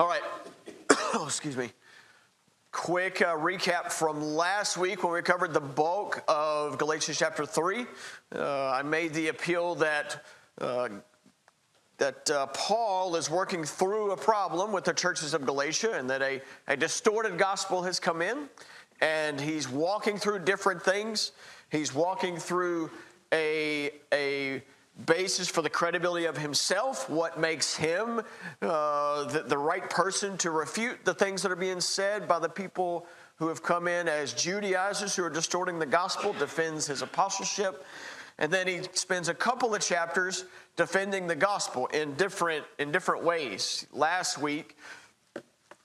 All 0.00 0.08
right. 0.08 0.22
oh, 1.12 1.24
excuse 1.26 1.58
me. 1.58 1.68
Quick 2.72 3.20
uh, 3.20 3.34
recap 3.36 3.92
from 3.92 4.22
last 4.22 4.78
week 4.78 5.04
when 5.04 5.12
we 5.12 5.20
covered 5.20 5.52
the 5.52 5.60
bulk 5.60 6.24
of 6.26 6.78
Galatians 6.78 7.18
chapter 7.18 7.44
3. 7.44 7.84
Uh, 8.34 8.70
I 8.70 8.80
made 8.82 9.12
the 9.12 9.28
appeal 9.28 9.74
that. 9.74 10.24
Uh, 10.58 10.88
that 11.98 12.30
uh, 12.30 12.46
Paul 12.54 13.14
is 13.14 13.28
working 13.28 13.62
through 13.62 14.12
a 14.12 14.16
problem 14.16 14.72
with 14.72 14.84
the 14.84 14.94
churches 14.94 15.34
of 15.34 15.44
Galatia 15.44 15.92
and 15.92 16.08
that 16.08 16.22
a, 16.22 16.40
a 16.66 16.74
distorted 16.74 17.36
gospel 17.36 17.82
has 17.82 18.00
come 18.00 18.22
in 18.22 18.48
and 19.02 19.38
he's 19.38 19.68
walking 19.68 20.16
through 20.16 20.38
different 20.38 20.82
things. 20.82 21.32
He's 21.70 21.94
walking 21.94 22.38
through 22.38 22.90
a, 23.34 23.90
a 24.14 24.62
basis 25.06 25.48
for 25.48 25.62
the 25.62 25.70
credibility 25.70 26.26
of 26.26 26.36
himself, 26.36 27.08
what 27.08 27.38
makes 27.38 27.76
him 27.76 28.20
uh, 28.60 29.24
the, 29.24 29.44
the 29.46 29.56
right 29.56 29.88
person 29.88 30.36
to 30.38 30.50
refute 30.50 31.04
the 31.04 31.14
things 31.14 31.42
that 31.42 31.50
are 31.52 31.56
being 31.56 31.80
said 31.80 32.28
by 32.28 32.38
the 32.38 32.48
people 32.48 33.06
who 33.36 33.48
have 33.48 33.62
come 33.62 33.88
in 33.88 34.08
as 34.08 34.34
Judaizers 34.34 35.16
who 35.16 35.24
are 35.24 35.30
distorting 35.30 35.78
the 35.78 35.86
gospel, 35.86 36.32
defends 36.34 36.86
his 36.86 37.00
apostleship. 37.00 37.84
And 38.38 38.52
then 38.52 38.66
he 38.66 38.80
spends 38.92 39.28
a 39.28 39.34
couple 39.34 39.74
of 39.74 39.80
chapters 39.82 40.44
defending 40.76 41.26
the 41.26 41.36
gospel 41.36 41.86
in 41.88 42.14
different, 42.14 42.64
in 42.78 42.90
different 42.92 43.22
ways. 43.22 43.86
Last 43.92 44.38
week, 44.38 44.76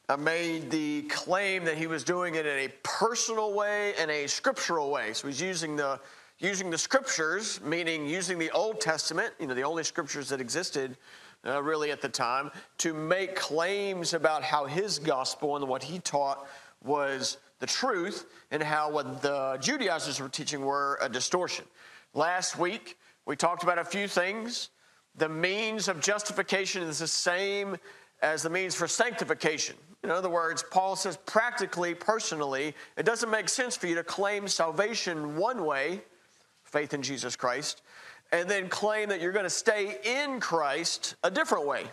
I 0.10 0.16
made 0.16 0.70
the 0.70 1.04
claim 1.04 1.64
that 1.66 1.78
he 1.78 1.88
was 1.88 2.04
doing 2.04 2.36
it 2.36 2.46
in 2.46 2.58
a 2.60 2.70
personal 2.84 3.54
way 3.54 3.94
and 4.00 4.12
a 4.12 4.28
scriptural 4.28 4.90
way. 4.92 5.14
So 5.14 5.28
he's 5.28 5.42
using 5.42 5.76
the 5.76 6.00
using 6.40 6.70
the 6.70 6.78
scriptures, 6.78 7.62
meaning 7.64 8.08
using 8.08 8.38
the 8.38 8.52
Old 8.52 8.82
Testament, 8.82 9.34
you 9.40 9.48
know, 9.48 9.54
the 9.54 9.64
only 9.64 9.84
scriptures 9.84 10.30
that 10.30 10.42
existed 10.42 10.98
uh, 11.46 11.62
really 11.62 11.92
at 11.92 12.02
the 12.02 12.10
time, 12.10 12.52
to 12.80 12.94
make 12.94 13.36
claims 13.36 14.14
about 14.14 14.44
how 14.44 14.66
his 14.66 15.00
gospel 15.00 15.56
and 15.56 15.68
what 15.68 15.84
he 15.84 16.00
taught 16.00 16.46
was 16.84 17.38
the 17.60 17.68
truth 17.68 18.26
and 18.52 18.62
how 18.62 18.90
what 18.92 19.22
the 19.22 19.58
Judaizers 19.62 20.20
were 20.20 20.30
teaching 20.30 20.62
were 20.66 21.00
a 21.02 21.08
distortion. 21.08 21.66
Last 22.14 22.58
week, 22.58 22.98
we 23.26 23.36
talked 23.36 23.64
about 23.64 23.78
a 23.80 23.86
few 23.86 24.08
things. 24.08 24.70
The 25.18 25.30
means 25.30 25.88
of 25.88 26.02
justification 26.02 26.82
is 26.84 27.00
the 27.00 27.08
same 27.08 27.78
as 28.22 28.42
the 28.44 28.50
means 28.50 28.76
for 28.76 28.88
sanctification. 28.88 29.76
In 30.04 30.12
other 30.12 30.30
words, 30.30 30.64
Paul 30.70 30.96
says 30.96 31.18
practically, 31.26 31.94
personally, 31.94 32.76
it 32.98 33.04
doesn't 33.06 33.30
make 33.30 33.48
sense 33.50 33.78
for 33.78 33.88
you 33.88 33.96
to 33.96 34.04
claim 34.04 34.48
salvation 34.48 35.38
one 35.38 35.66
way 35.66 36.02
faith 36.76 36.94
in 36.94 37.02
Jesus 37.02 37.38
Christ, 37.38 37.82
and 38.34 38.50
then 38.50 38.68
claim 38.68 39.08
that 39.08 39.22
you're 39.22 39.32
going 39.32 39.46
to 39.46 39.50
stay 39.50 39.96
in 40.04 40.42
Christ 40.42 41.16
a 41.24 41.32
different 41.32 41.66
way, 41.66 41.86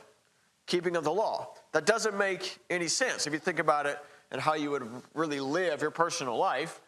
keeping 0.66 0.97
of 0.97 1.05
the 1.05 1.12
law. 1.12 1.50
That 1.70 1.86
doesn't 1.86 2.19
make 2.19 2.58
any 2.69 2.88
sense 2.88 3.28
if 3.28 3.33
you 3.33 3.38
think 3.38 3.60
about 3.60 3.86
it 3.86 4.00
and 4.33 4.41
how 4.41 4.55
you 4.55 4.72
would 4.72 4.88
really 5.14 5.38
live 5.38 5.83
your 5.83 5.92
personal 5.92 6.36
life. 6.36 6.80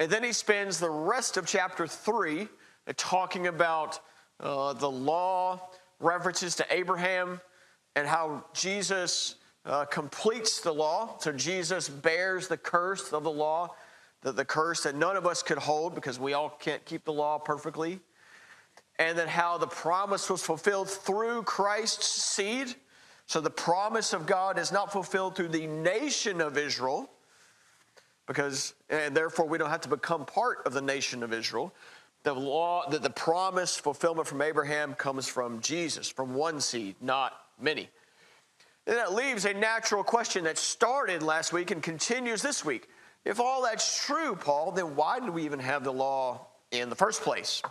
And 0.00 0.10
then 0.10 0.24
he 0.24 0.32
spends 0.32 0.80
the 0.80 0.90
rest 0.90 1.36
of 1.36 1.46
chapter 1.46 1.86
three 1.86 2.48
uh, 2.88 2.92
talking 2.96 3.46
about 3.46 4.00
uh, 4.40 4.72
the 4.72 4.90
law, 4.90 5.60
references 6.00 6.56
to 6.56 6.66
Abraham, 6.68 7.40
and 7.94 8.08
how 8.08 8.44
Jesus 8.54 9.36
uh, 9.66 9.84
completes 9.84 10.60
the 10.62 10.72
law. 10.72 11.16
So 11.20 11.30
Jesus 11.30 11.88
bears 11.88 12.48
the 12.48 12.56
curse 12.56 13.12
of 13.12 13.22
the 13.22 13.30
law 13.30 13.72
the, 14.22 14.32
the 14.32 14.44
curse 14.44 14.82
that 14.82 14.94
none 14.94 15.16
of 15.16 15.26
us 15.26 15.42
could 15.42 15.58
hold 15.58 15.94
because 15.94 16.18
we 16.18 16.32
all 16.32 16.50
can't 16.50 16.84
keep 16.84 17.04
the 17.04 17.12
law 17.12 17.38
perfectly, 17.38 18.00
and 18.98 19.16
then 19.16 19.28
how 19.28 19.56
the 19.58 19.66
promise 19.66 20.28
was 20.28 20.42
fulfilled 20.42 20.88
through 20.90 21.42
Christ's 21.42 22.06
seed. 22.08 22.74
So 23.26 23.40
the 23.40 23.48
promise 23.48 24.12
of 24.12 24.26
God 24.26 24.58
is 24.58 24.72
not 24.72 24.92
fulfilled 24.92 25.36
through 25.36 25.48
the 25.48 25.66
nation 25.66 26.40
of 26.40 26.58
Israel, 26.58 27.08
because 28.26 28.74
and 28.90 29.16
therefore 29.16 29.46
we 29.46 29.56
don't 29.58 29.70
have 29.70 29.80
to 29.82 29.88
become 29.88 30.24
part 30.26 30.58
of 30.66 30.72
the 30.72 30.82
nation 30.82 31.22
of 31.22 31.32
Israel. 31.32 31.72
The 32.22 32.34
law 32.34 32.88
that 32.90 33.02
the 33.02 33.08
promise 33.10 33.76
fulfillment 33.78 34.28
from 34.28 34.42
Abraham 34.42 34.94
comes 34.94 35.26
from 35.26 35.60
Jesus, 35.60 36.08
from 36.10 36.34
one 36.34 36.60
seed, 36.60 36.96
not 37.00 37.32
many. 37.58 37.88
And 38.86 38.96
that 38.96 39.14
leaves 39.14 39.44
a 39.46 39.54
natural 39.54 40.02
question 40.04 40.44
that 40.44 40.58
started 40.58 41.22
last 41.22 41.52
week 41.52 41.70
and 41.70 41.82
continues 41.82 42.42
this 42.42 42.64
week. 42.64 42.88
If 43.24 43.38
all 43.40 43.62
that's 43.62 44.04
true, 44.06 44.34
Paul, 44.34 44.72
then 44.72 44.96
why 44.96 45.20
did 45.20 45.28
we 45.30 45.44
even 45.44 45.58
have 45.58 45.84
the 45.84 45.92
law 45.92 46.46
in 46.70 46.88
the 46.88 46.96
first 46.96 47.20
place? 47.22 47.62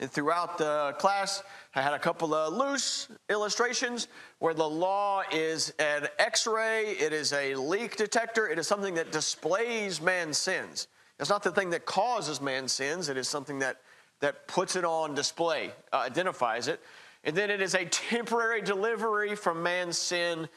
And 0.00 0.08
throughout 0.08 0.58
the 0.58 0.94
class, 1.00 1.42
I 1.74 1.82
had 1.82 1.92
a 1.92 1.98
couple 1.98 2.32
of 2.32 2.52
loose 2.52 3.08
illustrations 3.28 4.06
where 4.38 4.54
the 4.54 4.68
law 4.68 5.24
is 5.32 5.70
an 5.80 6.06
x 6.20 6.46
ray, 6.46 6.90
it 6.92 7.12
is 7.12 7.32
a 7.32 7.56
leak 7.56 7.96
detector, 7.96 8.48
it 8.48 8.60
is 8.60 8.68
something 8.68 8.94
that 8.94 9.10
displays 9.10 10.00
man's 10.00 10.38
sins. 10.38 10.86
It's 11.18 11.30
not 11.30 11.42
the 11.42 11.50
thing 11.50 11.70
that 11.70 11.84
causes 11.84 12.40
man's 12.40 12.70
sins, 12.70 13.08
it 13.08 13.16
is 13.16 13.26
something 13.28 13.58
that, 13.58 13.78
that 14.20 14.46
puts 14.46 14.76
it 14.76 14.84
on 14.84 15.16
display, 15.16 15.72
uh, 15.92 15.96
identifies 15.96 16.68
it. 16.68 16.78
And 17.24 17.34
then 17.36 17.50
it 17.50 17.60
is 17.60 17.74
a 17.74 17.84
temporary 17.86 18.62
delivery 18.62 19.34
from 19.34 19.64
man's 19.64 19.98
sin 19.98 20.48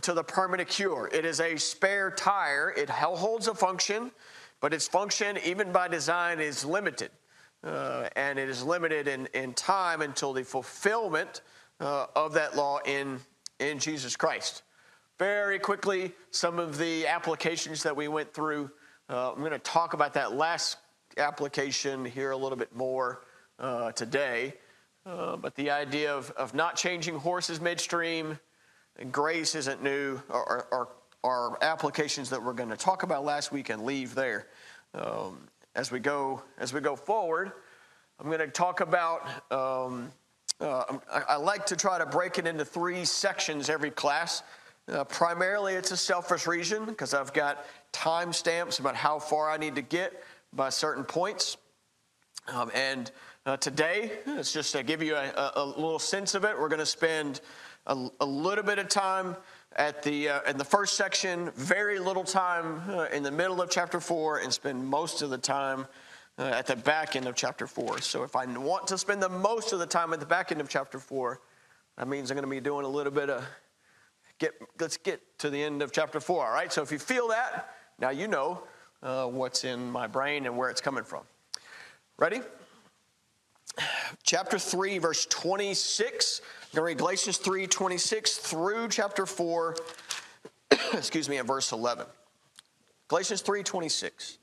to 0.00 0.14
the 0.14 0.24
permanent 0.24 0.68
cure. 0.68 1.08
It 1.12 1.24
is 1.24 1.40
a 1.40 1.56
spare 1.56 2.10
tire. 2.10 2.72
It 2.76 2.88
holds 2.90 3.46
a 3.46 3.54
function, 3.54 4.10
but 4.60 4.72
its 4.72 4.88
function, 4.88 5.36
even 5.44 5.70
by 5.72 5.88
design, 5.88 6.40
is 6.40 6.64
limited. 6.64 7.10
Uh, 7.62 8.08
and 8.16 8.38
it 8.38 8.48
is 8.48 8.64
limited 8.64 9.06
in, 9.06 9.26
in 9.34 9.52
time 9.54 10.00
until 10.02 10.32
the 10.32 10.42
fulfillment 10.42 11.42
uh, 11.78 12.06
of 12.16 12.32
that 12.32 12.56
law 12.56 12.78
in, 12.86 13.20
in 13.60 13.78
Jesus 13.78 14.16
Christ. 14.16 14.62
Very 15.18 15.58
quickly, 15.58 16.12
some 16.30 16.58
of 16.58 16.78
the 16.78 17.06
applications 17.06 17.82
that 17.82 17.94
we 17.94 18.08
went 18.08 18.32
through. 18.32 18.70
Uh, 19.08 19.30
I'm 19.32 19.38
going 19.40 19.52
to 19.52 19.58
talk 19.58 19.92
about 19.94 20.14
that 20.14 20.32
last 20.34 20.78
application 21.18 22.04
here 22.04 22.30
a 22.30 22.36
little 22.36 22.56
bit 22.58 22.74
more 22.74 23.22
uh, 23.58 23.92
today. 23.92 24.54
Uh, 25.04 25.36
but 25.36 25.54
the 25.54 25.70
idea 25.70 26.12
of, 26.14 26.30
of 26.32 26.54
not 26.54 26.76
changing 26.76 27.16
horses 27.16 27.60
midstream, 27.60 28.38
grace 29.10 29.54
isn't 29.54 29.82
new, 29.82 30.20
Our 30.30 30.88
or, 31.24 31.56
applications 31.62 32.30
that 32.30 32.42
we're 32.42 32.52
going 32.52 32.70
to 32.70 32.76
talk 32.76 33.02
about 33.04 33.24
last 33.24 33.52
week 33.52 33.68
and 33.70 33.84
leave 33.84 34.12
there. 34.16 34.48
Um, 34.94 35.38
as 35.76 35.90
we 35.92 36.00
go 36.00 36.42
as 36.58 36.72
we 36.74 36.80
go 36.80 36.94
forward, 36.96 37.52
I'm 38.20 38.26
going 38.26 38.40
to 38.40 38.48
talk 38.48 38.80
about. 38.80 39.24
Um, 39.52 40.10
uh, 40.60 40.98
I, 41.12 41.20
I, 41.30 41.36
like 41.36 41.64
to 41.66 41.76
try 41.76 41.98
to 41.98 42.06
break 42.06 42.38
it 42.38 42.46
into 42.46 42.64
three 42.64 43.04
sections 43.04 43.68
every 43.70 43.90
class. 43.92 44.42
Uh, 44.92 45.02
primarily, 45.04 45.74
it's 45.74 45.90
a 45.92 45.96
selfish 45.96 46.46
reason 46.48 46.84
because 46.86 47.14
I've 47.14 47.32
got 47.32 47.64
time 47.92 48.32
stamps 48.32 48.78
about 48.80 48.94
how 48.96 49.18
far 49.20 49.48
I 49.50 49.56
need 49.58 49.74
to 49.76 49.82
get 49.82 50.22
by 50.52 50.68
certain 50.70 51.04
points. 51.04 51.56
Um, 52.48 52.68
and 52.74 53.10
uh, 53.46 53.56
today, 53.58 54.10
it's 54.26 54.52
just 54.52 54.72
to 54.72 54.82
give 54.82 55.02
you 55.02 55.14
a, 55.16 55.30
a, 55.30 55.52
a 55.56 55.64
little 55.64 55.98
sense 56.00 56.34
of 56.34 56.42
it, 56.44 56.58
we're 56.58 56.68
going 56.68 56.80
to 56.80 56.86
spend 56.86 57.40
a, 57.86 58.08
a 58.20 58.24
little 58.26 58.64
bit 58.64 58.78
of 58.78 58.88
time 58.88 59.36
at 59.76 60.02
the 60.02 60.28
uh, 60.28 60.42
in 60.42 60.58
the 60.58 60.64
first 60.64 60.94
section, 60.94 61.50
very 61.54 61.98
little 61.98 62.24
time 62.24 62.82
uh, 62.90 63.04
in 63.12 63.22
the 63.22 63.30
middle 63.30 63.60
of 63.60 63.70
chapter 63.70 64.00
four, 64.00 64.38
and 64.38 64.52
spend 64.52 64.84
most 64.86 65.22
of 65.22 65.30
the 65.30 65.38
time 65.38 65.86
uh, 66.38 66.42
at 66.44 66.66
the 66.66 66.76
back 66.76 67.16
end 67.16 67.26
of 67.26 67.34
chapter 67.34 67.66
four. 67.66 68.00
So 68.00 68.22
if 68.22 68.36
I 68.36 68.46
want 68.46 68.86
to 68.88 68.98
spend 68.98 69.22
the 69.22 69.28
most 69.28 69.72
of 69.72 69.78
the 69.78 69.86
time 69.86 70.12
at 70.12 70.20
the 70.20 70.26
back 70.26 70.52
end 70.52 70.60
of 70.60 70.68
chapter 70.68 70.98
four, 70.98 71.40
that 71.96 72.06
means 72.06 72.30
I'm 72.30 72.36
going 72.36 72.44
to 72.44 72.50
be 72.50 72.60
doing 72.60 72.84
a 72.84 72.88
little 72.88 73.12
bit 73.12 73.30
of 73.30 73.44
get. 74.38 74.52
Let's 74.78 74.96
get 74.96 75.20
to 75.38 75.50
the 75.50 75.62
end 75.62 75.82
of 75.82 75.90
chapter 75.92 76.20
four. 76.20 76.46
All 76.46 76.52
right. 76.52 76.72
So 76.72 76.82
if 76.82 76.92
you 76.92 76.98
feel 76.98 77.28
that, 77.28 77.74
now 77.98 78.10
you 78.10 78.28
know 78.28 78.62
uh, 79.02 79.26
what's 79.26 79.64
in 79.64 79.90
my 79.90 80.06
brain 80.06 80.46
and 80.46 80.56
where 80.56 80.70
it's 80.70 80.80
coming 80.80 81.04
from. 81.04 81.22
Ready? 82.18 82.42
chapter 84.22 84.58
3, 84.58 84.98
verse 84.98 85.26
26. 85.26 86.40
I'm 86.40 86.62
going 86.74 86.80
to 86.80 86.86
read 86.86 86.98
Galatians 86.98 87.36
3 87.38 87.66
26 87.66 88.38
through 88.38 88.88
chapter 88.88 89.26
4, 89.26 89.76
excuse 90.94 91.28
me, 91.28 91.38
in 91.38 91.46
verse 91.46 91.72
11. 91.72 92.06
Galatians 93.08 93.42
3 93.42 93.62
26. 93.62 94.38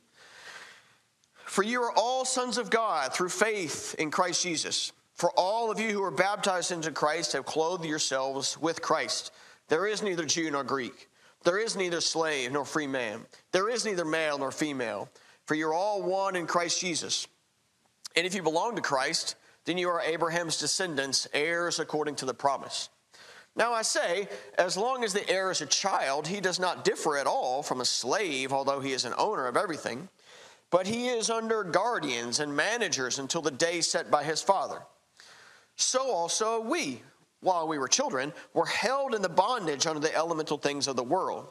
For 1.45 1.63
you 1.63 1.81
are 1.81 1.91
all 1.97 2.25
sons 2.25 2.59
of 2.59 2.69
God 2.69 3.11
through 3.13 3.29
faith 3.29 3.95
in 3.97 4.11
Christ 4.11 4.43
Jesus. 4.43 4.91
For 5.15 5.31
all 5.31 5.71
of 5.71 5.79
you 5.79 5.89
who 5.89 6.03
are 6.03 6.11
baptized 6.11 6.71
into 6.71 6.91
Christ 6.91 7.33
have 7.33 7.45
clothed 7.45 7.83
yourselves 7.85 8.57
with 8.59 8.81
Christ. 8.81 9.33
There 9.67 9.87
is 9.87 10.01
neither 10.01 10.23
Jew 10.25 10.51
nor 10.51 10.63
Greek. 10.63 11.09
There 11.43 11.57
is 11.57 11.75
neither 11.75 12.01
slave 12.01 12.51
nor 12.51 12.65
free 12.65 12.87
man. 12.87 13.25
There 13.51 13.67
is 13.69 13.83
neither 13.83 14.05
male 14.05 14.37
nor 14.37 14.51
female. 14.51 15.09
For 15.45 15.55
you're 15.55 15.73
all 15.73 16.03
one 16.03 16.35
in 16.35 16.45
Christ 16.45 16.79
Jesus. 16.79 17.27
And 18.15 18.25
if 18.25 18.33
you 18.35 18.41
belong 18.43 18.75
to 18.75 18.81
Christ, 18.81 19.35
then 19.65 19.77
you 19.77 19.89
are 19.89 20.01
Abraham's 20.01 20.57
descendants, 20.57 21.27
heirs 21.33 21.79
according 21.79 22.15
to 22.17 22.25
the 22.25 22.33
promise. 22.33 22.89
Now 23.55 23.73
I 23.73 23.81
say, 23.81 24.27
as 24.57 24.77
long 24.77 25.03
as 25.03 25.13
the 25.13 25.27
heir 25.29 25.51
is 25.51 25.61
a 25.61 25.65
child, 25.65 26.27
he 26.27 26.39
does 26.39 26.59
not 26.59 26.83
differ 26.83 27.17
at 27.17 27.27
all 27.27 27.61
from 27.61 27.81
a 27.81 27.85
slave, 27.85 28.53
although 28.53 28.79
he 28.79 28.93
is 28.93 29.05
an 29.05 29.13
owner 29.17 29.47
of 29.47 29.57
everything, 29.57 30.07
but 30.71 30.87
he 30.87 31.07
is 31.09 31.29
under 31.29 31.63
guardians 31.63 32.39
and 32.39 32.55
managers 32.55 33.19
until 33.19 33.41
the 33.41 33.51
day 33.51 33.81
set 33.81 34.09
by 34.09 34.23
his 34.23 34.41
father. 34.41 34.81
So 35.75 36.11
also 36.11 36.61
we, 36.61 37.01
while 37.41 37.67
we 37.67 37.79
were 37.79 37.87
children, 37.87 38.33
were 38.53 38.65
held 38.67 39.13
in 39.15 39.21
the 39.21 39.29
bondage 39.29 39.87
under 39.87 39.99
the 39.99 40.15
elemental 40.15 40.57
things 40.57 40.87
of 40.87 40.95
the 40.95 41.03
world. 41.03 41.47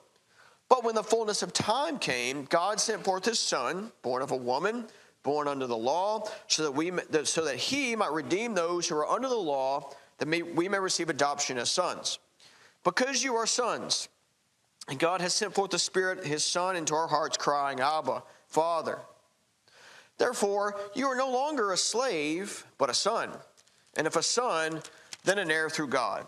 But 0.68 0.84
when 0.84 0.94
the 0.94 1.02
fullness 1.02 1.42
of 1.42 1.52
time 1.52 1.98
came, 1.98 2.44
God 2.44 2.78
sent 2.80 3.02
forth 3.04 3.24
his 3.24 3.40
son, 3.40 3.90
born 4.02 4.22
of 4.22 4.30
a 4.30 4.36
woman 4.36 4.86
born 5.22 5.48
under 5.48 5.66
the 5.66 5.76
law, 5.76 6.22
so 6.46 6.62
that, 6.64 6.72
we, 6.72 6.92
so 7.24 7.44
that 7.44 7.56
he 7.56 7.96
might 7.96 8.12
redeem 8.12 8.54
those 8.54 8.88
who 8.88 8.96
are 8.96 9.06
under 9.08 9.28
the 9.28 9.34
law, 9.34 9.90
that 10.18 10.28
we 10.54 10.68
may 10.68 10.78
receive 10.78 11.08
adoption 11.08 11.58
as 11.58 11.70
sons. 11.70 12.18
Because 12.84 13.22
you 13.22 13.34
are 13.34 13.46
sons, 13.46 14.08
and 14.88 14.98
God 14.98 15.20
has 15.20 15.34
sent 15.34 15.54
forth 15.54 15.70
the 15.70 15.78
Spirit, 15.78 16.24
his 16.24 16.44
Son, 16.44 16.76
into 16.76 16.94
our 16.94 17.08
hearts, 17.08 17.36
crying, 17.36 17.80
Abba, 17.80 18.22
Father. 18.46 19.00
Therefore, 20.16 20.74
you 20.94 21.06
are 21.06 21.16
no 21.16 21.30
longer 21.30 21.72
a 21.72 21.76
slave, 21.76 22.64
but 22.78 22.90
a 22.90 22.94
son. 22.94 23.30
And 23.96 24.06
if 24.06 24.16
a 24.16 24.22
son, 24.22 24.80
then 25.24 25.38
an 25.38 25.50
heir 25.50 25.68
through 25.70 25.88
God. 25.88 26.26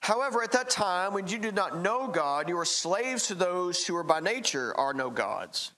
However, 0.00 0.42
at 0.42 0.52
that 0.52 0.68
time, 0.68 1.12
when 1.14 1.28
you 1.28 1.38
did 1.38 1.54
not 1.54 1.78
know 1.80 2.08
God, 2.08 2.48
you 2.48 2.56
were 2.56 2.64
slaves 2.64 3.28
to 3.28 3.34
those 3.34 3.86
who 3.86 3.96
are 3.96 4.02
by 4.02 4.18
nature 4.20 4.76
are 4.76 4.92
no 4.92 5.10
gods. 5.10 5.72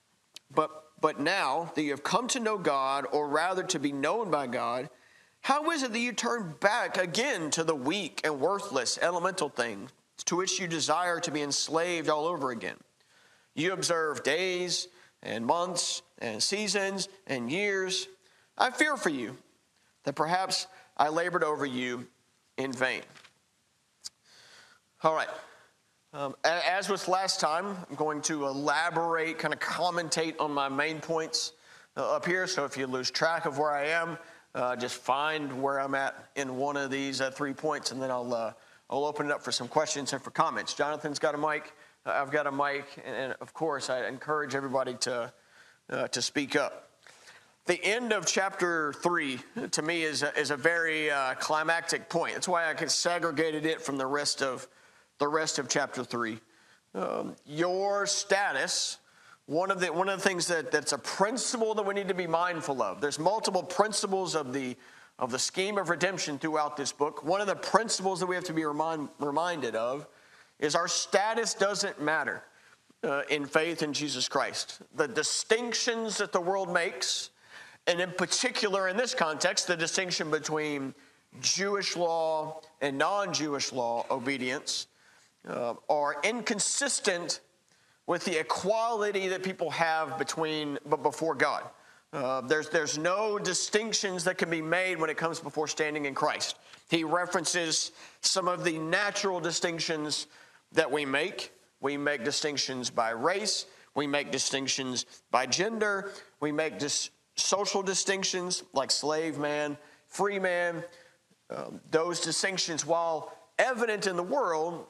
But 0.53 0.69
but 1.01 1.19
now 1.19 1.71
that 1.75 1.81
you 1.83 1.91
have 1.91 2.03
come 2.03 2.27
to 2.29 2.39
know 2.39 2.57
God, 2.57 3.05
or 3.11 3.27
rather 3.27 3.63
to 3.63 3.79
be 3.79 3.91
known 3.91 4.31
by 4.31 4.47
God, 4.47 4.89
how 5.41 5.71
is 5.71 5.83
it 5.83 5.91
that 5.91 5.99
you 5.99 6.13
turn 6.13 6.55
back 6.59 6.97
again 6.97 7.51
to 7.51 7.63
the 7.63 7.75
weak 7.75 8.21
and 8.23 8.39
worthless 8.39 8.97
elemental 9.01 9.49
things 9.49 9.91
to 10.25 10.35
which 10.37 10.59
you 10.59 10.67
desire 10.67 11.19
to 11.19 11.31
be 11.31 11.41
enslaved 11.41 12.09
all 12.09 12.25
over 12.25 12.51
again? 12.51 12.77
You 13.53 13.73
observe 13.73 14.23
days 14.23 14.87
and 15.21 15.45
months 15.45 16.01
and 16.19 16.41
seasons 16.41 17.09
and 17.27 17.51
years. 17.51 18.07
I 18.57 18.71
fear 18.71 18.97
for 18.97 19.09
you 19.09 19.37
that 20.03 20.13
perhaps 20.15 20.67
I 20.97 21.09
labored 21.09 21.43
over 21.43 21.65
you 21.65 22.07
in 22.57 22.71
vain. 22.71 23.03
All 25.03 25.13
right. 25.13 25.29
Um, 26.15 26.33
as 26.45 26.87
with 26.87 27.09
last 27.09 27.41
time, 27.41 27.75
I'm 27.89 27.95
going 27.97 28.21
to 28.21 28.45
elaborate, 28.45 29.37
kind 29.37 29.53
of 29.53 29.59
commentate 29.59 30.39
on 30.39 30.49
my 30.49 30.69
main 30.69 31.01
points 31.01 31.51
uh, 31.97 32.09
up 32.15 32.25
here. 32.25 32.47
So 32.47 32.63
if 32.63 32.77
you 32.77 32.87
lose 32.87 33.11
track 33.11 33.43
of 33.45 33.57
where 33.59 33.71
I 33.71 33.87
am, 33.87 34.17
uh, 34.53 34.77
just 34.77 34.95
find 34.95 35.61
where 35.61 35.77
I'm 35.77 35.93
at 35.93 36.29
in 36.37 36.55
one 36.55 36.77
of 36.77 36.89
these 36.89 37.19
uh, 37.19 37.31
three 37.31 37.51
points, 37.51 37.91
and 37.91 38.01
then 38.01 38.11
I'll 38.11 38.33
uh, 38.33 38.53
I'll 38.89 39.03
open 39.03 39.25
it 39.25 39.31
up 39.33 39.43
for 39.43 39.51
some 39.51 39.67
questions 39.67 40.13
and 40.13 40.21
for 40.21 40.31
comments. 40.31 40.73
Jonathan's 40.73 41.19
got 41.19 41.35
a 41.35 41.37
mic. 41.37 41.73
Uh, 42.05 42.11
I've 42.11 42.31
got 42.31 42.47
a 42.47 42.51
mic, 42.51 42.85
and, 43.05 43.13
and, 43.13 43.35
of 43.41 43.53
course, 43.53 43.89
I 43.89 44.07
encourage 44.07 44.55
everybody 44.55 44.93
to 45.01 45.33
uh, 45.89 46.07
to 46.09 46.21
speak 46.21 46.55
up. 46.55 46.91
The 47.65 47.83
end 47.83 48.13
of 48.13 48.25
chapter 48.25 48.93
three 48.93 49.39
to 49.71 49.81
me 49.81 50.03
is 50.03 50.23
a, 50.23 50.33
is 50.39 50.49
a 50.51 50.55
very 50.57 51.09
climactic 51.41 52.07
point. 52.07 52.35
That's 52.35 52.47
why 52.47 52.71
I 52.71 52.85
segregated 52.85 53.65
it 53.65 53.81
from 53.81 53.97
the 53.97 54.07
rest 54.07 54.41
of 54.41 54.69
the 55.17 55.27
rest 55.27 55.59
of 55.59 55.69
chapter 55.69 56.03
3. 56.03 56.39
Um, 56.93 57.35
your 57.45 58.05
status, 58.05 58.97
one 59.45 59.71
of 59.71 59.79
the, 59.79 59.91
one 59.91 60.09
of 60.09 60.17
the 60.17 60.23
things 60.27 60.47
that, 60.47 60.71
that's 60.71 60.93
a 60.93 60.97
principle 60.97 61.73
that 61.75 61.85
we 61.85 61.93
need 61.93 62.07
to 62.07 62.13
be 62.13 62.27
mindful 62.27 62.81
of. 62.81 63.01
There's 63.01 63.19
multiple 63.19 63.63
principles 63.63 64.35
of 64.35 64.53
the, 64.53 64.75
of 65.19 65.31
the 65.31 65.39
scheme 65.39 65.77
of 65.77 65.89
redemption 65.89 66.37
throughout 66.39 66.77
this 66.77 66.91
book. 66.91 67.23
One 67.23 67.41
of 67.41 67.47
the 67.47 67.55
principles 67.55 68.19
that 68.19 68.25
we 68.27 68.35
have 68.35 68.45
to 68.45 68.53
be 68.53 68.65
remind, 68.65 69.09
reminded 69.19 69.75
of 69.75 70.07
is 70.59 70.75
our 70.75 70.87
status 70.87 71.53
doesn't 71.53 72.01
matter 72.01 72.43
uh, 73.03 73.23
in 73.29 73.45
faith 73.45 73.83
in 73.83 73.93
Jesus 73.93 74.29
Christ. 74.29 74.81
The 74.95 75.07
distinctions 75.07 76.17
that 76.17 76.31
the 76.31 76.39
world 76.41 76.73
makes, 76.73 77.29
and 77.87 77.99
in 77.99 78.11
particular 78.11 78.87
in 78.87 78.95
this 78.95 79.13
context, 79.13 79.67
the 79.67 79.75
distinction 79.75 80.31
between 80.31 80.93
Jewish 81.41 81.97
law 81.97 82.61
and 82.79 82.97
non 82.97 83.33
Jewish 83.33 83.73
law 83.73 84.05
obedience 84.09 84.87
uh, 85.47 85.75
are 85.89 86.17
inconsistent 86.23 87.41
with 88.07 88.25
the 88.25 88.39
equality 88.39 89.27
that 89.29 89.43
people 89.43 89.69
have 89.71 90.17
between 90.17 90.77
but 90.85 91.03
before 91.03 91.35
God. 91.35 91.63
Uh, 92.13 92.41
there's, 92.41 92.69
there's 92.69 92.97
no 92.97 93.37
distinctions 93.37 94.23
that 94.23 94.37
can 94.37 94.49
be 94.49 94.61
made 94.61 94.99
when 94.99 95.09
it 95.09 95.17
comes 95.17 95.39
before 95.39 95.67
standing 95.67 96.05
in 96.05 96.13
Christ. 96.15 96.55
He 96.89 97.03
references 97.03 97.91
some 98.21 98.47
of 98.47 98.63
the 98.63 98.77
natural 98.77 99.39
distinctions 99.39 100.27
that 100.71 100.89
we 100.89 101.03
make. 101.03 101.51
We 101.81 101.97
make 101.97 102.23
distinctions 102.23 102.89
by 102.89 103.09
race, 103.11 103.65
we 103.95 104.07
make 104.07 104.31
distinctions 104.31 105.05
by 105.29 105.45
gender, 105.45 106.11
we 106.39 106.51
make 106.51 106.79
dis- 106.79 107.09
social 107.35 107.83
distinctions 107.83 108.63
like 108.73 108.89
slave 108.91 109.37
man, 109.37 109.77
free 110.07 110.39
man. 110.39 110.83
Um, 111.55 111.79
those 111.91 112.21
distinctions, 112.21 112.85
while 112.87 113.37
evident 113.59 114.07
in 114.07 114.15
the 114.15 114.23
world, 114.23 114.85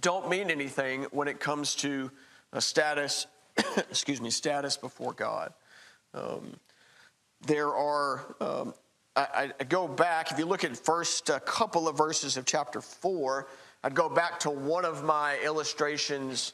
don't 0.00 0.28
mean 0.28 0.50
anything 0.50 1.04
when 1.10 1.28
it 1.28 1.40
comes 1.40 1.74
to 1.76 2.10
uh, 2.52 2.60
status, 2.60 3.26
excuse 3.76 4.20
me, 4.20 4.30
status 4.30 4.76
before 4.76 5.12
God. 5.12 5.52
Um, 6.14 6.54
there 7.46 7.74
are, 7.74 8.34
um, 8.40 8.74
I, 9.16 9.52
I, 9.58 9.64
go 9.64 9.88
back, 9.88 10.30
if 10.32 10.38
you 10.38 10.46
look 10.46 10.64
at 10.64 10.76
first 10.76 11.30
a 11.30 11.40
couple 11.40 11.88
of 11.88 11.96
verses 11.96 12.36
of 12.36 12.44
chapter 12.44 12.80
4, 12.80 13.46
I'd 13.82 13.94
go 13.94 14.08
back 14.08 14.38
to 14.40 14.50
one 14.50 14.84
of 14.84 15.04
my 15.04 15.36
illustrations 15.44 16.52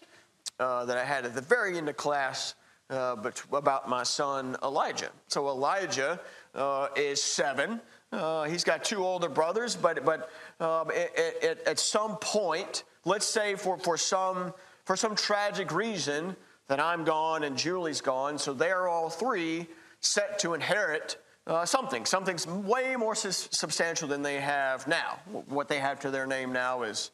uh, 0.61 0.85
that 0.85 0.97
I 0.97 1.05
had 1.05 1.27
at 1.27 1.35
the 1.35 1.41
very 1.41 1.77
end 1.77 1.89
of 1.89 1.97
class 1.97 2.55
uh, 2.89 3.17
but 3.17 3.43
about 3.53 3.89
my 3.89 4.05
son 4.05 4.57
Elijah. 4.63 5.09
So 5.27 5.49
Elijah 5.49 6.21
uh, 6.55 6.87
is 6.95 7.21
seven. 7.21 7.81
Uh, 8.13 8.45
he's 8.45 8.63
got 8.63 8.85
two 8.85 9.05
older 9.05 9.29
brothers, 9.29 9.75
but, 9.75 10.05
but 10.05 10.31
um, 10.61 10.93
it, 10.93 11.11
it, 11.43 11.63
at 11.67 11.81
some 11.81 12.17
point, 12.19 12.85
let's 13.07 13.25
say 13.25 13.55
for, 13.55 13.79
for 13.79 13.97
some 13.97 14.53
for 14.85 14.97
some 14.97 15.17
tragic 15.17 15.73
reason 15.73 16.37
that 16.69 16.79
I'm 16.79 17.05
gone 17.05 17.45
and 17.45 17.57
Julie's 17.57 18.01
gone, 18.01 18.39
so 18.39 18.53
they 18.53 18.71
are 18.71 18.87
all 18.87 19.09
three 19.09 19.67
set 20.01 20.39
to 20.41 20.55
inherit 20.55 21.17
uh, 21.47 21.65
something. 21.65 22.05
Something's 22.05 22.47
way 22.47 22.95
more 22.97 23.15
substantial 23.17 24.07
than 24.09 24.23
they 24.23 24.39
have 24.41 24.87
now. 24.87 25.19
What 25.49 25.69
they 25.69 25.79
have 25.79 25.99
to 26.01 26.11
their 26.11 26.27
name 26.27 26.53
now 26.53 26.83
is, 26.83 27.11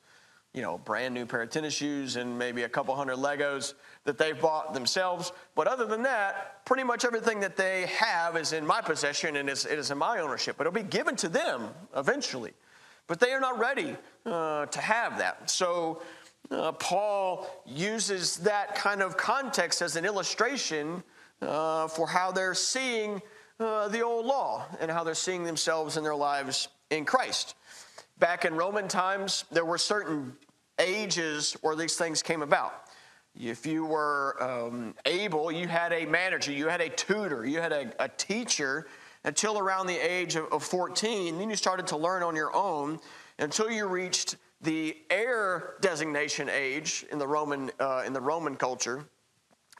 you 0.52 0.60
know, 0.60 0.74
a 0.74 0.78
brand 0.78 1.14
new 1.14 1.24
pair 1.24 1.42
of 1.42 1.50
tennis 1.50 1.72
shoes 1.72 2.16
and 2.16 2.38
maybe 2.38 2.62
a 2.64 2.68
couple 2.68 2.94
hundred 2.94 3.16
Legos 3.16 3.72
that 4.04 4.18
they've 4.18 4.38
bought 4.38 4.74
themselves. 4.74 5.32
But 5.54 5.66
other 5.66 5.86
than 5.86 6.02
that, 6.02 6.64
pretty 6.66 6.84
much 6.84 7.04
everything 7.06 7.40
that 7.40 7.56
they 7.56 7.86
have 7.98 8.36
is 8.36 8.52
in 8.52 8.66
my 8.66 8.82
possession 8.82 9.36
and 9.36 9.48
it's, 9.48 9.64
it 9.64 9.78
is 9.78 9.90
in 9.90 9.96
my 9.98 10.18
ownership. 10.18 10.56
But 10.58 10.66
it'll 10.66 10.74
be 10.76 10.82
given 10.82 11.16
to 11.16 11.28
them 11.28 11.70
eventually. 11.96 12.52
But 13.12 13.20
they 13.20 13.34
are 13.34 13.40
not 13.40 13.58
ready 13.58 13.94
uh, 14.24 14.64
to 14.64 14.80
have 14.80 15.18
that. 15.18 15.50
So 15.50 16.00
uh, 16.50 16.72
Paul 16.72 17.46
uses 17.66 18.38
that 18.38 18.74
kind 18.74 19.02
of 19.02 19.18
context 19.18 19.82
as 19.82 19.96
an 19.96 20.06
illustration 20.06 21.02
uh, 21.42 21.88
for 21.88 22.06
how 22.08 22.32
they're 22.32 22.54
seeing 22.54 23.20
uh, 23.60 23.88
the 23.88 24.00
old 24.00 24.24
law 24.24 24.64
and 24.80 24.90
how 24.90 25.04
they're 25.04 25.12
seeing 25.14 25.44
themselves 25.44 25.98
and 25.98 26.06
their 26.06 26.14
lives 26.14 26.68
in 26.88 27.04
Christ. 27.04 27.54
Back 28.18 28.46
in 28.46 28.54
Roman 28.56 28.88
times, 28.88 29.44
there 29.52 29.66
were 29.66 29.76
certain 29.76 30.32
ages 30.78 31.54
where 31.60 31.76
these 31.76 31.96
things 31.96 32.22
came 32.22 32.40
about. 32.40 32.72
If 33.38 33.66
you 33.66 33.84
were 33.84 34.42
um, 34.42 34.94
able, 35.04 35.52
you 35.52 35.68
had 35.68 35.92
a 35.92 36.06
manager, 36.06 36.50
you 36.50 36.66
had 36.68 36.80
a 36.80 36.88
tutor, 36.88 37.44
you 37.44 37.60
had 37.60 37.72
a, 37.72 37.92
a 38.02 38.08
teacher 38.08 38.86
until 39.24 39.58
around 39.58 39.86
the 39.86 39.96
age 39.98 40.36
of 40.36 40.62
14. 40.62 41.38
Then 41.38 41.50
you 41.50 41.56
started 41.56 41.86
to 41.88 41.96
learn 41.96 42.22
on 42.22 42.34
your 42.36 42.54
own 42.54 42.98
until 43.38 43.70
you 43.70 43.86
reached 43.86 44.36
the 44.60 44.96
heir 45.10 45.74
designation 45.80 46.48
age 46.48 47.04
in 47.10 47.18
the 47.18 47.26
Roman, 47.26 47.70
uh, 47.80 48.02
in 48.06 48.12
the 48.12 48.20
Roman 48.20 48.56
culture 48.56 49.04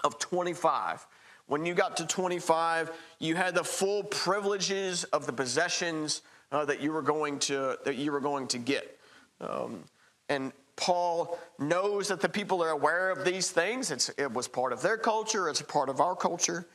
of 0.05 0.19
25. 0.19 1.07
When 1.47 1.67
you 1.67 1.75
got 1.75 1.97
to 1.99 2.07
25, 2.07 2.91
you 3.19 3.37
had 3.37 3.55
the 3.55 3.65
full 3.65 4.05
privileges 4.05 5.05
of 5.05 5.27
the 5.27 5.33
possessions 5.33 6.23
uh, 6.51 6.65
that 6.65 6.81
you 6.81 6.93
were 6.93 7.03
going 7.03 7.39
to 7.39 7.79
that 7.85 7.97
you 7.97 8.13
were 8.13 8.21
going 8.21 8.47
to 8.49 8.59
get. 8.59 8.99
Um, 9.41 9.85
and 10.29 10.53
Paul 10.77 11.39
knows 11.59 12.09
that 12.09 12.21
the 12.21 12.29
people 12.29 12.63
are 12.63 12.71
aware 12.71 13.11
of 13.11 13.25
these 13.25 13.51
things. 13.51 13.91
It's, 13.91 14.09
it 14.17 14.33
was 14.33 14.49
part 14.49 14.73
of 14.73 14.81
their 14.83 14.97
culture. 14.97 15.49
It's 15.49 15.61
a 15.61 15.65
part 15.65 15.89
of 15.89 16.01
our 16.01 16.17
culture. 16.17 16.67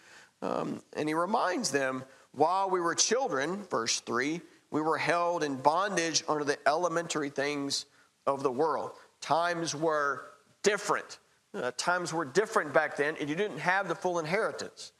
Um, 0.41 0.81
and 0.95 1.07
he 1.07 1.15
reminds 1.15 1.71
them 1.71 2.03
while 2.37 2.69
we 2.69 2.81
were 2.81 2.93
children, 2.93 3.63
verse 3.63 3.99
3, 4.01 4.39
we 4.69 4.79
were 4.79 4.99
held 4.99 5.43
in 5.43 5.55
bondage 5.55 6.23
under 6.27 6.43
the 6.43 6.59
elementary 6.67 7.31
things 7.31 7.87
of 8.27 8.43
the 8.43 8.51
world. 8.51 8.91
Times 9.21 9.73
were 9.73 10.25
different. 10.61 11.17
Uh, 11.51 11.71
times 11.77 12.13
were 12.13 12.25
different 12.25 12.71
back 12.73 12.95
then, 12.95 13.15
and 13.19 13.27
you 13.27 13.33
didn't 13.35 13.57
have 13.57 13.87
the 13.87 13.95
full 13.95 14.19
inheritance. 14.19 14.91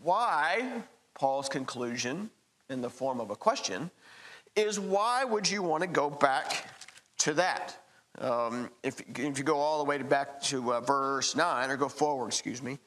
Why, 0.00 0.84
Paul's 1.14 1.48
conclusion 1.48 2.30
in 2.68 2.82
the 2.82 2.90
form 2.90 3.18
of 3.18 3.30
a 3.30 3.36
question, 3.36 3.90
is 4.54 4.78
why 4.78 5.24
would 5.24 5.50
you 5.50 5.64
want 5.64 5.80
to 5.80 5.88
go 5.88 6.08
back 6.08 6.68
to 7.18 7.34
that? 7.34 7.82
Um, 8.20 8.70
if, 8.84 9.00
if 9.18 9.38
you 9.38 9.42
go 9.44 9.58
all 9.58 9.78
the 9.78 9.88
way 9.88 9.98
to 9.98 10.04
back 10.04 10.40
to 10.42 10.74
uh, 10.74 10.80
verse 10.80 11.34
9, 11.34 11.68
or 11.68 11.76
go 11.76 11.88
forward, 11.88 12.28
excuse 12.28 12.62
me, 12.62 12.78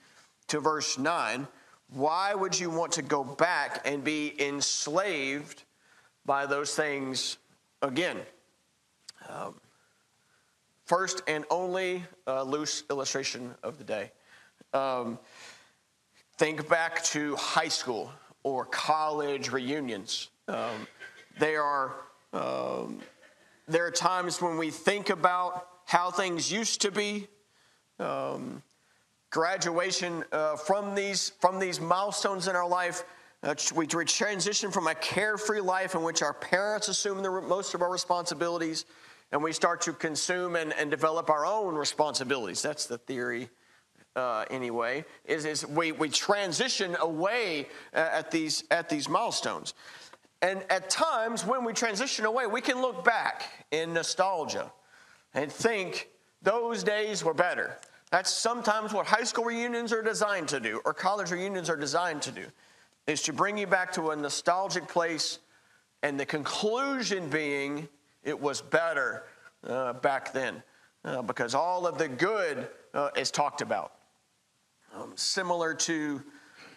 to 0.48 0.62
verse 0.62 0.98
9, 0.98 1.46
why 1.94 2.34
would 2.34 2.60
you 2.60 2.70
want 2.70 2.92
to 2.94 3.02
go 3.02 3.24
back 3.24 3.82
and 3.86 4.04
be 4.04 4.34
enslaved 4.40 5.64
by 6.26 6.46
those 6.46 6.74
things 6.76 7.38
again? 7.84 8.18
Um, 9.30 9.56
first 10.86 11.22
and 11.28 11.46
only 11.52 12.04
uh, 12.28 12.44
loose 12.44 12.84
illustration 12.90 13.54
of 13.64 13.78
the 13.78 13.84
day. 13.84 14.12
Um, 14.74 15.20
think 16.38 16.68
back 16.68 17.04
to 17.06 17.36
high 17.36 17.68
school 17.68 18.12
or 18.42 18.66
college 18.66 19.52
reunions. 19.52 20.30
Um, 20.48 20.88
they 21.40 21.56
are 21.56 21.94
um, 22.34 23.00
there 23.68 23.86
are 23.86 23.92
times 23.92 24.42
when 24.42 24.58
we 24.58 24.72
think 24.72 25.10
about 25.12 25.68
how 25.86 26.10
things 26.12 26.52
used 26.52 26.82
to 26.82 26.92
be, 26.92 27.28
um, 28.00 28.62
graduation 29.34 30.24
uh, 30.32 30.56
from, 30.56 30.94
these, 30.94 31.32
from 31.42 31.58
these 31.58 31.82
milestones 31.82 32.48
in 32.48 32.56
our 32.56 32.70
life. 32.70 33.04
Uh, 33.42 33.56
we 33.76 33.88
transition 33.88 34.70
from 34.70 34.86
a 34.86 34.94
carefree 34.94 35.60
life 35.60 35.96
in 35.96 36.04
which 36.04 36.22
our 36.22 36.36
parents 36.36 36.88
assume 36.88 37.24
the, 37.24 37.32
most 37.42 37.74
of 37.74 37.82
our 37.82 37.90
responsibilities 37.92 38.86
and 39.32 39.42
we 39.42 39.52
start 39.52 39.82
to 39.82 39.92
consume 39.94 40.56
and, 40.56 40.72
and 40.74 40.92
develop 40.92 41.32
our 41.32 41.48
own 41.48 41.74
responsibilities. 41.74 42.62
That's 42.62 42.86
the 42.86 43.00
theory. 43.00 43.50
Uh, 44.16 44.46
anyway, 44.52 45.04
is, 45.26 45.44
is 45.46 45.66
we, 45.66 45.92
we 45.92 46.08
transition 46.10 46.96
away 47.00 47.70
uh, 47.96 47.98
at 47.98 48.30
these, 48.30 48.64
at 48.70 48.88
these 48.88 49.10
milestones. 49.10 49.74
And 50.44 50.64
at 50.70 50.92
times 50.92 51.44
when 51.44 51.64
we 51.64 51.74
transition 51.74 52.26
away, 52.26 52.46
we 52.46 52.62
can 52.62 52.80
look 52.80 53.04
back 53.04 53.42
in 53.72 53.92
nostalgia 53.96 54.72
and 55.34 55.52
think 55.52 56.10
those 56.44 56.84
days 56.84 57.24
were 57.24 57.34
better. 57.34 57.80
That's 58.14 58.30
sometimes 58.32 58.94
what 58.94 59.08
high 59.08 59.24
school 59.24 59.46
reunions 59.46 59.92
are 59.92 60.04
designed 60.04 60.48
to 60.50 60.60
do, 60.60 60.80
or 60.86 60.94
college 60.94 61.32
reunions 61.32 61.68
are 61.68 61.76
designed 61.76 62.22
to 62.22 62.32
do, 62.32 62.46
is 63.08 63.24
to 63.24 63.34
bring 63.34 63.58
you 63.58 63.66
back 63.66 63.92
to 63.94 64.12
a 64.12 64.16
nostalgic 64.16 64.88
place, 64.88 65.40
and 66.04 66.20
the 66.20 66.26
conclusion 66.28 67.28
being 67.32 67.90
it 68.24 68.40
was 68.40 68.62
better 68.62 69.24
uh, 69.68 69.94
back 69.94 70.32
then, 70.32 70.62
uh, 71.04 71.24
because 71.24 71.56
all 71.56 71.88
of 71.88 71.98
the 71.98 72.08
good 72.08 72.68
uh, 72.94 73.10
is 73.18 73.32
talked 73.32 73.64
about. 73.64 73.94
Um, 74.94 75.14
similar 75.16 75.74
to 75.74 76.22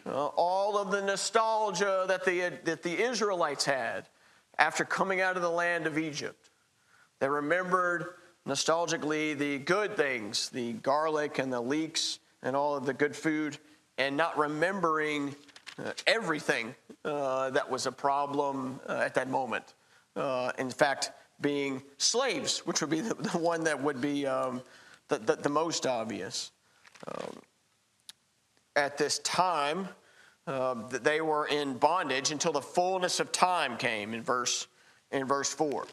uh, 0.07 0.29
all 0.29 0.79
of 0.79 0.91
the 0.91 1.03
nostalgia 1.03 2.07
that 2.09 2.25
the, 2.25 2.51
that 2.65 2.83
the 2.83 2.93
Israelites 3.03 3.67
had 3.67 4.09
after 4.59 4.87
coming 4.87 5.21
out 5.21 5.37
of 5.37 5.43
the 5.43 5.51
land 5.51 5.87
of 5.87 5.99
Egypt. 5.99 6.49
They 7.21 7.29
remembered 7.29 8.07
nostalgically 8.47 9.37
the 9.37 9.59
good 9.59 9.97
things, 9.97 10.49
the 10.51 10.73
garlic 10.75 11.39
and 11.39 11.53
the 11.53 11.61
leeks 11.61 12.21
and 12.43 12.55
all 12.57 12.77
of 12.77 12.87
the 12.87 12.95
good 12.95 13.15
food, 13.15 13.59
and 13.99 14.17
not 14.17 14.39
remembering 14.39 15.35
uh, 15.85 15.91
everything 16.07 16.75
uh, 17.05 17.51
that 17.51 17.69
was 17.69 17.87
a 17.87 17.93
problem 17.93 18.79
uh, 18.89 18.99
at 19.05 19.15
that 19.15 19.29
moment. 19.29 19.75
Uh, 20.15 20.53
in 20.59 20.71
fact, 20.71 21.11
being 21.41 21.83
slaves, 21.99 22.65
which 22.67 22.81
would 22.81 22.91
be 22.91 23.01
the, 23.01 23.15
the 23.15 23.31
one 23.39 23.65
that 23.65 23.83
would 23.83 24.01
be 24.01 24.27
um, 24.27 24.63
the, 25.09 25.19
the, 25.19 25.37
the, 25.37 25.49
most 25.49 25.87
obvious. 25.87 26.53
Um, 27.09 27.37
at 28.77 28.97
this 28.97 29.19
time, 29.21 29.89
um, 30.47 30.85
they 30.91 31.21
were 31.21 31.47
in 31.49 31.75
bondage 31.75 32.31
until 32.31 32.53
the 32.53 32.61
fullness 32.63 33.19
of 33.21 33.33
time 33.33 33.77
came 33.77 34.15
in 34.15 34.23
verse, 34.23 34.67
in 35.11 35.25
verse 35.27 35.53
4. 35.53 35.87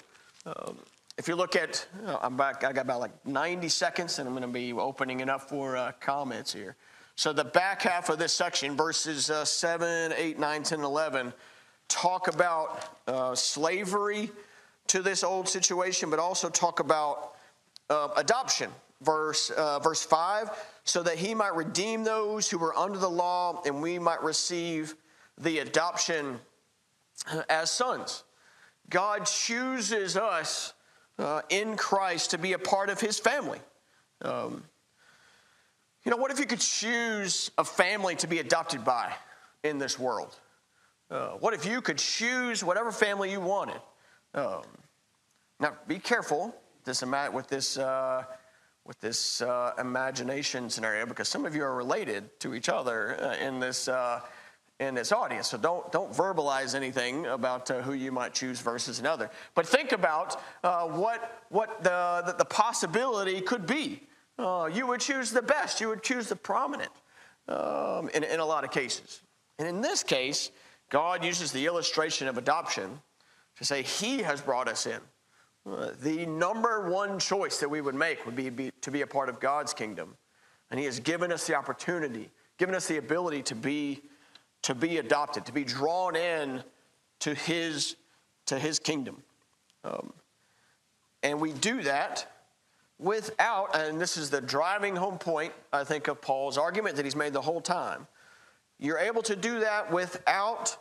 Um, 0.46 0.78
if 1.18 1.28
you 1.28 1.36
look 1.36 1.56
at, 1.56 1.86
oh, 2.08 2.20
I'm 2.24 2.36
back, 2.36 2.64
I 2.64 2.72
got 2.74 2.86
about 2.86 3.00
like 3.00 3.26
90 3.26 3.70
seconds 3.70 4.18
and 4.18 4.28
I'm 4.28 4.34
going 4.34 4.42
to 4.42 4.48
be 4.52 4.74
opening 4.74 5.20
it 5.20 5.30
up 5.30 5.48
for 5.48 5.78
uh, 5.78 5.92
comments 6.00 6.52
here. 6.52 6.76
So 7.16 7.32
the 7.32 7.44
back 7.44 7.84
half 7.84 8.10
of 8.10 8.18
this 8.18 8.34
section, 8.34 8.76
verses 8.76 9.30
uh, 9.30 9.46
7, 9.46 10.14
8, 10.18 10.40
9, 10.40 10.64
10, 10.64 10.82
11, 10.84 11.34
talk 11.88 12.28
about 12.34 12.98
uh, 13.08 13.36
slavery 13.36 14.32
to 14.88 15.04
this 15.04 15.24
old 15.24 15.48
situation, 15.48 16.10
but 16.10 16.18
also 16.18 16.50
talk 16.50 16.80
about 16.80 17.34
uh, 17.92 18.08
adoption. 18.18 18.72
Verse, 19.02 19.50
uh, 19.52 19.80
verse 19.80 20.04
5 20.04 20.50
so 20.86 21.04
that 21.04 21.18
he 21.18 21.34
might 21.34 21.54
redeem 21.56 22.04
those 22.06 22.50
who 22.50 22.58
were 22.58 22.76
under 22.78 22.98
the 22.98 23.10
law, 23.10 23.62
and 23.66 23.82
we 23.82 23.98
might 24.00 24.22
receive 24.22 24.96
the 25.38 25.60
adoption 25.60 26.38
uh, 27.32 27.42
as 27.50 27.72
sons. 27.72 28.26
God 28.90 29.26
chooses 29.26 30.18
us 30.18 30.74
uh, 31.20 31.42
in 31.50 31.76
Christ 31.78 32.32
to 32.32 32.38
be 32.38 32.54
a 32.54 32.60
part 32.60 32.90
of 32.90 33.00
his 33.00 33.20
family. 33.20 33.60
Um, 34.22 34.64
you 36.04 36.10
know, 36.12 36.18
what 36.18 36.32
if 36.32 36.40
you 36.40 36.46
could 36.46 36.60
choose 36.60 37.52
a 37.58 37.64
family 37.64 38.16
to 38.18 38.28
be 38.28 38.40
adopted 38.40 38.84
by 38.84 39.14
in 39.64 39.78
this 39.78 39.98
world? 39.98 40.38
Uh, 41.10 41.30
what 41.34 41.54
if 41.54 41.66
you 41.66 41.82
could 41.82 41.98
choose 41.98 42.64
whatever 42.64 42.92
family 42.92 43.32
you 43.32 43.40
wanted? 43.40 43.80
Um, 44.34 44.64
now, 45.60 45.74
be 45.88 46.00
careful 46.00 46.56
with 46.86 47.42
this 47.48 47.78
uh, 47.78 48.24
with 48.86 49.00
this 49.00 49.40
uh, 49.42 49.72
imagination 49.80 50.70
scenario 50.70 51.06
because 51.06 51.30
some 51.30 51.46
of 51.46 51.56
you 51.56 51.64
are 51.64 51.74
related 51.76 52.38
to 52.42 52.54
each 52.54 52.68
other 52.68 53.18
uh, 53.24 53.36
in 53.46 53.62
this 53.62 53.88
uh, 53.88 54.20
in 54.88 54.96
this 54.96 55.12
audience. 55.12 55.48
So 55.50 55.58
don't, 55.58 55.90
don't 55.92 56.12
verbalize 56.12 56.76
anything 56.76 57.26
about 57.26 57.70
uh, 57.72 57.82
who 57.82 57.94
you 57.94 58.12
might 58.12 58.34
choose 58.34 58.60
versus 58.62 59.00
another. 59.00 59.30
But 59.56 59.68
think 59.68 59.92
about 59.92 60.40
uh, 60.64 60.88
what, 60.88 61.44
what 61.50 61.84
the, 61.84 62.24
the, 62.26 62.34
the, 62.40 62.46
possibility 62.46 63.42
could 63.42 63.66
be. 63.66 64.02
Uh, 64.38 64.70
you 64.72 64.88
would 64.88 65.00
choose 65.00 65.32
the 65.32 65.42
best, 65.42 65.80
you 65.80 65.90
would 65.90 66.04
choose 66.04 66.28
the 66.28 66.36
prominent 66.36 66.92
um, 67.48 68.10
in, 68.10 68.24
in 68.24 68.40
a 68.40 68.46
lot 68.46 68.64
of 68.64 68.72
cases. 68.72 69.22
And 69.60 69.68
in 69.68 69.82
this 69.82 70.04
case, 70.04 70.52
God 70.90 71.24
uses 71.24 71.52
the 71.52 71.66
illustration 71.66 72.28
of 72.28 72.38
adoption 72.38 73.00
to 73.58 73.66
say, 73.66 73.84
He 73.84 74.20
has 74.20 74.42
brought 74.42 74.68
us 74.68 74.88
in. 74.88 75.00
Uh, 75.66 75.92
the 76.02 76.26
number 76.26 76.90
one 76.90 77.20
choice 77.20 77.60
that 77.60 77.70
we 77.70 77.80
would 77.80 77.96
make 77.96 78.26
would 78.26 78.36
be, 78.36 78.50
be 78.50 78.72
to 78.82 78.92
be 78.92 79.02
a 79.02 79.08
part 79.08 79.30
of 79.30 79.40
God's 79.40 79.74
kingdom. 79.74 80.16
And 80.72 80.80
He 80.80 80.86
has 80.88 81.00
given 81.00 81.32
us 81.32 81.46
the 81.46 81.56
opportunity, 81.56 82.30
given 82.58 82.74
us 82.74 82.88
the 82.88 82.98
ability 82.98 83.44
to 83.44 83.56
be 83.56 84.02
to 84.64 84.74
be 84.74 84.98
adopted, 84.98 85.46
to 85.46 85.52
be 85.54 85.64
drawn 85.64 86.16
in 86.16 86.64
to 87.20 87.34
his, 87.36 87.96
to 88.48 88.58
his 88.58 88.80
kingdom. 88.80 89.22
Um, 89.84 90.12
and 91.22 91.40
we 91.40 91.52
do 91.54 91.84
that 91.84 92.32
without, 92.98 93.76
and 93.76 94.00
this 94.00 94.18
is 94.18 94.30
the 94.30 94.42
driving 94.42 94.96
home 94.96 95.18
point, 95.18 95.54
I 95.72 95.84
think, 95.84 96.08
of 96.08 96.22
Paul's 96.22 96.58
argument 96.58 96.96
that 96.96 97.06
he's 97.06 97.16
made 97.16 97.34
the 97.34 97.42
whole 97.42 97.62
time. 97.62 98.08
You're 98.80 99.00
able 99.00 99.22
to 99.24 99.36
do 99.36 99.60
that 99.60 99.92
without 99.92 100.76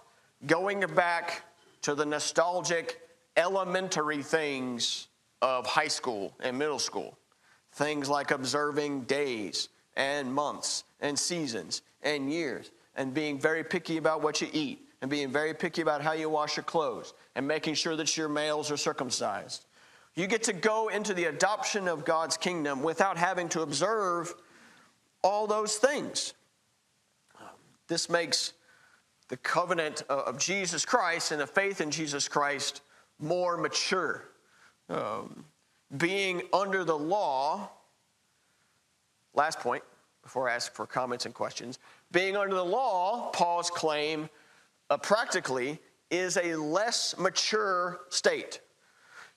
going 0.47 0.81
back 0.95 1.43
to 1.83 1.95
the 1.95 2.07
nostalgic 2.07 3.01
elementary 3.37 4.23
things 4.23 5.09
of 5.43 5.67
high 5.67 5.89
school 5.89 6.33
and 6.41 6.57
middle 6.59 6.79
school. 6.79 7.19
Things 7.73 8.09
like 8.09 8.31
observing 8.31 9.03
days 9.03 9.69
and 9.97 10.33
months 10.33 10.85
and 11.01 11.19
seasons 11.19 11.83
and 12.03 12.33
years 12.33 12.71
and 12.95 13.15
being 13.15 13.39
very 13.39 13.65
picky 13.65 13.97
about 13.97 14.23
what 14.23 14.41
you 14.41 14.49
eat 14.53 14.89
and 15.01 15.11
being 15.11 15.31
very 15.31 15.55
picky 15.55 15.83
about 15.83 16.03
how 16.03 16.13
you 16.13 16.29
wash 16.29 16.57
your 16.57 16.65
clothes 16.65 17.15
and 17.35 17.47
making 17.47 17.75
sure 17.75 17.97
that 17.97 18.17
your 18.17 18.29
males 18.29 18.71
are 18.71 18.77
circumcised. 18.77 19.67
You 20.15 20.27
get 20.27 20.43
to 20.45 20.53
go 20.53 20.89
into 20.89 21.15
the 21.15 21.25
adoption 21.25 21.89
of 21.89 22.05
God's 22.05 22.37
kingdom 22.37 22.83
without 22.83 23.17
having 23.17 23.49
to 23.51 23.63
observe 23.63 24.33
all 25.25 25.47
those 25.47 25.77
things. 25.77 26.35
This 27.89 28.09
makes 28.09 28.53
the 29.29 29.37
covenant 29.39 30.03
uh, 30.11 30.19
of 30.27 30.39
Jesus 30.39 30.85
Christ 30.85 31.33
and 31.33 31.41
the 31.41 31.47
faith 31.47 31.81
in 31.81 31.91
Jesus 31.91 32.29
Christ 32.29 32.83
more 33.19 33.57
mature. 33.57 34.29
Um, 34.89 35.45
being 35.97 36.43
under 36.53 36.85
the 36.85 36.97
law, 36.97 37.71
last 39.35 39.59
point, 39.61 39.83
before 40.23 40.49
I 40.49 40.55
ask 40.55 40.73
for 40.73 40.87
comments 40.87 41.27
and 41.27 41.35
questions. 41.35 41.79
Being 42.13 42.37
under 42.37 42.55
the 42.55 42.65
law, 42.65 43.31
Paul's 43.33 43.71
claim 43.71 44.29
uh, 44.89 44.97
practically 44.99 45.79
is 46.11 46.37
a 46.37 46.55
less 46.57 47.17
mature 47.19 48.01
state. 48.11 48.61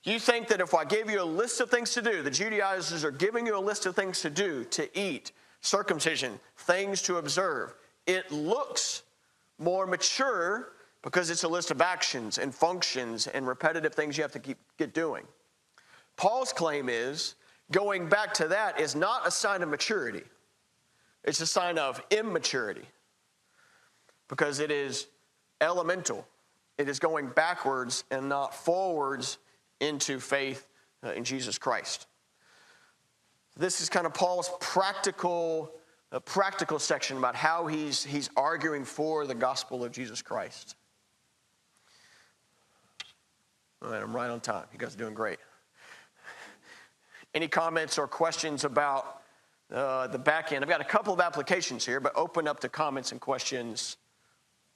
You 0.03 0.19
think 0.19 0.47
that 0.49 0.61
if 0.61 0.75
I 0.75 0.85
gave 0.85 1.09
you 1.09 1.21
a 1.21 1.25
list 1.25 1.59
of 1.61 1.71
things 1.71 1.93
to 1.93 2.01
do, 2.01 2.21
the 2.21 2.29
Judaizers 2.29 3.03
are 3.03 3.11
giving 3.11 3.47
you 3.47 3.57
a 3.57 3.59
list 3.59 3.85
of 3.87 3.95
things 3.95 4.21
to 4.21 4.29
do, 4.29 4.63
to 4.65 4.99
eat, 4.99 5.31
circumcision, 5.61 6.39
things 6.57 7.01
to 7.03 7.17
observe. 7.17 7.73
It 8.05 8.31
looks 8.31 9.01
more 9.57 9.87
mature 9.87 10.73
because 11.01 11.31
it's 11.31 11.43
a 11.43 11.47
list 11.47 11.71
of 11.71 11.81
actions 11.81 12.37
and 12.37 12.53
functions 12.53 13.25
and 13.27 13.47
repetitive 13.47 13.95
things 13.95 14.17
you 14.17 14.23
have 14.23 14.31
to 14.33 14.39
keep 14.39 14.57
get 14.77 14.93
doing. 14.93 15.23
Paul's 16.17 16.53
claim 16.53 16.87
is 16.89 17.35
going 17.71 18.07
back 18.07 18.33
to 18.35 18.47
that 18.49 18.79
is 18.79 18.95
not 18.95 19.25
a 19.27 19.31
sign 19.31 19.63
of 19.63 19.69
maturity. 19.69 20.23
It's 21.25 21.41
a 21.41 21.47
sign 21.47 21.79
of 21.79 22.01
immaturity 22.11 22.85
because 24.29 24.59
it 24.59 24.69
is 24.71 25.07
elemental. 25.59 26.25
It 26.77 26.87
is 26.87 26.99
going 26.99 27.29
backwards 27.29 28.03
and 28.11 28.29
not 28.29 28.53
forwards 28.53 29.39
into 29.79 30.19
faith 30.19 30.67
uh, 31.03 31.11
in 31.11 31.23
Jesus 31.23 31.57
Christ. 31.57 32.05
This 33.57 33.81
is 33.81 33.89
kind 33.89 34.05
of 34.05 34.13
Paul's 34.13 34.51
practical, 34.59 35.71
uh, 36.11 36.19
practical 36.19 36.77
section 36.77 37.17
about 37.17 37.35
how 37.35 37.65
he's, 37.65 38.03
he's 38.03 38.29
arguing 38.37 38.85
for 38.85 39.25
the 39.25 39.35
gospel 39.35 39.83
of 39.83 39.91
Jesus 39.91 40.21
Christ. 40.21 40.75
All 43.81 43.91
right, 43.91 44.01
I'm 44.01 44.15
right 44.15 44.29
on 44.29 44.41
time. 44.41 44.65
You 44.71 44.77
guys 44.77 44.93
are 44.95 44.99
doing 44.99 45.13
great. 45.15 45.39
Any 47.33 47.47
comments 47.47 47.97
or 47.97 48.07
questions 48.07 48.63
about 48.63 49.23
uh, 49.73 50.07
the 50.07 50.19
back 50.19 50.51
end. 50.51 50.63
I've 50.63 50.69
got 50.69 50.81
a 50.81 50.85
couple 50.85 51.13
of 51.13 51.19
applications 51.19 51.85
here, 51.85 51.99
but 51.99 52.11
open 52.15 52.47
up 52.47 52.59
to 52.61 52.69
comments 52.69 53.11
and 53.11 53.19
questions 53.19 53.97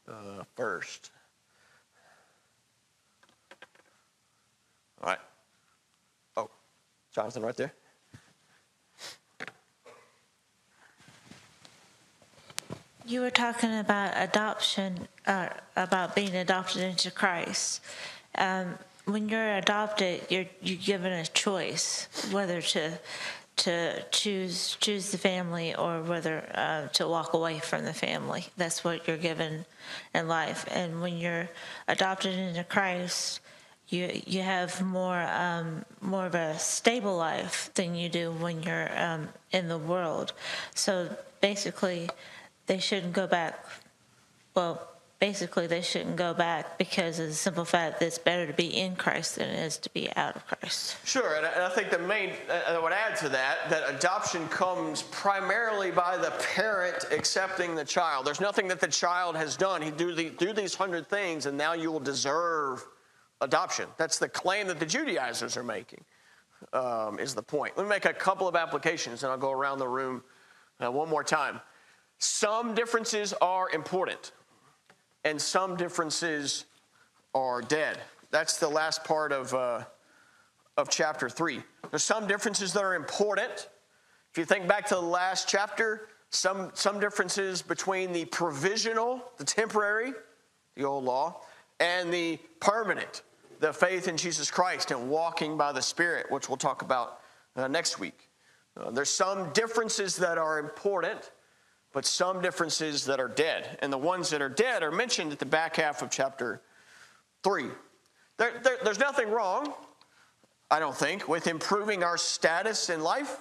uh, 0.07 0.43
first. 0.55 1.11
All 5.01 5.09
right. 5.09 5.19
Oh, 6.35 6.49
Jonathan, 7.13 7.43
right 7.43 7.55
there. 7.55 7.73
You 13.05 13.21
were 13.21 13.31
talking 13.31 13.79
about 13.79 14.11
adoption, 14.15 15.07
uh, 15.25 15.49
about 15.75 16.13
being 16.15 16.35
adopted 16.35 16.83
into 16.83 17.09
Christ. 17.09 17.81
Um, 18.37 18.77
when 19.05 19.27
you're 19.29 19.55
adopted, 19.55 20.27
you're, 20.29 20.45
you're 20.61 20.77
given 20.77 21.13
a 21.13 21.25
choice 21.25 22.07
whether 22.31 22.61
to 22.61 22.91
to 23.59 23.93
choose 24.09 24.77
choose 24.79 25.11
the 25.11 25.17
family 25.17 25.75
or 25.75 26.01
whether 26.01 26.35
uh, 26.55 26.87
to 26.93 27.05
walk 27.07 27.33
away 27.33 27.59
from 27.59 27.83
the 27.83 27.93
family. 27.93 28.45
That's 28.55 28.83
what 28.85 29.05
you're 29.05 29.17
given 29.31 29.65
in 30.15 30.27
life. 30.29 30.63
And 30.71 31.01
when 31.01 31.17
you're 31.17 31.49
adopted 31.89 32.35
into 32.39 32.63
Christ, 32.63 33.41
you 33.89 34.21
you 34.25 34.41
have 34.43 34.81
more 34.81 35.21
um, 35.45 35.83
more 35.99 36.25
of 36.25 36.35
a 36.35 36.57
stable 36.57 37.17
life 37.17 37.69
than 37.75 37.95
you 37.95 38.07
do 38.07 38.31
when 38.31 38.63
you're 38.63 38.89
um, 38.97 39.27
in 39.51 39.67
the 39.67 39.77
world. 39.77 40.31
So 40.73 41.13
basically, 41.41 42.09
they 42.67 42.79
shouldn't 42.79 43.11
go 43.13 43.27
back. 43.27 43.53
Well, 44.55 44.87
basically 45.19 45.67
they 45.67 45.81
shouldn't 45.81 46.15
go 46.15 46.33
back 46.33 46.77
because 46.77 47.19
of 47.19 47.27
the 47.27 47.33
simple 47.33 47.65
fact 47.65 47.99
that 47.99 48.05
it's 48.05 48.17
better 48.17 48.47
to 48.47 48.53
be 48.53 48.67
in 48.77 48.95
Christ 48.95 49.35
than 49.35 49.49
it 49.49 49.59
is 49.65 49.77
to 49.79 49.89
be 49.89 50.09
out 50.15 50.35
of 50.35 50.45
Christ. 50.47 50.97
Sure, 51.03 51.35
and 51.35 51.45
I 51.45 51.69
think 51.69 51.89
the 51.91 51.99
main, 51.99 52.31
uh, 52.49 52.73
I 52.75 52.79
would 52.79 52.93
add 52.93 53.17
to 53.17 53.29
that, 53.29 53.69
that 53.69 53.93
adoption 53.93 54.47
comes 54.47 55.01
primarily 55.03 55.91
by 55.91 56.15
the 56.17 56.31
parent 56.55 57.05
accepting 57.11 57.75
the 57.75 57.83
child. 57.83 58.25
There's 58.25 58.39
nothing 58.41 58.67
that 58.69 58.79
the 58.79 58.87
child 58.87 59.35
has 59.35 59.57
done. 59.57 59.81
He 59.81 59.91
do, 59.91 60.15
the, 60.15 60.29
do 60.29 60.53
these 60.53 60.73
hundred 60.75 61.07
things 61.07 61.45
and 61.45 61.57
now 61.57 61.73
you 61.73 61.91
will 61.91 61.99
deserve 61.99 62.85
adoption. 63.41 63.87
That's 63.97 64.19
the 64.19 64.29
claim 64.29 64.67
that 64.67 64.79
the 64.79 64.85
Judaizers 64.85 65.57
are 65.57 65.63
making, 65.63 66.03
um, 66.71 67.19
is 67.19 67.35
the 67.35 67.43
point. 67.43 67.77
Let 67.77 67.83
me 67.83 67.89
make 67.89 68.05
a 68.05 68.13
couple 68.13 68.47
of 68.47 68.55
applications 68.55 69.23
and 69.23 69.31
I'll 69.33 69.37
go 69.37 69.51
around 69.51 69.79
the 69.79 69.87
room 69.87 70.23
uh, 70.81 70.89
one 70.89 71.09
more 71.09 71.25
time. 71.25 71.59
Some 72.21 72.73
differences 72.73 73.33
are 73.41 73.69
important 73.69 74.31
and 75.23 75.41
some 75.41 75.75
differences 75.75 76.65
are 77.35 77.61
dead. 77.61 77.97
That's 78.31 78.57
the 78.57 78.69
last 78.69 79.03
part 79.03 79.31
of, 79.31 79.53
uh, 79.53 79.83
of 80.77 80.89
chapter 80.89 81.29
3. 81.29 81.61
There's 81.89 82.03
some 82.03 82.27
differences 82.27 82.73
that 82.73 82.83
are 82.83 82.95
important. 82.95 83.69
If 84.31 84.37
you 84.37 84.45
think 84.45 84.67
back 84.67 84.87
to 84.87 84.95
the 84.95 85.01
last 85.01 85.47
chapter, 85.49 86.07
some, 86.29 86.71
some 86.73 86.99
differences 86.99 87.61
between 87.61 88.13
the 88.13 88.25
provisional, 88.25 89.21
the 89.37 89.43
temporary, 89.43 90.13
the 90.75 90.83
old 90.83 91.03
law, 91.05 91.41
and 91.79 92.13
the 92.13 92.37
permanent, 92.59 93.23
the 93.59 93.73
faith 93.73 94.07
in 94.07 94.15
Jesus 94.15 94.51
Christ 94.51 94.91
and 94.91 95.09
walking 95.09 95.57
by 95.57 95.71
the 95.71 95.81
Spirit, 95.81 96.31
which 96.31 96.49
we'll 96.49 96.57
talk 96.57 96.81
about 96.81 97.19
uh, 97.55 97.67
next 97.67 97.99
week. 97.99 98.29
Uh, 98.79 98.91
there's 98.91 99.09
some 99.09 99.49
differences 99.53 100.15
that 100.17 100.37
are 100.37 100.59
important 100.59 101.31
but 101.93 102.05
some 102.05 102.41
differences 102.41 103.05
that 103.05 103.19
are 103.19 103.27
dead. 103.27 103.77
And 103.81 103.91
the 103.91 103.97
ones 103.97 104.29
that 104.29 104.41
are 104.41 104.49
dead 104.49 104.83
are 104.83 104.91
mentioned 104.91 105.31
at 105.31 105.39
the 105.39 105.45
back 105.45 105.77
half 105.77 106.01
of 106.01 106.09
chapter 106.11 106.61
3. 107.43 107.65
There, 108.37 108.53
there, 108.63 108.77
there's 108.83 108.99
nothing 108.99 109.29
wrong, 109.31 109.73
I 110.69 110.79
don't 110.79 110.95
think, 110.95 111.27
with 111.27 111.47
improving 111.47 112.03
our 112.03 112.17
status 112.17 112.89
in 112.89 113.01
life, 113.01 113.37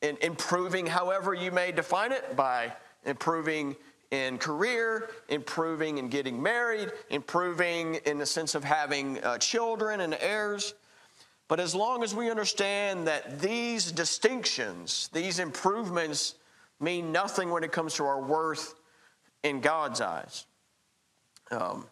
in 0.00 0.16
improving 0.20 0.86
however 0.86 1.34
you 1.34 1.50
may 1.50 1.72
define 1.72 2.12
it 2.12 2.36
by 2.36 2.72
improving 3.04 3.74
in 4.10 4.38
career, 4.38 5.10
improving 5.28 5.98
in 5.98 6.08
getting 6.08 6.40
married, 6.40 6.92
improving 7.10 7.96
in 8.06 8.18
the 8.18 8.26
sense 8.26 8.54
of 8.54 8.62
having 8.62 9.22
uh, 9.24 9.38
children 9.38 10.00
and 10.02 10.16
heirs. 10.20 10.74
But 11.48 11.58
as 11.58 11.74
long 11.74 12.04
as 12.04 12.14
we 12.14 12.30
understand 12.30 13.08
that 13.08 13.40
these 13.40 13.90
distinctions, 13.90 15.10
these 15.12 15.40
improvements, 15.40 16.36
mean 16.80 17.12
nothing 17.12 17.50
when 17.50 17.64
it 17.64 17.72
comes 17.72 17.94
to 17.94 18.04
our 18.04 18.20
worth 18.20 18.74
in 19.42 19.60
God's 19.60 20.00
eyes. 20.00 20.46
Um, 21.50 21.86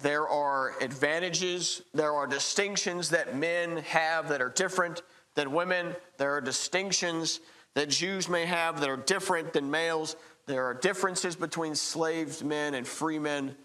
there 0.00 0.28
are 0.28 0.72
advantages, 0.80 1.82
there 1.94 2.12
are 2.12 2.26
distinctions 2.26 3.10
that 3.10 3.36
men 3.36 3.78
have 3.78 4.28
that 4.28 4.42
are 4.42 4.48
different 4.48 5.02
than 5.36 5.52
women, 5.52 5.94
there 6.18 6.32
are 6.34 6.40
distinctions 6.40 7.40
that 7.74 7.88
Jews 7.90 8.28
may 8.28 8.44
have 8.46 8.80
that 8.80 8.88
are 8.90 8.96
different 8.96 9.52
than 9.52 9.68
males. 9.68 10.14
There 10.46 10.64
are 10.64 10.74
differences 10.74 11.34
between 11.34 11.74
slaved 11.74 12.44
men 12.44 12.74
and 12.74 12.86
free 12.86 13.18
men, 13.18 13.56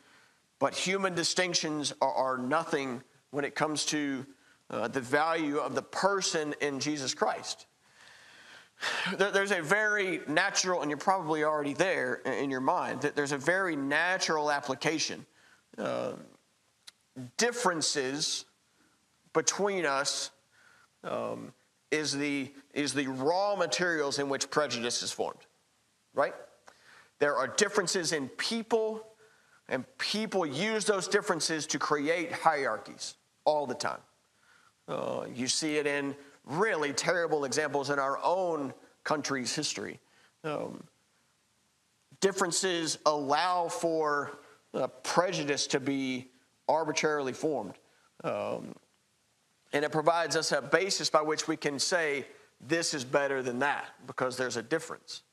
but 0.59 0.73
human 0.73 1.13
distinctions 1.13 1.93
are, 2.01 2.13
are 2.13 2.38
nothing 2.38 3.03
when 3.31 3.45
it 3.45 3.53
comes 3.53 3.85
to 3.88 4.25
uh, 4.71 4.88
the 4.88 5.01
value 5.01 5.57
of 5.57 5.75
the 5.75 5.81
person 5.83 6.55
in 6.62 6.79
Jesus 6.79 7.13
Christ. 7.13 7.67
There's 9.17 9.51
a 9.51 9.61
very 9.61 10.21
natural, 10.27 10.81
and 10.81 10.89
you're 10.89 10.97
probably 10.97 11.43
already 11.43 11.73
there 11.73 12.15
in 12.23 12.49
your 12.49 12.61
mind, 12.61 13.01
that 13.01 13.13
there's 13.15 13.33
a 13.33 13.37
very 13.37 13.75
natural 13.75 14.51
application. 14.51 15.25
Uh, 15.77 16.13
differences 17.37 18.45
between 19.33 19.85
us 19.85 20.31
um, 21.03 21.51
is, 21.91 22.13
the, 22.13 22.51
is 22.73 22.93
the 22.93 23.07
raw 23.07 23.55
materials 23.57 24.17
in 24.17 24.29
which 24.29 24.49
prejudice 24.49 25.03
is 25.03 25.11
formed, 25.11 25.39
right? 26.13 26.33
There 27.19 27.35
are 27.35 27.47
differences 27.49 28.13
in 28.13 28.29
people, 28.29 29.05
and 29.67 29.83
people 29.97 30.45
use 30.45 30.85
those 30.85 31.07
differences 31.09 31.67
to 31.67 31.79
create 31.79 32.31
hierarchies 32.31 33.15
all 33.43 33.67
the 33.67 33.75
time. 33.75 33.99
Uh, 34.87 35.25
you 35.33 35.47
see 35.49 35.75
it 35.77 35.85
in 35.85 36.15
really 36.45 36.93
terrible 36.93 37.45
examples 37.45 37.89
in 37.89 37.99
our 37.99 38.19
own 38.23 38.73
country's 39.04 39.56
history. 39.56 39.99
Um, 40.43 40.84
differences 42.21 42.97
allow 43.06 43.67
for 43.67 44.38
uh, 44.73 44.88
prejudice 44.88 45.67
to 45.67 45.80
be 45.80 46.30
arbitrarily 46.67 47.34
formed. 47.34 47.75
Um, 48.23 48.75
and 49.73 49.86
it 49.86 49.91
provides 49.91 50.36
us 50.36 50.52
a 50.52 50.62
basis 50.62 51.10
by 51.10 51.21
which 51.21 51.47
we 51.47 51.56
can 51.58 51.78
say, 51.80 52.25
this 52.62 52.93
is 52.93 53.06
better 53.06 53.41
than 53.41 53.60
that, 53.60 53.86
because 54.08 54.36
there's 54.36 54.58
a 54.58 54.62
difference. 54.63 55.23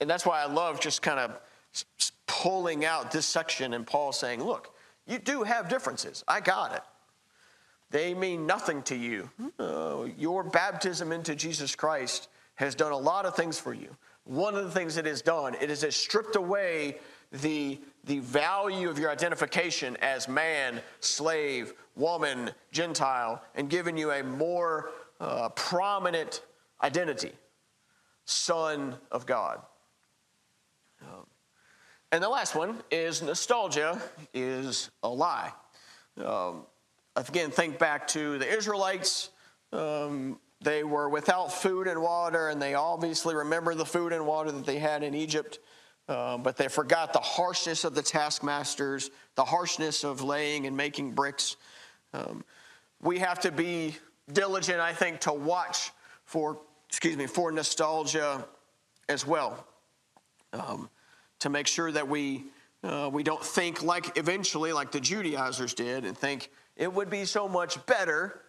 And 0.00 0.10
that's 0.10 0.26
why 0.26 0.42
I 0.42 0.46
love 0.46 0.80
just 0.80 1.02
kind 1.02 1.20
of 1.20 1.38
pulling 2.26 2.84
out 2.84 3.12
this 3.12 3.26
section 3.26 3.74
and 3.74 3.86
Paul 3.86 4.12
saying, 4.12 4.42
look, 4.42 4.74
you 5.06 5.18
do 5.18 5.42
have 5.42 5.68
differences. 5.68 6.24
I 6.26 6.40
got 6.40 6.74
it. 6.74 6.82
They 7.94 8.12
mean 8.12 8.44
nothing 8.44 8.82
to 8.90 8.96
you. 8.96 9.30
Uh, 9.56 10.08
your 10.18 10.42
baptism 10.42 11.12
into 11.12 11.36
Jesus 11.36 11.76
Christ 11.76 12.26
has 12.56 12.74
done 12.74 12.90
a 12.90 12.98
lot 12.98 13.24
of 13.24 13.36
things 13.36 13.56
for 13.60 13.72
you. 13.72 13.96
One 14.24 14.56
of 14.56 14.64
the 14.64 14.70
things 14.72 14.96
it 14.96 15.06
has 15.06 15.22
done, 15.22 15.54
it 15.60 15.68
has 15.68 15.94
stripped 15.94 16.34
away 16.34 16.96
the, 17.30 17.78
the 18.02 18.18
value 18.18 18.90
of 18.90 18.98
your 18.98 19.10
identification 19.10 19.96
as 19.98 20.26
man, 20.26 20.80
slave, 20.98 21.72
woman, 21.94 22.50
Gentile, 22.72 23.40
and 23.54 23.70
given 23.70 23.96
you 23.96 24.10
a 24.10 24.24
more 24.24 24.90
uh, 25.20 25.50
prominent 25.50 26.42
identity 26.82 27.30
Son 28.24 28.96
of 29.12 29.24
God. 29.24 29.60
Um, 31.00 31.28
and 32.10 32.24
the 32.24 32.28
last 32.28 32.56
one 32.56 32.82
is 32.90 33.22
nostalgia 33.22 34.02
is 34.32 34.90
a 35.04 35.08
lie. 35.08 35.52
Um, 36.16 36.64
again, 37.16 37.50
think 37.50 37.78
back 37.78 38.06
to 38.08 38.38
the 38.38 38.46
Israelites. 38.48 39.30
Um, 39.72 40.38
they 40.60 40.84
were 40.84 41.08
without 41.08 41.52
food 41.52 41.86
and 41.86 42.00
water, 42.02 42.48
and 42.48 42.60
they 42.60 42.74
obviously 42.74 43.34
remember 43.34 43.74
the 43.74 43.84
food 43.86 44.12
and 44.12 44.26
water 44.26 44.50
that 44.52 44.64
they 44.64 44.78
had 44.78 45.02
in 45.02 45.14
Egypt, 45.14 45.58
uh, 46.08 46.38
but 46.38 46.56
they 46.56 46.68
forgot 46.68 47.12
the 47.12 47.20
harshness 47.20 47.84
of 47.84 47.94
the 47.94 48.02
taskmasters, 48.02 49.10
the 49.34 49.44
harshness 49.44 50.04
of 50.04 50.22
laying 50.22 50.66
and 50.66 50.76
making 50.76 51.12
bricks. 51.12 51.56
Um, 52.12 52.44
we 53.02 53.18
have 53.18 53.40
to 53.40 53.52
be 53.52 53.96
diligent, 54.32 54.80
I 54.80 54.94
think, 54.94 55.20
to 55.20 55.32
watch 55.32 55.90
for, 56.24 56.60
excuse 56.88 57.16
me, 57.16 57.26
for 57.26 57.52
nostalgia 57.52 58.46
as 59.08 59.26
well, 59.26 59.66
um, 60.54 60.88
to 61.40 61.50
make 61.50 61.66
sure 61.66 61.92
that 61.92 62.08
we 62.08 62.44
uh, 62.84 63.08
we 63.10 63.22
don't 63.22 63.42
think 63.42 63.82
like 63.82 64.18
eventually, 64.18 64.70
like 64.70 64.92
the 64.92 65.00
Judaizers 65.00 65.72
did, 65.72 66.04
and 66.04 66.16
think 66.16 66.50
it 66.76 66.92
would 66.92 67.08
be 67.08 67.24
so 67.24 67.48
much 67.48 67.84
better 67.86 68.42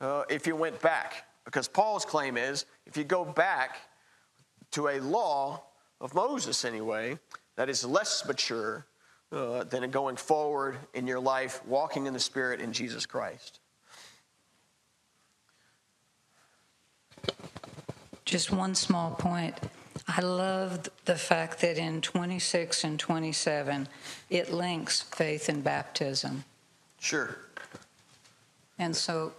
uh, 0.00 0.22
if 0.30 0.46
you 0.46 0.56
went 0.56 0.80
back. 0.80 1.26
Because 1.44 1.68
Paul's 1.68 2.06
claim 2.06 2.38
is 2.38 2.64
if 2.86 2.96
you 2.96 3.04
go 3.04 3.22
back 3.22 3.76
to 4.70 4.88
a 4.88 5.00
law 5.00 5.64
of 6.00 6.14
Moses, 6.14 6.64
anyway, 6.64 7.18
that 7.56 7.68
is 7.68 7.84
less 7.84 8.24
mature 8.26 8.86
uh, 9.30 9.64
than 9.64 9.88
going 9.90 10.16
forward 10.16 10.78
in 10.94 11.06
your 11.06 11.20
life, 11.20 11.62
walking 11.66 12.06
in 12.06 12.14
the 12.14 12.20
Spirit 12.20 12.60
in 12.62 12.72
Jesus 12.72 13.04
Christ. 13.04 13.60
Just 18.24 18.50
one 18.50 18.74
small 18.74 19.10
point. 19.10 19.54
I 20.08 20.20
love 20.20 20.88
the 21.04 21.14
fact 21.16 21.60
that 21.60 21.76
in 21.78 22.00
26 22.00 22.84
and 22.84 22.98
27, 22.98 23.88
it 24.30 24.52
links 24.52 25.00
faith 25.02 25.48
and 25.48 25.62
baptism. 25.62 26.44
Sure. 27.00 27.36
And 28.78 28.94
so. 28.94 29.32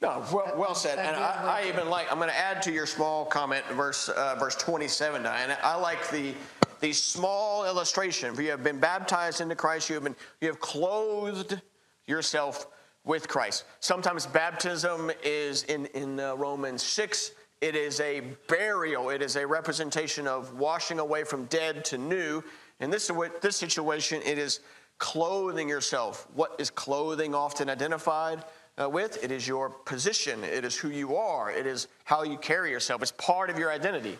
No, 0.00 0.24
well, 0.32 0.54
well 0.56 0.74
said. 0.74 0.98
And 0.98 1.16
I, 1.16 1.62
I 1.64 1.68
even 1.68 1.90
like, 1.90 2.10
I'm 2.10 2.16
going 2.16 2.30
to 2.30 2.36
add 2.38 2.62
to 2.62 2.72
your 2.72 2.86
small 2.86 3.26
comment, 3.26 3.64
verse, 3.72 4.08
uh, 4.08 4.36
verse 4.38 4.54
27, 4.56 5.22
Diane. 5.24 5.56
I 5.62 5.76
like 5.76 6.08
the, 6.10 6.32
the 6.80 6.92
small 6.92 7.66
illustration. 7.66 8.32
If 8.32 8.40
you 8.40 8.50
have 8.50 8.64
been 8.64 8.80
baptized 8.80 9.42
into 9.42 9.54
Christ, 9.54 9.90
you 9.90 9.94
have, 9.96 10.04
been, 10.04 10.16
you 10.40 10.48
have 10.48 10.60
clothed 10.60 11.60
yourself 12.06 12.66
with 13.04 13.28
Christ. 13.28 13.64
Sometimes 13.80 14.24
baptism 14.24 15.10
is 15.22 15.64
in, 15.64 15.86
in 15.86 16.18
uh, 16.20 16.34
Romans 16.36 16.82
6 16.82 17.32
it 17.60 17.76
is 17.76 18.00
a 18.00 18.20
burial, 18.48 19.10
it 19.10 19.20
is 19.20 19.36
a 19.36 19.46
representation 19.46 20.26
of 20.26 20.54
washing 20.54 20.98
away 20.98 21.24
from 21.24 21.44
dead 21.46 21.84
to 21.86 21.98
new. 21.98 22.42
In 22.80 22.88
this, 22.88 23.10
this 23.42 23.54
situation, 23.56 24.22
it 24.24 24.38
is 24.38 24.60
clothing 24.96 25.68
yourself. 25.68 26.26
What 26.32 26.56
is 26.58 26.70
clothing 26.70 27.34
often 27.34 27.68
identified 27.68 28.44
uh, 28.80 28.88
with? 28.88 29.22
It 29.22 29.30
is 29.30 29.46
your 29.46 29.68
position, 29.68 30.42
it 30.42 30.64
is 30.64 30.74
who 30.74 30.88
you 30.88 31.16
are, 31.16 31.50
it 31.50 31.66
is 31.66 31.88
how 32.04 32.22
you 32.22 32.38
carry 32.38 32.70
yourself, 32.70 33.02
it's 33.02 33.12
part 33.12 33.50
of 33.50 33.58
your 33.58 33.70
identity. 33.70 34.18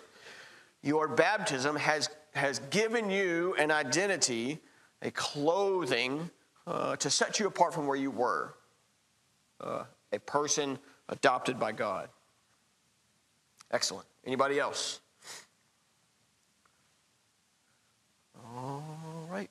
Your 0.82 1.08
baptism 1.08 1.76
has, 1.76 2.10
has 2.34 2.58
given 2.70 3.08
you 3.08 3.54
an 3.58 3.70
identity, 3.70 4.58
a 5.00 5.10
clothing 5.12 6.30
uh, 6.66 6.96
to 6.96 7.08
set 7.08 7.40
you 7.40 7.46
apart 7.46 7.72
from 7.72 7.86
where 7.86 7.96
you 7.96 8.10
were, 8.10 8.54
uh, 9.62 9.84
a 10.12 10.18
person 10.20 10.78
adopted 11.08 11.58
by 11.58 11.72
God. 11.72 12.10
Excellent. 13.72 14.06
Anybody 14.26 14.58
else? 14.58 15.00
All 18.44 19.26
right. 19.30 19.48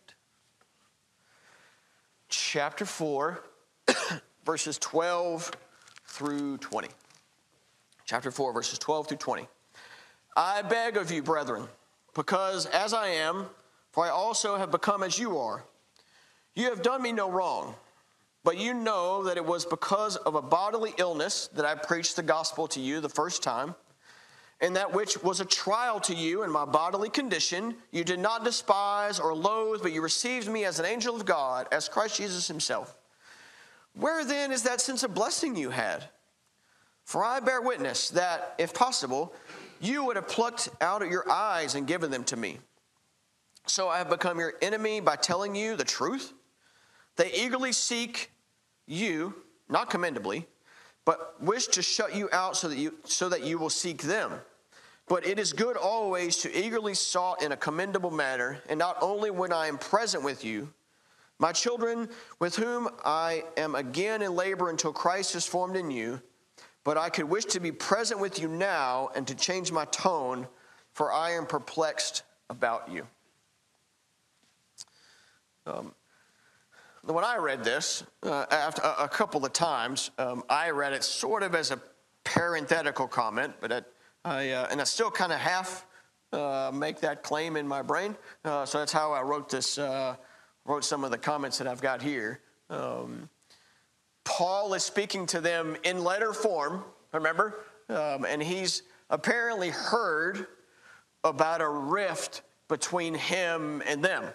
Chapter 2.27 2.85
4, 2.85 3.41
verses 4.45 4.77
12 4.79 5.51
through 6.05 6.57
20. 6.57 6.89
Chapter 8.05 8.31
4, 8.31 8.51
verses 8.53 8.77
12 8.77 9.07
through 9.07 9.17
20. 9.17 9.47
I 10.35 10.61
beg 10.63 10.97
of 10.97 11.11
you, 11.11 11.21
brethren, 11.23 11.65
because 12.13 12.65
as 12.67 12.93
I 12.93 13.07
am, 13.07 13.45
for 13.93 14.05
I 14.05 14.09
also 14.09 14.57
have 14.57 14.69
become 14.71 15.01
as 15.03 15.17
you 15.17 15.37
are, 15.37 15.63
you 16.55 16.69
have 16.69 16.81
done 16.81 17.01
me 17.01 17.13
no 17.13 17.29
wrong. 17.31 17.73
But 18.43 18.57
you 18.57 18.73
know 18.73 19.23
that 19.25 19.35
it 19.37 19.45
was 19.45 19.65
because 19.65 20.15
of 20.15 20.35
a 20.35 20.41
bodily 20.41 20.93
illness 20.97 21.47
that 21.55 21.65
I 21.65 21.75
preached 21.75 22.15
the 22.15 22.23
gospel 22.23 22.67
to 22.69 22.79
you 22.79 22.99
the 23.01 23.09
first 23.09 23.43
time 23.43 23.75
and 24.61 24.75
that 24.75 24.91
which 24.91 25.21
was 25.23 25.39
a 25.39 25.45
trial 25.45 25.99
to 26.01 26.13
you 26.13 26.43
in 26.43 26.51
my 26.51 26.65
bodily 26.65 27.09
condition, 27.09 27.75
you 27.91 28.03
did 28.03 28.19
not 28.19 28.43
despise 28.43 29.17
or 29.19 29.33
loathe, 29.33 29.81
but 29.81 29.93
you 29.93 30.01
received 30.01 30.47
me 30.49 30.65
as 30.65 30.79
an 30.79 30.85
angel 30.85 31.15
of 31.15 31.25
God, 31.25 31.67
as 31.71 31.87
Christ 31.87 32.17
Jesus 32.17 32.47
himself. 32.47 32.95
Where 33.95 34.25
then 34.25 34.51
is 34.51 34.63
that 34.63 34.81
sense 34.81 35.03
of 35.03 35.13
blessing 35.13 35.55
you 35.55 35.69
had? 35.69 36.09
For 37.05 37.23
I 37.23 37.39
bear 37.39 37.61
witness 37.61 38.09
that, 38.09 38.55
if 38.57 38.73
possible, 38.73 39.33
you 39.79 40.03
would 40.05 40.15
have 40.17 40.27
plucked 40.27 40.69
out 40.81 41.01
of 41.01 41.09
your 41.09 41.29
eyes 41.31 41.75
and 41.75 41.87
given 41.87 42.11
them 42.11 42.23
to 42.25 42.35
me. 42.35 42.59
So 43.65 43.87
I 43.87 43.97
have 43.97 44.09
become 44.09 44.39
your 44.39 44.53
enemy 44.61 44.99
by 44.99 45.15
telling 45.15 45.55
you 45.55 45.75
the 45.75 45.83
truth. 45.83 46.33
They 47.15 47.31
eagerly 47.31 47.71
seek 47.71 48.29
you, 48.87 49.33
not 49.69 49.89
commendably, 49.89 50.45
but 51.05 51.41
wish 51.41 51.67
to 51.67 51.81
shut 51.81 52.15
you 52.15 52.29
out 52.31 52.57
so 52.57 52.67
that 52.67 52.77
you, 52.77 52.95
so 53.05 53.29
that 53.29 53.43
you 53.43 53.57
will 53.57 53.69
seek 53.69 54.01
them. 54.03 54.33
But 55.09 55.25
it 55.25 55.39
is 55.39 55.53
good 55.53 55.75
always 55.75 56.37
to 56.37 56.53
eagerly 56.55 56.93
sought 56.93 57.41
in 57.41 57.51
a 57.51 57.57
commendable 57.57 58.11
manner, 58.11 58.59
and 58.69 58.77
not 58.77 58.95
only 59.01 59.31
when 59.31 59.51
I 59.51 59.65
am 59.65 59.79
present 59.79 60.23
with 60.23 60.45
you, 60.45 60.71
my 61.39 61.51
children, 61.51 62.07
with 62.37 62.55
whom 62.55 62.87
I 63.03 63.43
am 63.57 63.73
again 63.73 64.21
in 64.21 64.35
labor 64.35 64.69
until 64.69 64.93
Christ 64.93 65.33
is 65.33 65.47
formed 65.47 65.75
in 65.75 65.89
you, 65.89 66.21
but 66.83 66.95
I 66.95 67.09
could 67.09 67.25
wish 67.25 67.45
to 67.45 67.59
be 67.59 67.71
present 67.71 68.19
with 68.19 68.37
you 68.39 68.47
now 68.47 69.09
and 69.15 69.25
to 69.27 69.33
change 69.33 69.71
my 69.71 69.85
tone, 69.85 70.47
for 70.93 71.11
I 71.11 71.31
am 71.31 71.47
perplexed 71.47 72.21
about 72.51 72.89
you. 72.91 73.07
Um, 75.65 75.95
when 77.03 77.23
I 77.25 77.37
read 77.37 77.63
this, 77.63 78.03
uh, 78.21 78.45
after 78.51 78.83
a, 78.83 79.09
couple 79.09 79.43
of 79.43 79.53
times, 79.53 80.11
um, 80.19 80.43
I 80.49 80.69
read 80.69 80.93
it 80.93 81.03
sort 81.03 81.41
of 81.41 81.55
as 81.55 81.71
a 81.71 81.79
parenthetical 82.25 83.07
comment, 83.07 83.55
but 83.59 83.71
I, 84.29 84.51
uh, 84.51 84.67
and 84.69 84.79
I 84.79 84.83
still 84.83 85.09
kind 85.09 85.33
of 85.33 85.39
half 85.39 85.87
uh, 86.33 86.69
make 86.71 86.99
that 86.99 87.23
claim 87.23 87.57
in 87.57 87.67
my 87.67 87.81
brain. 87.81 88.15
Uh, 88.45 88.63
so 88.63 88.77
that's 88.77 88.91
how 88.91 89.11
I 89.11 89.23
wrote 89.23 89.49
this, 89.49 89.79
uh, 89.79 90.15
wrote 90.65 90.85
some 90.85 91.03
of 91.03 91.09
the 91.09 91.17
comments 91.17 91.57
that 91.57 91.67
I've 91.67 91.81
got 91.81 91.99
here. 91.99 92.39
Um, 92.69 93.27
Paul 94.25 94.75
is 94.75 94.83
speaking 94.83 95.25
to 95.27 95.41
them 95.41 95.75
in 95.83 96.03
letter 96.03 96.31
form, 96.31 96.83
remember? 97.11 97.61
Um, 97.89 98.23
and 98.25 98.39
he's 98.43 98.83
apparently 99.09 99.71
heard 99.71 100.45
about 101.23 101.61
a 101.61 101.67
rift 101.67 102.43
between 102.67 103.15
him 103.15 103.81
and 103.87 104.05
them. 104.05 104.25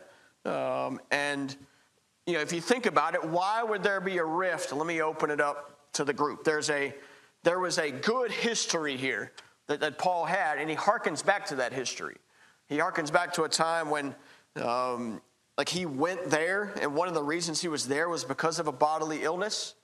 Um, 0.45 0.99
and, 1.13 1.55
you 2.27 2.33
know, 2.35 2.41
if 2.41 2.53
you 2.53 2.61
think 2.61 2.87
about 2.87 3.15
it, 3.15 3.23
why 3.23 3.63
would 3.63 3.85
there 3.85 4.01
be 4.01 4.19
a 4.19 4.25
rift? 4.25 4.73
Let 4.73 4.89
me 4.89 5.03
open 5.03 5.31
it 5.31 5.41
up 5.41 5.93
to 5.93 6.03
the 6.03 6.13
group. 6.13 6.43
There's 6.43 6.69
a, 6.69 6.93
there 7.45 7.61
was 7.61 7.79
a 7.79 7.93
good 7.93 8.33
history 8.33 8.97
here 8.97 9.31
that, 9.67 9.81
that 9.81 9.99
Paul 9.99 10.25
had, 10.25 10.59
and 10.59 10.69
he 10.69 10.77
harkens 10.77 11.25
back 11.25 11.47
to 11.47 11.57
that 11.57 11.73
history. 11.73 12.17
He 12.69 12.79
harkens 12.79 13.13
back 13.13 13.33
to 13.35 13.45
a 13.45 13.49
time 13.49 13.91
when, 13.91 14.15
um, 14.57 15.21
like, 15.59 15.69
he 15.69 15.87
went 15.87 16.29
there, 16.31 16.73
and 16.81 16.95
one 16.95 17.09
of 17.09 17.15
the 17.15 17.23
reasons 17.23 17.61
he 17.61 17.69
was 17.69 17.87
there 17.89 18.09
was 18.09 18.25
because 18.25 18.59
of 18.59 18.67
a 18.69 18.73
bodily 18.73 19.23
illness. 19.23 19.75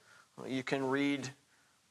You 0.47 0.63
can 0.63 0.87
read, 0.89 1.29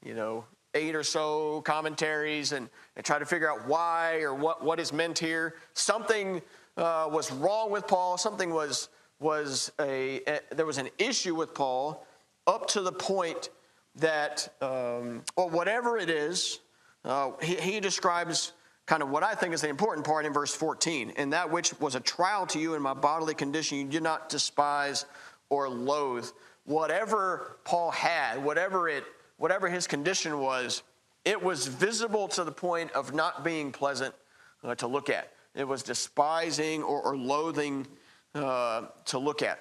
you 0.04 0.14
know, 0.14 0.46
eight 0.76 0.96
or 0.96 1.04
so 1.04 1.62
commentaries 1.62 2.52
and, 2.52 2.70
and 2.96 3.04
try 3.06 3.18
to 3.20 3.26
figure 3.26 3.50
out 3.52 3.68
why 3.68 4.22
or 4.22 4.34
what, 4.34 4.64
what 4.64 4.80
is 4.80 4.94
meant 4.94 5.18
here. 5.20 5.56
Something 5.74 6.42
uh, 6.78 7.08
was 7.12 7.32
wrong 7.32 7.72
with 7.72 7.88
Paul. 7.88 8.18
Something 8.18 8.54
was, 8.54 8.90
was 9.20 9.72
a, 9.80 10.22
a, 10.28 10.40
there 10.56 10.66
was 10.66 10.78
an 10.78 10.90
issue 11.00 11.34
with 11.36 11.54
Paul 11.54 12.06
up 12.46 12.68
to 12.70 12.82
the 12.82 12.92
point 12.92 13.50
that, 13.96 14.48
um, 14.62 15.24
or 15.36 15.50
whatever 15.50 15.98
it 15.98 16.10
is, 16.10 16.60
uh, 17.06 17.32
he, 17.42 17.56
he 17.56 17.80
describes 17.80 18.54
kind 18.86 19.02
of 19.04 19.10
what 19.10 19.24
I 19.24 19.36
think 19.36 19.54
is 19.54 19.62
the 19.62 19.70
important 19.70 20.06
part 20.06 20.26
in 20.26 20.34
verse 20.34 20.54
14. 20.54 21.14
And 21.16 21.34
that 21.34 21.50
which 21.50 21.80
was 21.80 21.96
a 21.96 22.00
trial 22.00 22.46
to 22.48 22.60
you 22.60 22.74
in 22.74 22.82
my 22.82 22.94
bodily 22.94 23.34
condition, 23.36 23.78
you 23.78 23.84
did 23.86 24.04
not 24.04 24.30
despise 24.30 25.06
or 25.50 25.70
loathe. 25.70 26.28
Whatever 26.66 27.58
Paul 27.64 27.92
had, 27.92 28.44
whatever 28.44 28.90
it, 28.90 29.04
whatever 29.38 29.70
his 29.70 29.88
condition 29.88 30.40
was, 30.40 30.84
it 31.26 31.42
was 31.42 31.68
visible 31.68 32.28
to 32.30 32.44
the 32.44 32.52
point 32.52 32.92
of 32.94 33.14
not 33.14 33.44
being 33.44 33.72
pleasant 33.72 34.14
uh, 34.64 34.76
to 34.76 34.88
look 34.88 35.10
at. 35.10 35.32
It 35.56 35.68
was 35.68 35.84
despising 35.84 36.84
or, 36.84 37.02
or 37.02 37.18
loathing 37.18 37.88
uh, 38.36 38.84
to 39.06 39.18
look 39.20 39.42
at. 39.42 39.60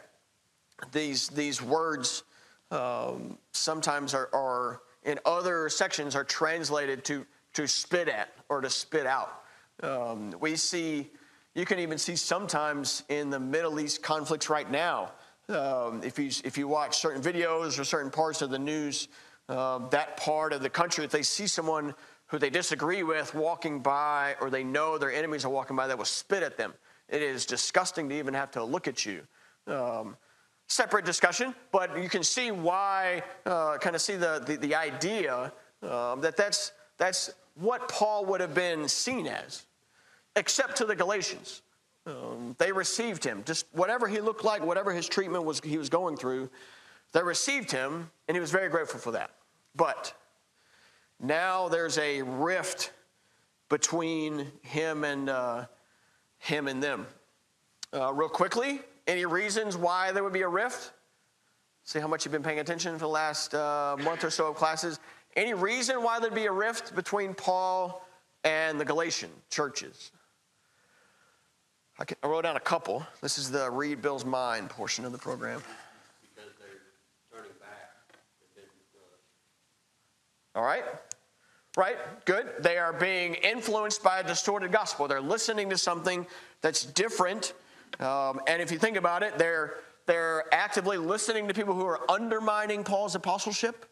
These 0.92 1.29
these 1.31 1.61
words 1.61 2.22
um, 2.70 3.38
sometimes 3.53 4.14
are, 4.14 4.29
are 4.33 4.81
in 5.05 5.19
other 5.25 5.69
sections 5.69 6.15
are 6.17 6.25
translated 6.25 7.05
to, 7.05 7.27
to 7.55 7.67
spit 7.69 8.09
at 8.09 8.29
or 8.49 8.61
to 8.61 8.71
spit 8.71 9.07
out. 9.07 9.43
Um, 9.83 10.33
we 10.41 10.57
see, 10.57 11.11
you 11.55 11.65
can 11.65 11.79
even 11.79 11.99
see 11.99 12.17
sometimes 12.17 13.05
in 13.09 13.31
the 13.31 13.39
Middle 13.41 13.79
East 13.81 14.03
conflicts 14.03 14.51
right 14.51 14.71
now. 14.71 15.13
Um, 15.49 16.03
if, 16.03 16.19
you, 16.19 16.27
if 16.45 16.59
you 16.59 16.69
watch 16.69 16.99
certain 16.99 17.23
videos 17.23 17.79
or 17.79 17.85
certain 17.85 18.11
parts 18.11 18.43
of 18.43 18.51
the 18.51 18.59
news, 18.59 19.09
uh, 19.49 19.79
that 19.89 20.17
part 20.19 20.53
of 20.53 20.61
the 20.61 20.69
country, 20.69 21.05
if 21.05 21.11
they 21.11 21.23
see 21.23 21.47
someone 21.47 21.95
who 22.27 22.39
they 22.39 22.51
disagree 22.51 23.03
with 23.03 23.35
walking 23.35 23.81
by 23.81 24.35
or 24.43 24.51
they 24.51 24.63
know 24.63 24.99
their 24.99 25.13
enemies 25.13 25.45
are 25.47 25.49
walking 25.49 25.75
by, 25.75 25.87
that 25.87 25.97
will 25.97 26.05
spit 26.05 26.43
at 26.43 26.59
them. 26.59 26.75
It 27.09 27.23
is 27.23 27.47
disgusting 27.47 28.11
to 28.11 28.19
even 28.19 28.35
have 28.35 28.51
to 28.51 28.65
look 28.65 28.87
at 28.87 29.07
you. 29.07 29.23
Um, 29.67 30.17
separate 30.68 31.04
discussion, 31.04 31.54
but 31.72 31.98
you 32.00 32.09
can 32.11 32.22
see 32.22 32.50
why, 32.50 33.22
uh, 33.46 33.78
kind 33.78 33.96
of 33.96 34.02
see 34.02 34.16
the, 34.16 34.42
the, 34.46 34.57
the 34.57 34.74
idea 34.74 35.52
uh, 35.83 36.14
that 36.16 36.37
that's, 36.37 36.72
that's 36.98 37.31
what 37.54 37.88
Paul 37.88 38.26
would 38.26 38.40
have 38.40 38.54
been 38.54 38.87
seen 38.87 39.26
as, 39.26 39.64
except 40.37 40.76
to 40.76 40.85
the 40.85 40.94
Galatians. 40.94 41.62
Um, 42.07 42.54
they 42.59 42.70
received 42.70 43.24
him, 43.24 43.42
just 43.44 43.66
whatever 43.72 44.07
he 44.07 44.20
looked 44.20 44.44
like, 44.44 44.62
whatever 44.62 44.92
his 44.92 45.09
treatment 45.09 45.44
was 45.44 45.61
he 45.61 45.78
was 45.78 45.88
going 45.88 46.16
through, 46.16 46.50
they 47.12 47.22
received 47.22 47.70
him, 47.72 48.11
and 48.28 48.37
he 48.37 48.40
was 48.40 48.50
very 48.50 48.68
grateful 48.68 49.00
for 49.00 49.12
that. 49.12 49.31
But 49.74 50.12
now 51.18 51.68
there's 51.68 51.96
a 51.98 52.22
rift 52.22 52.92
between 53.70 54.50
him 54.62 55.04
and 55.04 55.31
uh, 55.31 55.64
him 56.38 56.68
and 56.68 56.83
them. 56.83 57.07
Uh, 57.92 58.12
real 58.12 58.28
quickly, 58.28 58.81
any 59.09 59.25
reasons 59.25 59.75
why 59.75 60.12
there 60.12 60.23
would 60.23 60.35
be 60.35 60.42
a 60.42 60.49
rift? 60.49 60.92
See 61.85 61.99
how 61.99 62.07
much 62.07 62.25
you've 62.27 62.33
been 62.33 62.42
paying 62.42 62.59
attention 62.59 62.92
for 62.92 62.99
the 63.01 63.09
last 63.09 63.55
uh, 63.55 63.97
month 64.05 64.23
or 64.23 64.29
so 64.29 64.49
of 64.49 64.57
classes. 64.57 65.01
Any 65.35 65.55
reason 65.55 66.03
why 66.03 66.21
there'd 66.21 66.35
be 66.35 66.44
a 66.44 66.53
rift 66.53 66.94
between 66.94 67.33
Paul 67.33 68.07
and 68.44 68.79
the 68.79 68.85
Galatian 68.85 69.31
churches? 69.49 70.12
I, 71.99 72.05
can, 72.05 72.18
I 72.23 72.27
wrote 72.27 72.42
down 72.42 72.57
a 72.57 72.61
couple. 72.61 73.03
This 73.23 73.38
is 73.38 73.51
the 73.51 73.71
Read 73.71 74.03
Bill's 74.03 74.27
Mind 74.27 74.68
portion 74.68 75.07
of 75.07 75.12
the 75.12 75.18
program. 75.18 75.62
Because 76.35 76.51
they're 76.59 77.33
turning 77.38 77.53
back. 77.61 77.68
All 80.55 80.62
right. 80.64 80.85
Right? 81.79 81.97
Good. 82.27 82.47
They 82.61 82.77
are 82.77 82.92
being 82.92 83.35
influenced 83.37 84.03
by 84.03 84.21
a 84.21 84.23
distorted 84.25 84.71
gospel. 84.71 85.09
They're 85.09 85.21
listening 85.23 85.71
to 85.71 85.79
something 85.79 86.27
that's 86.61 86.85
different 86.85 87.55
um, 88.01 88.40
and 88.46 88.62
if 88.62 88.70
you 88.70 88.79
think 88.79 88.96
about 88.96 89.22
it, 89.22 89.38
they're, 89.38 89.74
they're 90.07 90.44
actively 90.53 90.98
listening 90.98 91.48
to 91.48 91.55
people 91.55 91.74
who 91.74 91.85
are 91.87 92.01
undermining 92.11 92.85
Paul's 92.85 93.14
apostleship. 93.14 93.87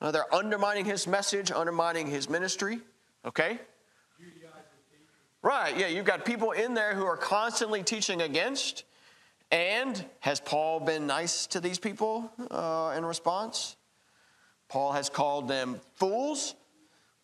Uh, 0.00 0.10
they're 0.12 0.32
undermining 0.32 0.84
his 0.84 1.06
message, 1.06 1.50
undermining 1.50 2.06
his 2.06 2.28
ministry. 2.28 2.80
Okay? 3.24 3.58
Right, 5.42 5.76
yeah, 5.76 5.86
you've 5.86 6.04
got 6.04 6.24
people 6.24 6.52
in 6.52 6.74
there 6.74 6.94
who 6.94 7.04
are 7.04 7.16
constantly 7.16 7.82
teaching 7.82 8.22
against. 8.22 8.84
And 9.50 10.04
has 10.20 10.40
Paul 10.40 10.80
been 10.80 11.06
nice 11.06 11.46
to 11.48 11.60
these 11.60 11.78
people 11.78 12.30
uh, 12.50 12.94
in 12.96 13.04
response? 13.04 13.76
Paul 14.68 14.92
has 14.92 15.08
called 15.08 15.48
them 15.48 15.80
fools 15.94 16.54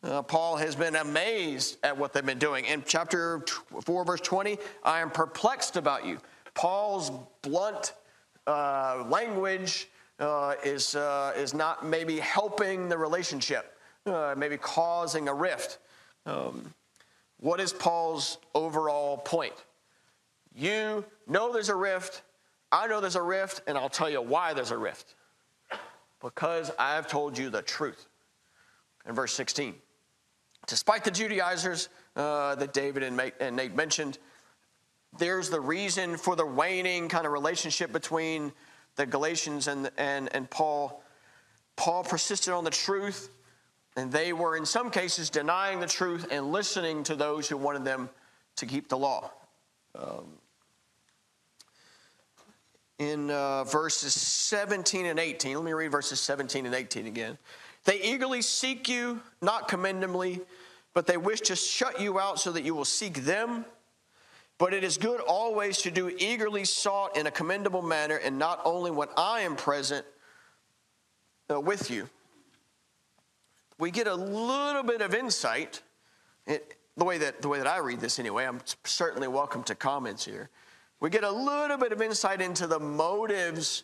uh, 0.05 0.21
Paul 0.21 0.57
has 0.57 0.77
been 0.77 0.97
amazed 0.97 1.79
at 1.83 1.97
what 1.97 2.13
they've 2.13 2.25
been 2.27 2.39
doing. 2.39 2.67
In 2.67 2.85
chapter 2.87 3.43
4, 3.87 4.05
verse 4.05 4.21
20, 4.21 4.59
I 4.83 5.01
am 5.01 5.11
perplexed 5.11 5.77
about 5.79 6.05
you. 6.05 6.19
Paul's 6.53 7.11
blunt 7.41 7.95
uh, 8.47 9.07
language 9.09 9.89
uh, 10.21 10.57
is, 10.63 10.95
uh, 10.95 11.33
is 11.37 11.55
not 11.55 11.87
maybe 11.87 12.19
helping 12.19 12.91
the 12.91 12.99
relationship, 12.99 13.79
uh, 14.05 14.35
maybe 14.37 14.59
causing 14.59 15.27
a 15.29 15.33
rift. 15.33 15.79
Um, 16.27 16.75
what 17.41 17.59
is 17.59 17.73
Paul's 17.73 18.37
overall 18.55 19.17
point? 19.17 19.55
You 20.55 21.03
know 21.27 21.51
there's 21.51 21.71
a 21.71 21.75
rift. 21.75 22.23
I 22.71 22.87
know 22.89 23.01
there's 23.01 23.17
a 23.17 23.23
rift, 23.23 23.63
and 23.67 23.79
I'll 23.79 23.89
tell 23.89 24.11
you 24.11 24.21
why 24.21 24.53
there's 24.53 24.71
a 24.71 24.77
rift. 24.79 25.15
Because 26.21 26.71
I've 26.79 27.07
told 27.07 27.39
you 27.39 27.49
the 27.49 27.63
truth. 27.63 28.07
In 29.09 29.15
verse 29.15 29.33
16, 29.33 29.75
despite 30.67 31.05
the 31.05 31.11
Judaizers 31.11 31.89
uh, 32.17 32.55
that 32.57 32.73
David 32.73 33.03
and, 33.03 33.33
and 33.41 33.57
Nate 33.57 33.75
mentioned, 33.75 34.19
there's 35.19 35.51
the 35.51 35.61
reason 35.61 36.17
for 36.17 36.37
the 36.37 36.47
waning 36.47 37.09
kind 37.09 37.27
of 37.27 37.33
relationship 37.33 37.93
between 37.93 38.53
the 38.97 39.07
Galatians 39.07 39.69
and, 39.69 39.91
and, 39.97 40.35
and 40.35 40.49
Paul. 40.51 41.03
Paul 41.77 42.05
persisted 42.05 42.53
on 42.53 42.65
the 42.65 42.71
truth, 42.71 43.31
and 43.97 44.11
they 44.11 44.33
were, 44.33 44.57
in 44.57 44.67
some 44.67 44.91
cases, 44.91 45.31
denying 45.31 45.81
the 45.81 45.87
truth 45.87 46.27
and 46.31 46.51
listening 46.53 47.05
to 47.05 47.15
those 47.15 47.49
who 47.49 47.57
wanted 47.57 47.85
them 47.85 48.09
to 48.57 48.67
keep 48.67 48.89
the 48.89 48.99
law. 48.99 49.31
Um, 49.97 50.27
in 52.99 53.31
uh, 53.31 53.65
verses 53.65 54.15
17 54.15 55.07
and 55.07 55.19
18, 55.19 55.57
let 55.57 55.65
me 55.65 55.73
read 55.73 55.91
verses 55.91 56.21
17 56.21 56.65
and 56.67 56.75
18 56.75 57.07
again. 57.07 57.37
They 57.85 58.01
eagerly 58.01 58.43
seek 58.43 58.89
you, 58.89 59.21
not 59.43 59.69
commendably, 59.69 60.41
but 60.95 61.07
they 61.07 61.17
wish 61.17 61.41
to 61.43 61.57
shut 61.57 62.01
you 62.01 62.19
out 62.19 62.41
so 62.41 62.53
that 62.53 62.63
you 62.63 62.75
will 62.75 62.85
seek 62.85 63.25
them. 63.25 63.65
But 64.59 64.73
it 64.73 64.85
is 64.85 64.97
good 64.97 65.21
always 65.21 65.79
to 65.79 65.91
do 65.91 66.15
eagerly 66.19 66.65
sought 66.65 67.17
in 67.17 67.27
a 67.27 67.31
commendable 67.31 67.83
manner, 67.83 68.17
and 68.17 68.39
not 68.39 68.61
only 68.65 68.91
when 68.91 69.09
I 69.17 69.41
am 69.41 69.57
present 69.57 70.07
uh, 71.51 71.61
with 71.61 71.91
you. 71.91 72.09
We 73.79 73.91
get 73.91 74.07
a 74.07 74.15
little 74.15 74.85
bit 74.85 75.03
of 75.03 75.15
insight. 75.15 75.83
It, 76.47 76.67
eh, 76.71 76.75
the 76.97 77.05
way 77.05 77.19
that 77.19 77.43
the 77.43 77.49
way 77.49 77.59
that 77.59 77.67
I 77.67 77.79
read 77.79 77.99
this 77.99 78.21
anyway, 78.21 78.45
I'm 78.45 78.61
certainly 78.85 79.27
welcome 79.27 79.65
to 79.65 79.75
comments 79.75 80.25
here. 80.25 80.49
We 81.01 81.11
get 81.11 81.25
a 81.25 81.31
little 81.31 81.77
bit 81.77 81.91
of 81.91 82.01
insight 82.01 82.41
into 82.41 82.69
the 82.69 82.79
motives 82.79 83.83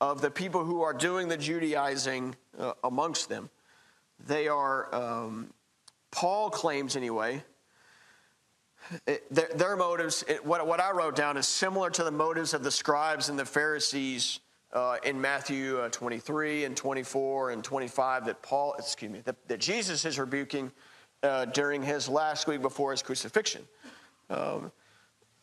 of 0.00 0.20
the 0.20 0.30
people 0.30 0.64
who 0.64 0.82
are 0.82 0.92
doing 0.92 1.28
the 1.28 1.36
Judaizing 1.36 2.34
uh, 2.58 2.72
amongst 2.84 3.28
them. 3.28 3.50
They 4.26 4.48
are, 4.48 4.92
um, 4.94 5.52
Paul 6.10 6.50
claims 6.50 6.96
anyway, 6.96 7.42
it, 9.06 9.08
eh, 9.08 9.16
their, 9.30 9.48
their, 9.54 9.76
motives, 9.76 10.22
it, 10.28 10.32
eh, 10.32 10.38
what, 10.44 10.66
what 10.66 10.80
I 10.80 10.92
wrote 10.92 11.16
down 11.16 11.36
is 11.36 11.46
similar 11.48 11.90
to 11.90 12.04
the 12.04 12.10
motives 12.10 12.54
of 12.54 12.62
the 12.62 12.70
scribes 12.70 13.28
and 13.28 13.38
the 13.38 13.44
Pharisees 13.44 14.40
uh, 14.72 14.96
in 15.02 15.20
Matthew 15.20 15.78
uh, 15.78 15.88
23 15.88 16.64
and 16.64 16.76
24 16.76 17.52
and 17.52 17.64
25 17.64 18.26
that 18.26 18.40
Paul, 18.42 18.74
excuse 18.78 19.10
me, 19.10 19.20
that, 19.24 19.36
that 19.48 19.58
Jesus 19.60 20.04
is 20.04 20.18
rebuking 20.18 20.70
uh, 21.22 21.46
during 21.46 21.82
his 21.82 22.08
last 22.08 22.46
week 22.46 22.62
before 22.62 22.90
his 22.92 23.02
crucifixion. 23.02 23.62
Um, 24.30 24.70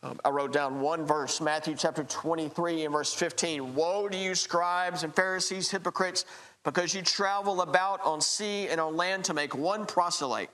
um, 0.06 0.20
I 0.24 0.28
wrote 0.28 0.52
down 0.52 0.80
one 0.80 1.04
verse, 1.04 1.40
Matthew 1.40 1.74
chapter 1.74 2.04
23 2.04 2.84
and 2.84 2.92
verse 2.92 3.12
15. 3.12 3.74
Woe 3.74 4.08
to 4.08 4.16
you, 4.16 4.36
scribes 4.36 5.02
and 5.02 5.12
Pharisees, 5.14 5.68
hypocrites, 5.68 6.24
because 6.62 6.94
you 6.94 7.02
travel 7.02 7.60
about 7.62 8.00
on 8.06 8.20
sea 8.20 8.68
and 8.68 8.80
on 8.80 8.96
land 8.96 9.24
to 9.24 9.34
make 9.34 9.54
one 9.56 9.84
proselyte. 9.84 10.50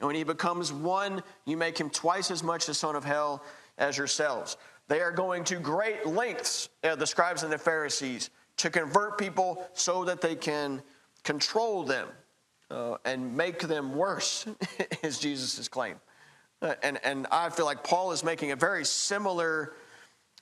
And 0.00 0.08
when 0.08 0.16
he 0.16 0.24
becomes 0.24 0.72
one, 0.72 1.22
you 1.44 1.56
make 1.56 1.78
him 1.78 1.88
twice 1.88 2.32
as 2.32 2.42
much 2.42 2.66
the 2.66 2.74
son 2.74 2.96
of 2.96 3.04
hell 3.04 3.44
as 3.78 3.96
yourselves. 3.96 4.56
They 4.88 5.00
are 5.00 5.12
going 5.12 5.44
to 5.44 5.56
great 5.56 6.04
lengths, 6.06 6.68
uh, 6.82 6.96
the 6.96 7.06
scribes 7.06 7.44
and 7.44 7.52
the 7.52 7.58
Pharisees, 7.58 8.30
to 8.56 8.70
convert 8.70 9.18
people 9.18 9.68
so 9.72 10.04
that 10.04 10.20
they 10.20 10.34
can 10.34 10.82
control 11.22 11.84
them 11.84 12.08
uh, 12.72 12.96
and 13.04 13.36
make 13.36 13.60
them 13.60 13.94
worse, 13.94 14.46
is 15.04 15.20
Jesus' 15.20 15.68
claim. 15.68 15.94
Uh, 16.62 16.74
and, 16.82 16.98
and 17.04 17.26
I 17.30 17.50
feel 17.50 17.66
like 17.66 17.84
Paul 17.84 18.12
is 18.12 18.24
making 18.24 18.52
a 18.52 18.56
very 18.56 18.84
similar, 18.84 19.74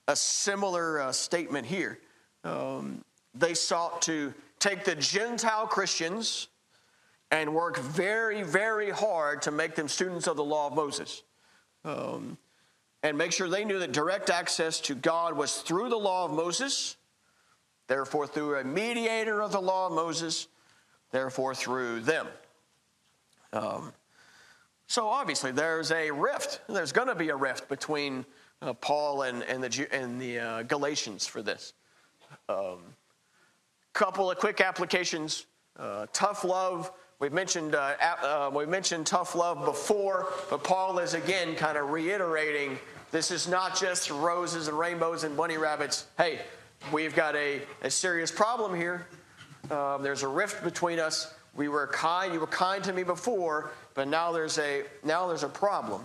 a 0.07 0.15
similar 0.15 1.01
uh, 1.03 1.13
statement 1.13 1.67
here. 1.67 1.99
Um, 2.45 3.05
they 3.35 3.55
sought 3.55 4.03
to 4.03 4.33
take 4.61 4.85
the 4.85 4.95
Gentile 4.95 5.67
Christians 5.67 6.49
and 7.31 7.53
work 7.55 7.79
very, 7.79 8.43
very 8.43 8.91
hard 8.91 9.43
to 9.43 9.51
make 9.51 9.75
them 9.75 9.89
students 9.89 10.29
of 10.29 10.37
the 10.37 10.45
law 10.45 10.69
of 10.69 10.75
Moses. 10.75 11.23
Um, 11.85 12.39
and 13.03 13.19
make 13.19 13.33
sure 13.33 13.49
they 13.49 13.65
knew 13.65 13.81
that 13.81 13.93
direct 13.93 14.31
access 14.31 14.81
to 14.83 14.95
God 14.95 15.37
was 15.37 15.57
through 15.63 15.89
the 15.89 15.97
law 15.97 16.27
of 16.27 16.31
Moses, 16.33 16.97
therefore, 17.89 18.27
through 18.27 18.57
a 18.59 18.65
mediator 18.65 19.43
of 19.43 19.53
the 19.53 19.61
law 19.61 19.87
of 19.89 19.93
Moses, 19.93 20.47
therefore, 21.11 21.55
through 21.55 22.01
them. 22.01 22.29
Um, 23.53 23.93
so 24.95 25.09
obviously, 25.09 25.51
there's 25.51 25.91
a 25.91 26.09
rift. 26.13 26.61
There's 26.69 26.93
going 26.93 27.09
to 27.09 27.17
be 27.17 27.31
a 27.31 27.35
rift 27.35 27.69
between 27.69 28.25
uh, 28.63 28.75
Paul 28.75 29.23
and, 29.23 29.43
and 29.43 29.61
the, 29.65 29.89
and 29.93 30.23
the 30.23 30.39
uh, 30.39 30.63
Galatians 30.63 31.27
for 31.27 31.43
this. 31.43 31.73
Um, 32.49 32.79
couple 33.93 34.31
of 34.31 34.39
quick 34.39 34.61
applications. 34.61 35.47
Uh, 35.77 36.07
tough 36.13 36.45
love. 36.45 36.93
We've 37.19 37.33
mentioned 37.33 37.75
uh, 37.75 37.95
uh, 38.23 38.51
we 38.55 38.67
mentioned 38.67 39.05
tough 39.09 39.35
love 39.35 39.65
before, 39.65 40.29
but 40.49 40.63
Paul 40.63 41.01
is 41.01 41.15
again 41.15 41.57
kind 41.57 41.77
of 41.77 41.91
reiterating 41.91 42.79
this 43.11 43.33
is 43.33 43.49
not 43.49 43.77
just 43.77 44.13
roses 44.13 44.69
and 44.69 44.79
rainbows 44.79 45.25
and 45.25 45.37
bunny 45.37 45.57
rabbits. 45.59 46.07
Hey, 46.19 46.39
we've 46.93 47.17
got 47.17 47.35
a, 47.35 47.63
a 47.83 47.91
serious 47.91 48.31
problem 48.31 48.73
here. 48.77 49.09
Um, 49.73 50.05
there's 50.05 50.23
a 50.23 50.29
rift 50.29 50.63
between 50.63 51.01
us. 51.01 51.35
We 51.53 51.67
were 51.69 51.89
kind. 51.89 52.33
You 52.33 52.39
were 52.39 52.47
kind 52.49 52.83
to 52.85 52.93
me 52.93 53.03
before 53.03 53.73
but 53.95 54.09
now 54.09 54.33
there's 54.33 54.59
a 54.59 54.83
now 55.05 55.29
there's 55.29 55.45
a 55.45 55.49
problem. 55.49 56.05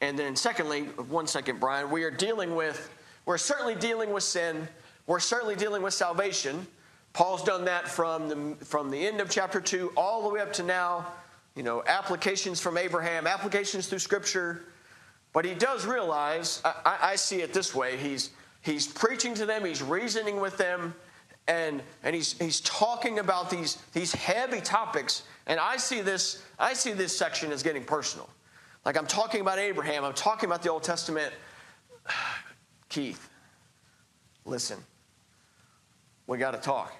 And 0.00 0.18
then 0.18 0.34
secondly, 0.34 0.82
one 1.08 1.28
second, 1.28 1.60
Brian, 1.60 1.88
we 1.90 2.02
are 2.02 2.10
dealing 2.10 2.56
with 2.56 2.90
we're 3.24 3.38
certainly 3.38 3.76
dealing 3.76 4.12
with 4.12 4.24
sin. 4.24 4.68
We're 5.06 5.20
certainly 5.20 5.54
dealing 5.54 5.82
with 5.82 5.94
salvation. 5.94 6.66
Paul's 7.12 7.42
done 7.44 7.64
that 7.66 7.86
from 7.88 8.28
the, 8.56 8.64
from 8.64 8.90
the 8.90 9.06
end 9.06 9.20
of 9.20 9.28
chapter 9.30 9.60
2 9.60 9.92
all 9.96 10.22
the 10.22 10.30
way 10.30 10.40
up 10.40 10.52
to 10.54 10.62
now, 10.62 11.06
you 11.54 11.62
know, 11.62 11.84
applications 11.86 12.58
from 12.60 12.78
Abraham, 12.78 13.26
applications 13.26 13.86
through 13.86 13.98
Scripture. 13.98 14.62
But 15.34 15.44
he 15.44 15.54
does 15.54 15.84
realize, 15.86 16.62
I, 16.64 16.98
I 17.02 17.16
see 17.16 17.42
it 17.42 17.52
this 17.52 17.74
way 17.74 17.96
he's, 17.98 18.30
he's 18.62 18.86
preaching 18.86 19.34
to 19.34 19.44
them, 19.46 19.64
he's 19.64 19.82
reasoning 19.82 20.40
with 20.40 20.56
them, 20.56 20.94
and, 21.48 21.82
and 22.02 22.16
he's, 22.16 22.32
he's 22.38 22.60
talking 22.62 23.18
about 23.18 23.50
these, 23.50 23.76
these 23.92 24.12
heavy 24.14 24.62
topics 24.62 25.24
and 25.46 25.58
I 25.58 25.76
see 25.76 26.00
this, 26.00 26.42
I 26.58 26.74
see 26.74 26.92
this 26.92 27.16
section 27.16 27.52
as 27.52 27.62
getting 27.62 27.84
personal. 27.84 28.28
Like 28.84 28.96
I'm 28.96 29.06
talking 29.06 29.40
about 29.40 29.58
Abraham, 29.58 30.04
I'm 30.04 30.12
talking 30.14 30.48
about 30.48 30.62
the 30.62 30.70
Old 30.70 30.82
Testament. 30.82 31.32
Keith, 32.88 33.28
listen, 34.44 34.78
we 36.26 36.36
got 36.38 36.50
to 36.50 36.58
talk 36.60 36.94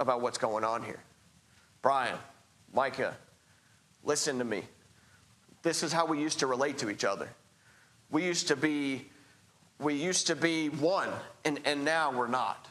about 0.00 0.20
what's 0.20 0.38
going 0.38 0.64
on 0.64 0.82
here. 0.82 0.98
Brian, 1.80 2.18
Micah, 2.74 3.16
listen 4.04 4.38
to 4.38 4.44
me. 4.44 4.62
This 5.62 5.82
is 5.82 5.92
how 5.92 6.06
we 6.06 6.20
used 6.20 6.40
to 6.40 6.46
relate 6.48 6.78
to 6.78 6.90
each 6.90 7.04
other. 7.04 7.28
We 8.10 8.24
used 8.24 8.48
to 8.48 8.56
be, 8.56 9.06
we 9.78 9.94
used 9.94 10.26
to 10.28 10.34
be 10.36 10.68
one, 10.70 11.08
and, 11.44 11.60
and 11.64 11.84
now 11.84 12.10
we're 12.12 12.26
not. 12.28 12.66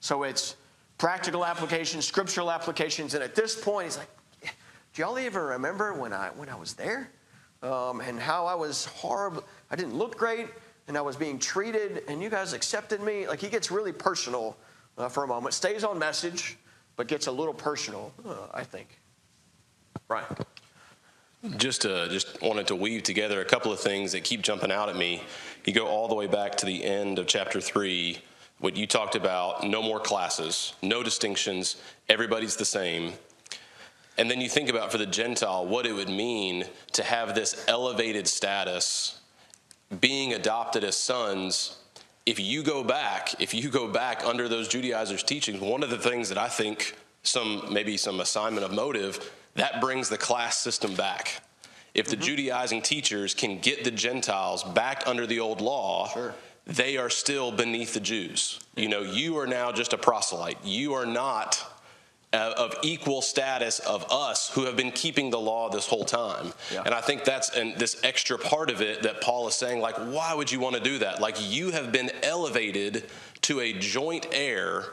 So 0.00 0.22
it's 0.22 0.56
practical 0.98 1.44
applications, 1.44 2.06
scriptural 2.06 2.50
applications, 2.50 3.12
and 3.14 3.22
at 3.22 3.34
this 3.34 3.54
point, 3.60 3.86
he's 3.86 3.96
like, 3.98 4.08
do 4.98 5.04
y'all 5.04 5.18
even 5.20 5.42
remember 5.42 5.94
when 5.94 6.12
I, 6.12 6.30
when 6.34 6.48
I 6.48 6.56
was 6.56 6.74
there 6.74 7.08
um, 7.62 8.00
and 8.00 8.18
how 8.18 8.46
I 8.46 8.56
was 8.56 8.86
horrible? 8.86 9.44
I 9.70 9.76
didn't 9.76 9.94
look 9.96 10.18
great 10.18 10.48
and 10.88 10.98
I 10.98 11.00
was 11.02 11.14
being 11.14 11.38
treated 11.38 12.02
and 12.08 12.20
you 12.20 12.28
guys 12.28 12.52
accepted 12.52 13.00
me. 13.00 13.28
Like 13.28 13.40
he 13.40 13.46
gets 13.48 13.70
really 13.70 13.92
personal 13.92 14.56
uh, 14.96 15.08
for 15.08 15.22
a 15.22 15.28
moment, 15.28 15.54
stays 15.54 15.84
on 15.84 16.00
message, 16.00 16.56
but 16.96 17.06
gets 17.06 17.28
a 17.28 17.30
little 17.30 17.54
personal, 17.54 18.12
uh, 18.26 18.34
I 18.52 18.64
think. 18.64 18.98
Right. 20.08 20.24
Just 21.58 21.86
uh, 21.86 22.08
just 22.08 22.42
wanted 22.42 22.66
to 22.66 22.74
weave 22.74 23.04
together 23.04 23.40
a 23.40 23.44
couple 23.44 23.70
of 23.72 23.78
things 23.78 24.10
that 24.10 24.24
keep 24.24 24.42
jumping 24.42 24.72
out 24.72 24.88
at 24.88 24.96
me. 24.96 25.22
You 25.64 25.74
go 25.74 25.86
all 25.86 26.08
the 26.08 26.16
way 26.16 26.26
back 26.26 26.56
to 26.56 26.66
the 26.66 26.82
end 26.82 27.20
of 27.20 27.28
chapter 27.28 27.60
three, 27.60 28.18
what 28.58 28.74
you 28.76 28.84
talked 28.88 29.14
about: 29.14 29.62
no 29.62 29.80
more 29.80 30.00
classes, 30.00 30.72
no 30.82 31.04
distinctions, 31.04 31.76
everybody's 32.08 32.56
the 32.56 32.64
same. 32.64 33.12
And 34.18 34.28
then 34.28 34.40
you 34.40 34.48
think 34.48 34.68
about 34.68 34.90
for 34.90 34.98
the 34.98 35.06
Gentile 35.06 35.64
what 35.64 35.86
it 35.86 35.92
would 35.92 36.08
mean 36.08 36.64
to 36.92 37.04
have 37.04 37.36
this 37.36 37.64
elevated 37.68 38.26
status, 38.26 39.16
being 40.00 40.34
adopted 40.34 40.82
as 40.82 40.96
sons. 40.96 41.76
If 42.26 42.40
you 42.40 42.64
go 42.64 42.82
back, 42.82 43.40
if 43.40 43.54
you 43.54 43.70
go 43.70 43.86
back 43.86 44.24
under 44.26 44.48
those 44.48 44.66
Judaizers' 44.66 45.22
teachings, 45.22 45.60
one 45.60 45.84
of 45.84 45.90
the 45.90 45.98
things 45.98 46.28
that 46.30 46.36
I 46.36 46.48
think 46.48 46.96
some 47.22 47.72
maybe 47.72 47.96
some 47.96 48.20
assignment 48.20 48.64
of 48.64 48.72
motive 48.72 49.30
that 49.54 49.80
brings 49.80 50.08
the 50.08 50.18
class 50.18 50.58
system 50.58 50.94
back. 50.94 51.40
If 51.94 52.06
the 52.08 52.16
mm-hmm. 52.16 52.24
Judaizing 52.26 52.82
teachers 52.82 53.34
can 53.34 53.58
get 53.58 53.82
the 53.84 53.90
Gentiles 53.90 54.62
back 54.62 55.02
under 55.06 55.26
the 55.26 55.38
old 55.40 55.60
law, 55.60 56.08
sure 56.08 56.34
they 56.66 56.96
are 56.98 57.08
still 57.08 57.50
beneath 57.50 57.94
the 57.94 58.00
Jews. 58.00 58.60
You 58.76 58.88
know, 58.88 59.00
you 59.00 59.38
are 59.38 59.46
now 59.46 59.72
just 59.72 59.94
a 59.94 59.98
proselyte. 59.98 60.58
You 60.64 60.92
are 60.94 61.06
not 61.06 61.64
uh, 62.30 62.52
of 62.58 62.74
equal 62.82 63.22
status 63.22 63.78
of 63.78 64.04
us 64.12 64.50
who 64.50 64.66
have 64.66 64.76
been 64.76 64.92
keeping 64.92 65.30
the 65.30 65.40
law 65.40 65.70
this 65.70 65.86
whole 65.86 66.04
time. 66.04 66.52
Yeah. 66.70 66.82
And 66.84 66.92
I 66.94 67.00
think 67.00 67.24
that's 67.24 67.48
an, 67.56 67.72
this 67.78 67.98
extra 68.04 68.36
part 68.36 68.68
of 68.68 68.82
it 68.82 69.02
that 69.04 69.22
Paul 69.22 69.48
is 69.48 69.54
saying, 69.54 69.80
like, 69.80 69.96
why 69.96 70.34
would 70.34 70.52
you 70.52 70.60
want 70.60 70.74
to 70.76 70.80
do 70.82 70.98
that? 70.98 71.22
Like, 71.22 71.36
you 71.40 71.70
have 71.70 71.90
been 71.90 72.10
elevated 72.22 73.04
to 73.42 73.60
a 73.60 73.72
joint 73.72 74.26
heir. 74.30 74.84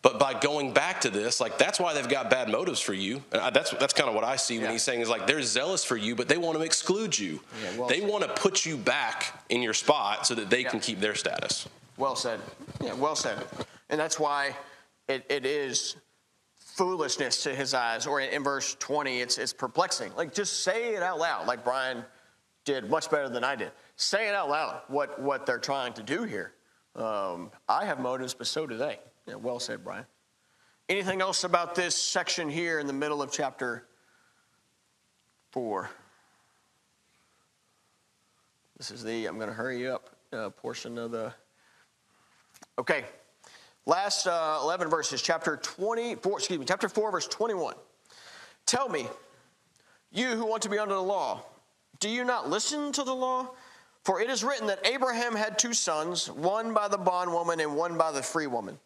But 0.00 0.18
by 0.18 0.32
going 0.40 0.72
back 0.72 1.02
to 1.02 1.10
this, 1.10 1.38
like 1.38 1.58
that's 1.58 1.78
why 1.78 1.92
they've 1.92 2.08
got 2.08 2.30
bad 2.30 2.48
motives 2.48 2.80
for 2.80 2.94
you. 2.94 3.22
And 3.32 3.42
I, 3.42 3.50
that's 3.50 3.72
that's 3.72 3.92
kind 3.92 4.08
of 4.08 4.14
what 4.14 4.24
I 4.24 4.36
see 4.36 4.54
yeah. 4.56 4.62
when 4.62 4.70
he's 4.70 4.82
saying 4.82 5.02
is 5.02 5.10
like 5.10 5.26
they're 5.26 5.42
zealous 5.42 5.84
for 5.84 5.98
you, 5.98 6.14
but 6.14 6.26
they 6.28 6.38
want 6.38 6.56
to 6.56 6.64
exclude 6.64 7.18
you. 7.18 7.42
Yeah, 7.62 7.76
well 7.78 7.86
they 7.88 8.00
want 8.00 8.22
to 8.24 8.30
put 8.32 8.64
you 8.64 8.78
back 8.78 9.44
in 9.50 9.60
your 9.60 9.74
spot 9.74 10.26
so 10.26 10.34
that 10.36 10.48
they 10.48 10.64
can 10.64 10.80
keep 10.80 10.98
their 11.00 11.14
status. 11.14 11.68
Well 11.98 12.16
said. 12.16 12.40
Yeah, 12.82 12.94
well 12.94 13.14
said. 13.16 13.36
And 13.90 14.00
that's 14.00 14.18
why 14.18 14.56
it, 15.10 15.22
it 15.28 15.44
is 15.44 15.96
foolishness 16.80 17.42
to 17.42 17.54
his 17.54 17.74
eyes. 17.74 18.06
Or 18.06 18.20
in, 18.22 18.42
verse 18.42 18.74
20, 18.80 19.20
it's, 19.20 19.36
it's 19.36 19.52
perplexing. 19.52 20.14
Like, 20.16 20.32
just 20.32 20.62
say 20.62 20.94
it 20.94 21.02
out 21.02 21.18
loud, 21.18 21.46
like 21.46 21.62
Brian 21.62 22.02
did 22.64 22.88
much 22.88 23.10
better 23.10 23.28
than 23.28 23.44
I 23.44 23.54
did. 23.54 23.70
Say 23.96 24.28
it 24.28 24.34
out 24.34 24.48
loud 24.48 24.80
what, 24.88 25.20
what 25.20 25.44
they're 25.44 25.58
trying 25.58 25.92
to 25.94 26.02
do 26.02 26.22
here. 26.24 26.54
Um, 26.96 27.50
I 27.68 27.84
have 27.84 28.00
motives, 28.00 28.32
but 28.32 28.46
so 28.46 28.66
do 28.66 28.78
they. 28.78 28.98
Yeah, 29.28 29.34
well 29.34 29.60
said, 29.60 29.84
Brian. 29.84 30.06
Anything 30.88 31.20
else 31.20 31.44
about 31.44 31.74
this 31.74 31.94
section 31.94 32.48
here 32.48 32.78
in 32.78 32.86
the 32.86 32.92
middle 32.94 33.20
of 33.20 33.30
chapter 33.30 33.84
4? 35.50 35.90
This 38.78 38.90
is 38.90 39.04
the 39.04 39.26
I'm 39.26 39.36
going 39.36 39.48
to 39.50 39.54
hurry 39.54 39.86
up 39.86 40.08
uh, 40.32 40.48
portion 40.48 40.96
of 40.96 41.10
the. 41.10 41.34
Okay, 42.78 43.04
Last 43.86 44.26
uh, 44.26 44.58
11 44.62 44.88
verses, 44.88 45.22
chapter 45.22 45.56
24, 45.56 46.38
excuse 46.38 46.58
me, 46.58 46.66
chapter 46.66 46.88
4, 46.88 47.10
verse 47.10 47.26
21. 47.28 47.74
Tell 48.66 48.88
me, 48.88 49.06
you 50.12 50.26
who 50.28 50.44
want 50.44 50.62
to 50.64 50.68
be 50.68 50.78
under 50.78 50.94
the 50.94 51.02
law, 51.02 51.42
do 51.98 52.10
you 52.10 52.24
not 52.24 52.48
listen 52.50 52.92
to 52.92 53.02
the 53.02 53.14
law? 53.14 53.48
For 54.04 54.20
it 54.20 54.28
is 54.30 54.44
written 54.44 54.66
that 54.68 54.86
Abraham 54.86 55.34
had 55.34 55.58
two 55.58 55.72
sons, 55.72 56.30
one 56.30 56.72
by 56.74 56.88
the 56.88 56.98
bondwoman 56.98 57.58
and 57.60 57.74
one 57.74 57.96
by 57.96 58.12
the 58.12 58.22
free 58.22 58.46
woman. 58.46 58.78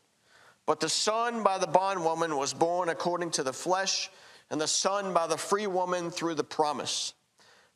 But 0.67 0.81
the 0.81 0.89
son 0.89 1.43
by 1.43 1.59
the 1.59 1.67
bondwoman 1.67 2.37
was 2.37 2.55
born 2.55 2.89
according 2.89 3.33
to 3.33 3.43
the 3.43 3.53
flesh, 3.53 4.11
and 4.51 4.61
the 4.61 4.67
son 4.69 5.13
by 5.13 5.27
the 5.27 5.37
free 5.37 5.67
woman 5.67 6.11
through 6.11 6.35
the 6.35 6.45
promise. 6.45 7.15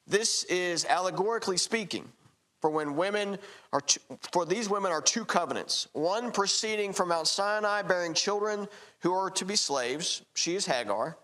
This 0.07 0.45
is 0.45 0.85
allegorically 0.87 1.57
speaking, 1.59 2.09
for 2.61 2.71
when 2.71 2.97
women 2.97 3.39
are 3.73 3.81
for 4.33 4.45
these 4.45 4.69
women 4.69 4.91
are 4.91 5.01
two 5.01 5.25
covenants, 5.25 5.87
one 5.93 6.33
proceeding 6.33 6.93
from 6.93 7.09
Mount 7.11 7.29
Sinai 7.29 7.83
bearing 7.83 8.15
children 8.15 8.69
who 9.01 9.13
are 9.15 9.31
to 9.31 9.45
be 9.45 9.55
slaves, 9.55 10.23
she 10.35 10.57
is 10.57 10.67
Hagar. 10.67 11.17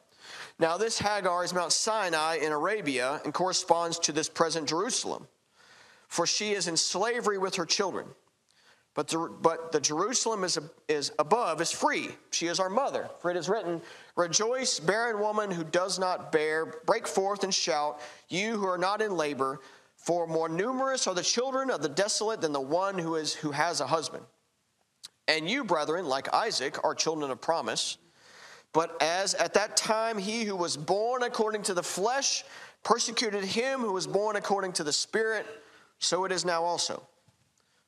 Now 0.59 0.77
this 0.77 0.99
Hagar 0.99 1.45
is 1.45 1.53
Mount 1.53 1.73
Sinai 1.73 2.37
in 2.37 2.53
Arabia 2.53 3.21
and 3.25 3.35
corresponds 3.35 3.99
to 4.01 4.13
this 4.13 4.29
present 4.29 4.69
Jerusalem, 4.69 5.27
for 6.07 6.27
she 6.27 6.53
is 6.55 6.69
in 6.69 6.77
slavery 6.77 7.39
with 7.39 7.57
her 7.57 7.67
children. 7.67 8.07
But 8.95 9.09
the, 9.09 9.29
but 9.41 9.73
the 9.73 9.81
Jerusalem 9.81 10.45
is, 10.45 10.57
is 10.87 11.11
above 11.19 11.61
is 11.61 11.73
free. 11.73 12.11
She 12.31 12.47
is 12.47 12.61
our 12.61 12.71
mother. 12.71 13.11
For 13.21 13.29
it 13.29 13.37
is 13.37 13.49
written, 13.49 13.83
Rejoice, 14.15 14.79
barren 14.79 15.19
woman 15.19 15.51
who 15.51 15.65
does 15.65 15.99
not 15.99 16.31
bear, 16.31 16.67
break 16.87 17.09
forth 17.09 17.43
and 17.43 17.53
shout, 17.53 17.99
you 18.29 18.57
who 18.57 18.67
are 18.69 18.79
not 18.79 19.03
in 19.03 19.17
labor, 19.17 19.59
for 20.05 20.27
more 20.27 20.51
numerous 20.51 21.07
are 21.07 21.15
the 21.15 21.23
children 21.23 21.71
of 21.71 21.81
the 21.81 21.89
desolate 21.89 22.43
than 22.43 22.53
the 22.53 22.61
one 22.61 22.99
who, 22.99 23.15
is, 23.15 23.33
who 23.33 23.53
has 23.53 23.81
a 23.81 23.87
husband. 23.87 24.23
And 25.29 25.49
you, 25.49 25.65
brethren, 25.65 26.05
like 26.05 26.33
Isaac, 26.35 26.85
are 26.85 26.95
children 26.95 27.31
of 27.31 27.41
promise. 27.41 27.97
But 28.75 29.01
as 29.01 29.33
at 29.33 29.55
that 29.55 29.79
time 29.79 30.19
he 30.19 30.45
who 30.45 30.57
was 30.57 30.77
born 30.77 31.23
according 31.23 31.63
to 31.65 31.75
the 31.75 31.83
flesh 31.83 32.45
persecuted 32.83 33.45
him 33.45 33.81
who 33.81 33.93
was 33.93 34.07
born 34.07 34.37
according 34.37 34.73
to 34.75 34.85
the 34.85 34.93
spirit, 34.93 35.47
so 36.01 36.27
it 36.27 36.33
is 36.33 36.45
now 36.45 36.65
also. 36.65 37.03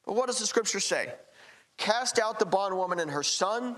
But 0.07 0.15
what 0.15 0.29
does 0.29 0.39
the 0.39 0.47
scripture 0.47 0.81
say? 0.81 1.13
Cast 1.77 2.19
out 2.19 2.39
the 2.39 2.47
bondwoman 2.47 2.99
and 2.99 3.11
her 3.11 3.23
son 3.23 3.77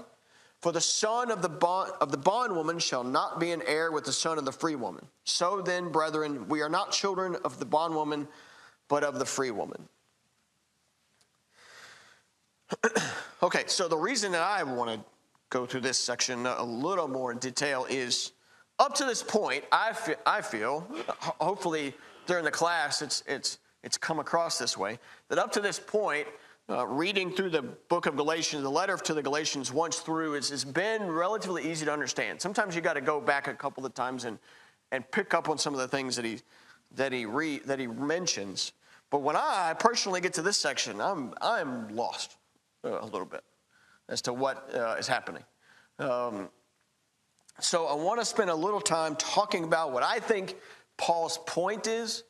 for 0.61 0.73
the 0.73 0.81
son 0.81 1.31
of 1.31 1.41
the, 1.41 1.49
bond, 1.49 1.93
of 2.01 2.11
the 2.11 2.17
bondwoman 2.19 2.81
shall 2.81 3.05
not 3.05 3.39
be 3.39 3.53
an 3.53 3.63
heir 3.67 3.93
with 3.93 4.05
the 4.05 4.13
son 4.13 4.39
of 4.39 4.45
the 4.45 4.53
free 4.53 4.75
woman. 4.75 5.07
So 5.25 5.61
then, 5.61 5.91
brethren, 5.91 6.49
we 6.49 6.63
are 6.63 6.69
not 6.69 6.91
children 6.91 7.37
of 7.45 7.61
the 7.61 7.65
bondwoman, 7.65 8.27
but 8.89 9.05
of 9.05 9.19
the 9.21 9.25
free 9.25 9.53
woman. 9.53 9.89
okay, 13.43 13.65
so 13.67 13.87
the 13.87 13.97
reason 13.97 14.33
that 14.33 14.43
I 14.43 14.63
want 14.65 14.91
to 15.01 15.07
go 15.49 15.65
through 15.65 15.81
this 15.81 15.99
section 15.99 16.45
a 16.45 16.63
little 16.63 17.07
more 17.09 17.31
in 17.31 17.39
detail 17.39 17.87
is 17.89 18.33
up 18.81 18.95
to 18.97 19.05
this 19.05 19.23
point, 19.23 19.63
I 19.71 19.93
feel, 19.93 20.17
I 20.27 20.41
feel 20.41 20.87
hopefully 21.41 21.95
during 22.27 22.45
the 22.45 22.51
class 22.51 23.01
it's, 23.01 23.23
it's, 23.27 23.59
it's 23.85 23.97
come 23.97 24.19
across 24.19 24.59
this 24.59 24.77
way, 24.77 24.99
that 25.29 25.39
up 25.39 25.53
to 25.53 25.61
this 25.61 25.79
point, 25.79 26.27
uh, 26.71 26.87
reading 26.87 27.31
through 27.33 27.49
the 27.49 27.63
book 27.63 28.05
of 28.07 28.15
Galatians, 28.15 28.63
the 28.63 28.71
letter 28.71 28.97
to 28.99 29.15
the 29.15 29.23
Galatians 29.23 29.73
once 29.73 30.01
through, 30.01 30.35
it's, 30.35 30.51
it's 30.51 30.65
been 30.65 31.09
relatively 31.11 31.69
easy 31.71 31.87
to 31.87 31.93
understand. 31.93 32.41
Sometimes 32.41 32.75
you 32.75 32.83
got 32.83 32.93
to 32.95 33.01
go 33.01 33.21
back 33.21 33.49
a 33.49 33.55
couple 33.55 33.87
of 33.87 33.95
times 33.95 34.25
and, 34.27 34.39
and 34.93 35.09
pick 35.11 35.33
up 35.33 35.49
on 35.49 35.57
some 35.57 35.73
of 35.73 35.81
the 35.81 35.89
things 35.89 36.15
that 36.17 36.27
he, 36.27 36.41
that 36.95 37.11
he, 37.13 37.25
re, 37.25 37.59
that 37.65 37.79
he 37.79 37.87
mentions. 37.87 38.73
But 39.11 39.23
when 39.23 39.35
I 39.37 39.75
personally 39.81 40.21
get 40.21 40.35
to 40.35 40.43
this 40.43 40.59
section, 40.59 41.01
I'm, 41.01 41.33
I'm 41.41 41.89
lost 41.95 42.37
uh, 42.85 43.01
a 43.01 43.05
little 43.07 43.25
bit 43.27 43.43
as 44.11 44.21
to 44.23 44.35
what 44.35 44.69
uh, 44.75 44.97
is 44.99 45.09
happening. 45.09 45.45
Um, 45.99 46.51
so 47.61 47.87
I 47.87 47.95
want 47.95 48.21
to 48.21 48.27
spend 48.27 48.51
a 48.51 48.55
little 48.55 48.81
time 48.81 49.17
talking 49.17 49.65
about 49.65 49.93
what 49.93 50.03
I 50.03 50.19
think 50.21 50.55
Paul's 50.99 51.39
point 51.47 51.87
is 51.87 52.25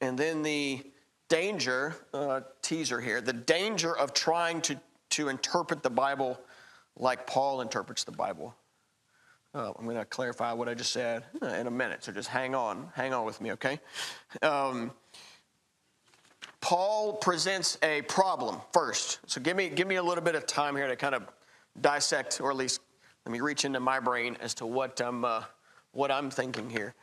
and 0.00 0.18
then 0.18 0.42
the 0.42 0.82
danger, 1.32 1.96
uh, 2.12 2.42
teaser 2.60 3.00
here, 3.00 3.22
the 3.22 3.32
danger 3.32 3.96
of 3.96 4.12
trying 4.12 4.60
to, 4.60 4.78
to 5.08 5.30
interpret 5.30 5.82
the 5.82 5.88
Bible 5.88 6.38
like 6.98 7.26
Paul 7.26 7.62
interprets 7.62 8.04
the 8.04 8.12
Bible. 8.12 8.54
Uh, 9.54 9.72
I'm 9.78 9.86
going 9.86 9.96
to 9.96 10.04
clarify 10.04 10.52
what 10.52 10.68
I 10.68 10.74
just 10.74 10.92
said 10.92 11.22
uh, 11.40 11.46
in 11.46 11.66
a 11.68 11.70
minute, 11.70 12.04
so 12.04 12.12
just 12.12 12.28
hang 12.28 12.54
on, 12.54 12.90
hang 12.94 13.14
on 13.14 13.24
with 13.24 13.40
me, 13.40 13.52
okay? 13.52 13.80
Um, 14.42 14.90
Paul 16.60 17.14
presents 17.14 17.78
a 17.82 18.02
problem 18.02 18.60
first. 18.74 19.20
So 19.26 19.40
give 19.40 19.56
me, 19.56 19.70
give 19.70 19.88
me 19.88 19.94
a 19.94 20.02
little 20.02 20.22
bit 20.22 20.34
of 20.34 20.46
time 20.46 20.76
here 20.76 20.86
to 20.86 20.96
kind 20.96 21.14
of 21.14 21.22
dissect, 21.80 22.42
or 22.42 22.50
at 22.50 22.58
least 22.58 22.82
let 23.24 23.32
me 23.32 23.40
reach 23.40 23.64
into 23.64 23.80
my 23.80 24.00
brain 24.00 24.36
as 24.42 24.52
to 24.56 24.66
what 24.66 25.00
I'm, 25.00 25.24
uh, 25.24 25.44
what 25.92 26.10
I'm 26.10 26.28
thinking 26.28 26.68
here. 26.68 26.94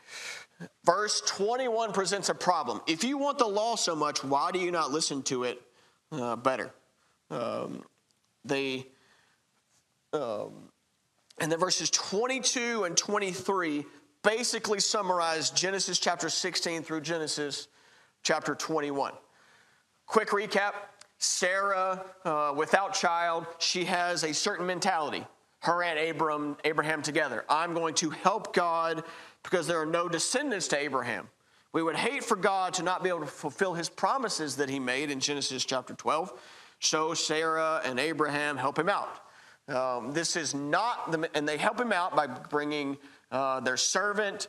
Verse 0.85 1.21
21 1.25 1.93
presents 1.93 2.29
a 2.29 2.33
problem. 2.35 2.81
If 2.87 3.03
you 3.03 3.17
want 3.17 3.37
the 3.37 3.47
law 3.47 3.75
so 3.75 3.95
much, 3.95 4.23
why 4.23 4.51
do 4.51 4.59
you 4.59 4.71
not 4.71 4.91
listen 4.91 5.21
to 5.23 5.45
it 5.45 5.61
uh, 6.11 6.35
better? 6.35 6.71
Um, 7.31 7.83
they, 8.43 8.87
um, 10.11 10.51
and 11.39 11.51
then 11.51 11.59
verses 11.59 11.89
22 11.91 12.83
and 12.83 12.97
23 12.97 13.85
basically 14.23 14.79
summarize 14.81 15.49
Genesis 15.51 15.97
chapter 15.99 16.29
16 16.29 16.83
through 16.83 17.01
Genesis 17.01 17.67
chapter 18.23 18.53
21. 18.53 19.13
Quick 20.07 20.29
recap 20.29 20.73
Sarah, 21.21 22.03
uh, 22.25 22.53
without 22.55 22.93
child, 22.93 23.45
she 23.59 23.83
has 23.85 24.23
a 24.23 24.33
certain 24.33 24.65
mentality. 24.65 25.25
Her 25.59 25.83
and 25.83 25.99
Abram, 25.99 26.55
Abraham 26.63 27.01
together. 27.01 27.43
I'm 27.49 27.73
going 27.73 27.93
to 27.95 28.09
help 28.09 28.55
God 28.55 29.03
because 29.43 29.67
there 29.67 29.79
are 29.79 29.85
no 29.85 30.07
descendants 30.09 30.67
to 30.69 30.77
Abraham. 30.77 31.29
We 31.71 31.83
would 31.83 31.95
hate 31.95 32.23
for 32.23 32.35
God 32.35 32.73
to 32.75 32.83
not 32.83 33.03
be 33.03 33.09
able 33.09 33.21
to 33.21 33.25
fulfill 33.27 33.73
his 33.73 33.89
promises 33.89 34.55
that 34.57 34.69
he 34.69 34.79
made 34.79 35.11
in 35.11 35.19
Genesis 35.19 35.63
chapter 35.65 35.93
12. 35.93 36.31
So 36.79 37.13
Sarah 37.13 37.81
and 37.85 37.99
Abraham 37.99 38.57
help 38.57 38.79
him 38.79 38.89
out. 38.89 39.09
Um, 39.67 40.11
this 40.13 40.35
is 40.35 40.55
not, 40.55 41.11
the, 41.11 41.29
and 41.35 41.47
they 41.47 41.57
help 41.57 41.79
him 41.79 41.91
out 41.93 42.15
by 42.15 42.25
bringing 42.25 42.97
uh, 43.31 43.59
their 43.59 43.77
servant 43.77 44.47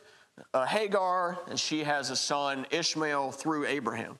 uh, 0.53 0.65
Hagar, 0.65 1.37
and 1.47 1.59
she 1.59 1.83
has 1.83 2.09
a 2.09 2.15
son 2.15 2.65
Ishmael 2.71 3.31
through 3.31 3.67
Abraham. 3.67 4.17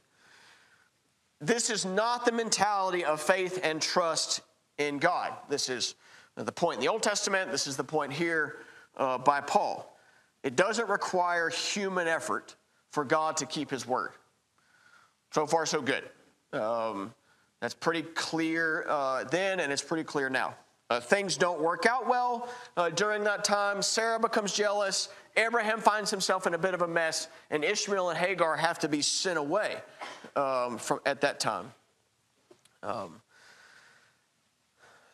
This 1.40 1.72
is 1.72 1.86
not 1.86 2.24
the 2.26 2.32
mentality 2.32 3.04
of 3.04 3.20
faith 3.20 3.60
and 3.64 3.82
trust 3.82 4.42
in 4.78 5.00
God. 5.00 5.34
This 5.50 5.70
is 5.70 5.96
the 6.36 6.52
point 6.52 6.76
in 6.76 6.82
the 6.86 6.92
Old 6.92 7.02
Testament. 7.02 7.50
This 7.50 7.66
is 7.66 7.76
the 7.76 7.84
point 7.84 8.14
here 8.14 8.58
uh, 8.96 9.18
by 9.18 9.42
Paul. 9.42 9.91
It 10.44 10.56
doesn't 10.56 10.90
require 10.90 11.50
human 11.50 12.08
effort 12.08 12.56
for 12.90 13.04
God 13.04 13.38
to 13.38 13.46
keep 13.46 13.70
his 13.70 13.86
word. 13.88 14.12
So 15.32 15.46
far, 15.46 15.66
so 15.66 15.82
good. 15.82 16.04
Um, 16.52 17.14
that's 17.62 17.74
pretty 17.76 18.02
clear 18.02 18.86
uh, 18.90 19.24
then, 19.26 19.60
and 19.60 19.72
it's 19.72 19.84
pretty 19.84 20.04
clear 20.04 20.30
now. 20.30 20.56
Uh, 20.90 21.00
things 21.00 21.38
don't 21.38 21.62
work 21.62 21.86
out 21.86 22.06
well 22.08 22.50
uh, 22.76 22.90
during 22.90 23.24
that 23.24 23.46
time. 23.46 23.82
Sarah 23.82 24.20
becomes 24.20 24.52
jealous. 24.52 25.08
Abraham 25.38 25.80
finds 25.80 26.12
himself 26.12 26.48
in 26.48 26.54
a 26.54 26.58
bit 26.58 26.74
of 26.74 26.82
a 26.82 26.88
mess, 26.88 27.30
and 27.50 27.64
Ishmael 27.64 28.10
and 28.10 28.18
Hagar 28.18 28.58
have 28.58 28.80
to 28.80 28.90
be 28.90 29.02
sent 29.02 29.38
away 29.38 29.78
um, 30.36 30.78
from, 30.78 31.00
at 31.06 31.22
that 31.22 31.40
time. 31.40 31.72
Um, 32.84 33.22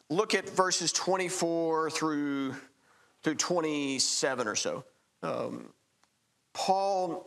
look 0.09 0.33
at 0.33 0.49
verses 0.49 0.91
24 0.93 1.91
through, 1.91 2.55
through 3.21 3.35
27 3.35 4.47
or 4.47 4.55
so 4.55 4.83
um, 5.23 5.67
Paul 6.53 7.25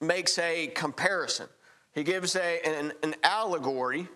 makes 0.00 0.38
a 0.38 0.68
comparison. 0.68 1.46
He 1.94 2.04
gives 2.04 2.36
a, 2.36 2.60
an, 2.66 2.92
an 3.02 3.14
allegory. 3.22 4.08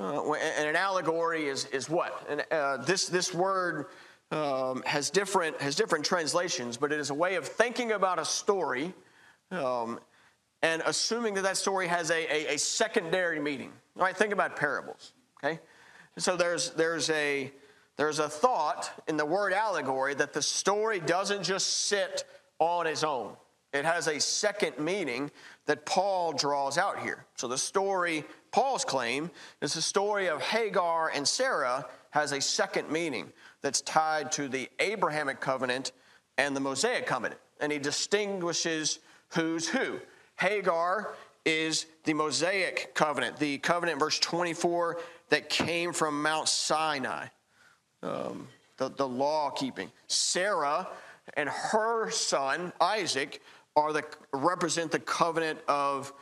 Uh, 0.00 0.32
and 0.32 0.68
an 0.68 0.76
allegory 0.76 1.46
is, 1.48 1.66
is 1.66 1.90
what? 1.90 2.24
And, 2.28 2.44
uh, 2.50 2.78
this, 2.78 3.06
this 3.06 3.34
word 3.34 3.86
um, 4.30 4.82
has, 4.86 5.10
different, 5.10 5.60
has 5.60 5.74
different 5.74 6.04
translations, 6.04 6.76
but 6.76 6.92
it 6.92 7.00
is 7.00 7.10
a 7.10 7.14
way 7.14 7.34
of 7.34 7.46
thinking 7.46 7.92
about 7.92 8.18
a 8.18 8.24
story 8.24 8.94
um, 9.50 9.98
and 10.62 10.82
assuming 10.86 11.34
that 11.34 11.42
that 11.42 11.56
story 11.56 11.86
has 11.86 12.10
a, 12.10 12.14
a, 12.50 12.54
a 12.54 12.58
secondary 12.58 13.40
meaning. 13.40 13.72
All 13.96 14.02
right, 14.02 14.16
think 14.16 14.32
about 14.32 14.56
parables, 14.56 15.12
okay? 15.42 15.60
So 16.18 16.36
there's, 16.36 16.70
there's 16.70 17.10
a, 17.10 17.50
there's 17.98 18.20
a 18.20 18.28
thought 18.28 18.90
in 19.08 19.16
the 19.16 19.26
word 19.26 19.52
allegory 19.52 20.14
that 20.14 20.32
the 20.32 20.40
story 20.40 21.00
doesn't 21.00 21.42
just 21.42 21.86
sit 21.88 22.22
on 22.60 22.86
its 22.86 23.02
own. 23.02 23.34
It 23.74 23.84
has 23.84 24.06
a 24.06 24.20
second 24.20 24.78
meaning 24.78 25.32
that 25.66 25.84
Paul 25.84 26.32
draws 26.32 26.78
out 26.78 27.00
here. 27.02 27.26
So 27.34 27.48
the 27.48 27.58
story, 27.58 28.24
Paul's 28.52 28.84
claim, 28.84 29.30
is 29.60 29.74
the 29.74 29.82
story 29.82 30.28
of 30.28 30.40
Hagar 30.40 31.10
and 31.10 31.26
Sarah 31.26 31.86
has 32.10 32.30
a 32.30 32.40
second 32.40 32.88
meaning 32.88 33.32
that's 33.62 33.80
tied 33.80 34.30
to 34.32 34.46
the 34.48 34.70
Abrahamic 34.78 35.40
covenant 35.40 35.90
and 36.38 36.54
the 36.54 36.60
Mosaic 36.60 37.04
covenant. 37.04 37.40
And 37.60 37.72
he 37.72 37.78
distinguishes 37.80 39.00
who's 39.34 39.66
who. 39.66 39.98
Hagar 40.38 41.14
is 41.44 41.86
the 42.04 42.14
Mosaic 42.14 42.92
covenant, 42.94 43.38
the 43.38 43.58
covenant, 43.58 43.98
verse 43.98 44.20
24, 44.20 45.00
that 45.30 45.48
came 45.50 45.92
from 45.92 46.22
Mount 46.22 46.48
Sinai 46.48 47.26
um, 48.02 48.48
the, 48.76 48.88
the 48.90 49.06
law 49.06 49.50
keeping. 49.50 49.90
Sarah 50.06 50.88
and 51.34 51.48
her 51.48 52.10
son, 52.10 52.72
Isaac, 52.80 53.42
are 53.76 53.92
the, 53.92 54.04
represent 54.32 54.90
the 54.90 54.98
covenant 55.00 55.58
of, 55.68 56.12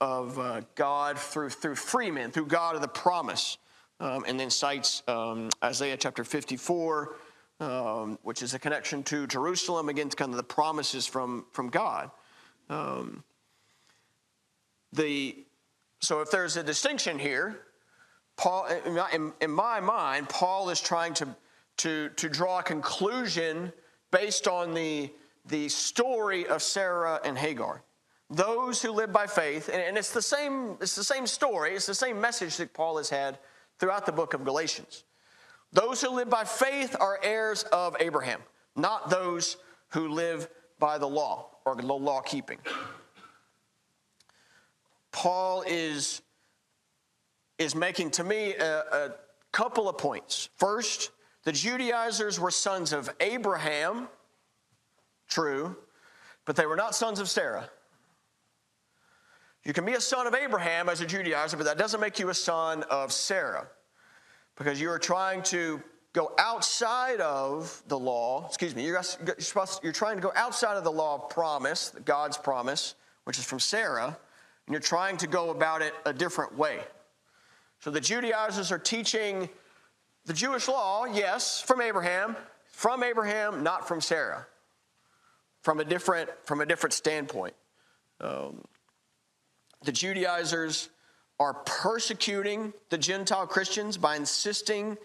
of 0.00 0.38
uh, 0.38 0.62
God 0.74 1.18
through, 1.18 1.50
through 1.50 1.76
freemen, 1.76 2.30
through 2.30 2.46
God 2.46 2.74
of 2.74 2.80
the 2.82 2.88
promise. 2.88 3.58
Um, 4.00 4.24
and 4.28 4.38
then 4.38 4.50
cites 4.50 5.02
um, 5.08 5.48
Isaiah 5.64 5.96
chapter 5.96 6.22
54, 6.24 7.16
um, 7.60 8.18
which 8.22 8.42
is 8.42 8.52
a 8.52 8.58
connection 8.58 9.02
to 9.04 9.26
Jerusalem, 9.26 9.88
again, 9.88 10.10
kind 10.10 10.30
of 10.32 10.36
the 10.36 10.42
promises 10.42 11.06
from, 11.06 11.46
from 11.52 11.70
God. 11.70 12.10
Um, 12.68 13.24
the, 14.92 15.34
so 16.02 16.20
if 16.20 16.30
there's 16.30 16.58
a 16.58 16.62
distinction 16.62 17.18
here, 17.18 17.60
Paul, 18.36 18.66
in, 19.12 19.32
in 19.40 19.50
my 19.50 19.80
mind, 19.80 20.28
Paul 20.28 20.68
is 20.68 20.80
trying 20.80 21.14
to, 21.14 21.28
to, 21.78 22.10
to 22.10 22.28
draw 22.28 22.58
a 22.58 22.62
conclusion 22.62 23.72
based 24.12 24.46
on 24.46 24.74
the, 24.74 25.10
the 25.46 25.68
story 25.68 26.46
of 26.46 26.62
Sarah 26.62 27.18
and 27.24 27.36
Hagar. 27.38 27.82
Those 28.28 28.82
who 28.82 28.90
live 28.90 29.12
by 29.12 29.26
faith, 29.26 29.68
and, 29.72 29.80
and 29.80 29.96
it's, 29.96 30.12
the 30.12 30.20
same, 30.22 30.76
it's 30.80 30.94
the 30.94 31.04
same 31.04 31.26
story, 31.26 31.72
it's 31.74 31.86
the 31.86 31.94
same 31.94 32.20
message 32.20 32.56
that 32.58 32.74
Paul 32.74 32.98
has 32.98 33.08
had 33.08 33.38
throughout 33.78 34.04
the 34.04 34.12
book 34.12 34.34
of 34.34 34.44
Galatians. 34.44 35.04
Those 35.72 36.02
who 36.02 36.10
live 36.10 36.28
by 36.28 36.44
faith 36.44 36.94
are 37.00 37.18
heirs 37.22 37.62
of 37.72 37.96
Abraham, 38.00 38.40
not 38.76 39.08
those 39.10 39.56
who 39.88 40.08
live 40.08 40.48
by 40.78 40.98
the 40.98 41.08
law 41.08 41.50
or 41.64 41.74
the 41.74 41.82
law 41.86 42.20
keeping. 42.20 42.58
Paul 45.10 45.64
is 45.66 46.20
is 47.58 47.74
making 47.74 48.10
to 48.12 48.24
me 48.24 48.54
a, 48.54 48.80
a 48.92 49.10
couple 49.52 49.88
of 49.88 49.96
points. 49.98 50.48
First, 50.56 51.10
the 51.44 51.52
Judaizers 51.52 52.38
were 52.38 52.50
sons 52.50 52.92
of 52.92 53.08
Abraham, 53.20 54.08
true, 55.28 55.76
but 56.44 56.56
they 56.56 56.66
were 56.66 56.76
not 56.76 56.94
sons 56.94 57.18
of 57.20 57.28
Sarah. 57.28 57.68
You 59.64 59.72
can 59.72 59.84
be 59.84 59.94
a 59.94 60.00
son 60.00 60.26
of 60.26 60.34
Abraham 60.34 60.88
as 60.88 61.00
a 61.00 61.06
Judaizer, 61.06 61.56
but 61.56 61.64
that 61.64 61.78
doesn't 61.78 62.00
make 62.00 62.18
you 62.18 62.28
a 62.28 62.34
son 62.34 62.82
of 62.84 63.12
Sarah 63.12 63.66
because 64.56 64.80
you 64.80 64.90
are 64.90 64.98
trying 64.98 65.42
to 65.44 65.82
go 66.12 66.32
outside 66.38 67.20
of 67.20 67.82
the 67.88 67.98
law. 67.98 68.46
Excuse 68.48 68.74
me, 68.76 68.86
you're, 68.86 69.02
supposed, 69.02 69.82
you're 69.82 69.92
trying 69.92 70.16
to 70.16 70.22
go 70.22 70.32
outside 70.36 70.76
of 70.76 70.84
the 70.84 70.92
law 70.92 71.14
of 71.16 71.30
promise, 71.30 71.92
God's 72.04 72.36
promise, 72.38 72.94
which 73.24 73.38
is 73.38 73.44
from 73.44 73.58
Sarah, 73.58 74.16
and 74.66 74.72
you're 74.72 74.80
trying 74.80 75.16
to 75.18 75.26
go 75.26 75.50
about 75.50 75.82
it 75.82 75.94
a 76.04 76.12
different 76.12 76.56
way. 76.56 76.80
So 77.80 77.90
the 77.90 78.00
Judaizers 78.00 78.72
are 78.72 78.78
teaching 78.78 79.48
the 80.24 80.32
Jewish 80.32 80.66
law, 80.68 81.04
yes, 81.04 81.60
from 81.60 81.80
Abraham, 81.80 82.36
from 82.70 83.02
Abraham, 83.02 83.62
not 83.62 83.86
from 83.86 84.00
Sarah, 84.00 84.46
from 85.62 85.80
a 85.80 85.84
different, 85.84 86.30
from 86.44 86.60
a 86.60 86.66
different 86.66 86.94
standpoint. 86.94 87.54
Um, 88.20 88.64
the 89.84 89.92
Judaizers 89.92 90.88
are 91.38 91.54
persecuting 91.54 92.72
the 92.90 92.98
Gentile 92.98 93.46
Christians 93.46 93.98
by 93.98 94.16
insisting 94.16 94.96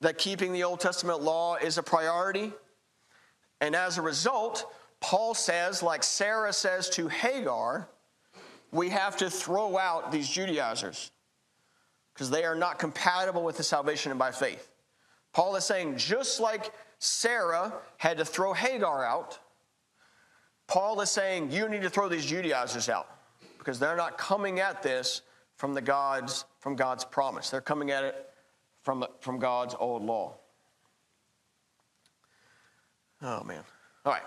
that 0.00 0.18
keeping 0.18 0.52
the 0.52 0.64
Old 0.64 0.80
Testament 0.80 1.20
law 1.22 1.56
is 1.56 1.78
a 1.78 1.82
priority. 1.82 2.52
And 3.60 3.76
as 3.76 3.96
a 3.98 4.02
result, 4.02 4.64
Paul 5.00 5.34
says, 5.34 5.82
like 5.82 6.02
Sarah 6.02 6.52
says 6.52 6.90
to 6.90 7.08
Hagar, 7.08 7.86
we 8.72 8.88
have 8.88 9.16
to 9.18 9.30
throw 9.30 9.78
out 9.78 10.10
these 10.10 10.28
Judaizers 10.28 11.10
because 12.16 12.30
they 12.30 12.44
are 12.44 12.54
not 12.54 12.78
compatible 12.78 13.42
with 13.44 13.58
the 13.58 13.62
salvation 13.62 14.16
by 14.16 14.30
faith. 14.32 14.70
Paul 15.34 15.54
is 15.56 15.66
saying, 15.66 15.98
just 15.98 16.40
like 16.40 16.72
Sarah 16.98 17.74
had 17.98 18.16
to 18.16 18.24
throw 18.24 18.54
Hagar 18.54 19.04
out, 19.04 19.38
Paul 20.66 20.98
is 21.02 21.10
saying, 21.10 21.52
you 21.52 21.68
need 21.68 21.82
to 21.82 21.90
throw 21.90 22.08
these 22.08 22.24
Judaizers 22.24 22.88
out 22.88 23.06
because 23.58 23.78
they're 23.78 23.98
not 23.98 24.16
coming 24.16 24.60
at 24.60 24.82
this 24.82 25.20
from 25.56 25.74
the 25.74 25.82
God's 25.82 26.46
from 26.58 26.74
God's 26.74 27.04
promise. 27.04 27.50
They're 27.50 27.60
coming 27.60 27.90
at 27.90 28.02
it 28.02 28.28
from, 28.82 29.04
from 29.20 29.38
God's 29.38 29.74
old 29.78 30.02
law. 30.02 30.34
Oh 33.20 33.44
man. 33.44 33.62
All 34.06 34.12
right. 34.14 34.22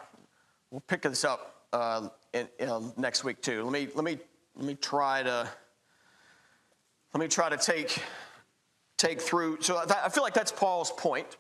We'll 0.70 0.82
pick 0.82 1.02
this 1.02 1.26
up 1.26 1.66
uh, 1.74 2.10
in, 2.34 2.48
in, 2.60 2.70
uh, 2.70 2.82
next 2.98 3.24
week 3.24 3.42
too. 3.42 3.64
Let 3.64 3.74
me 3.74 3.88
let 3.96 4.04
me 4.04 4.20
let 4.56 4.66
me 4.66 4.76
try 4.76 5.24
to 5.24 5.50
let 7.14 7.22
me 7.22 7.28
try 7.28 7.50
to 7.50 7.58
take, 7.58 8.00
take 8.98 9.20
through. 9.20 9.62
So 9.62 9.82
that, 9.86 10.00
I 10.06 10.10
feel 10.10 10.22
like 10.24 10.36
that's 10.36 10.52
Paul's 10.52 10.92
point 10.92 11.38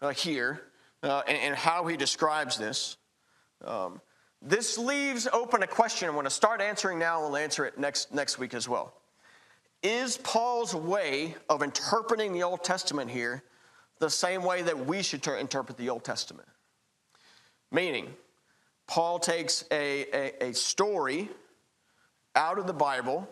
uh, 0.00 0.10
here 0.10 0.62
uh, 1.02 1.22
and, 1.26 1.36
and, 1.38 1.54
how 1.56 1.86
he 1.86 1.96
describes 1.96 2.56
this. 2.56 2.96
Um, 3.64 4.00
this 4.40 4.78
leaves 4.78 5.26
open 5.32 5.62
a 5.64 5.66
question. 5.66 6.08
I'm 6.08 6.14
going 6.14 6.24
to 6.24 6.30
start 6.30 6.60
answering 6.60 6.98
now. 6.98 7.20
We'll 7.20 7.36
answer 7.36 7.64
it 7.64 7.78
next, 7.78 8.14
next 8.14 8.38
week 8.38 8.54
as 8.54 8.68
well. 8.68 8.94
Is 9.82 10.18
Paul's 10.18 10.74
way 10.74 11.34
of 11.48 11.62
interpreting 11.62 12.32
the 12.32 12.42
Old 12.44 12.62
Testament 12.62 13.10
here 13.10 13.42
the 13.98 14.10
same 14.10 14.42
way 14.42 14.62
that 14.62 14.86
we 14.86 15.02
should 15.02 15.22
ter- 15.22 15.36
interpret 15.36 15.76
the 15.78 15.90
Old 15.90 16.04
Testament? 16.04 16.46
Meaning, 17.72 18.14
Paul 18.86 19.18
takes 19.18 19.64
a, 19.72 20.06
a, 20.44 20.50
a 20.50 20.54
story 20.54 21.28
out 22.36 22.58
of 22.58 22.66
the 22.68 22.72
Bible 22.72 23.28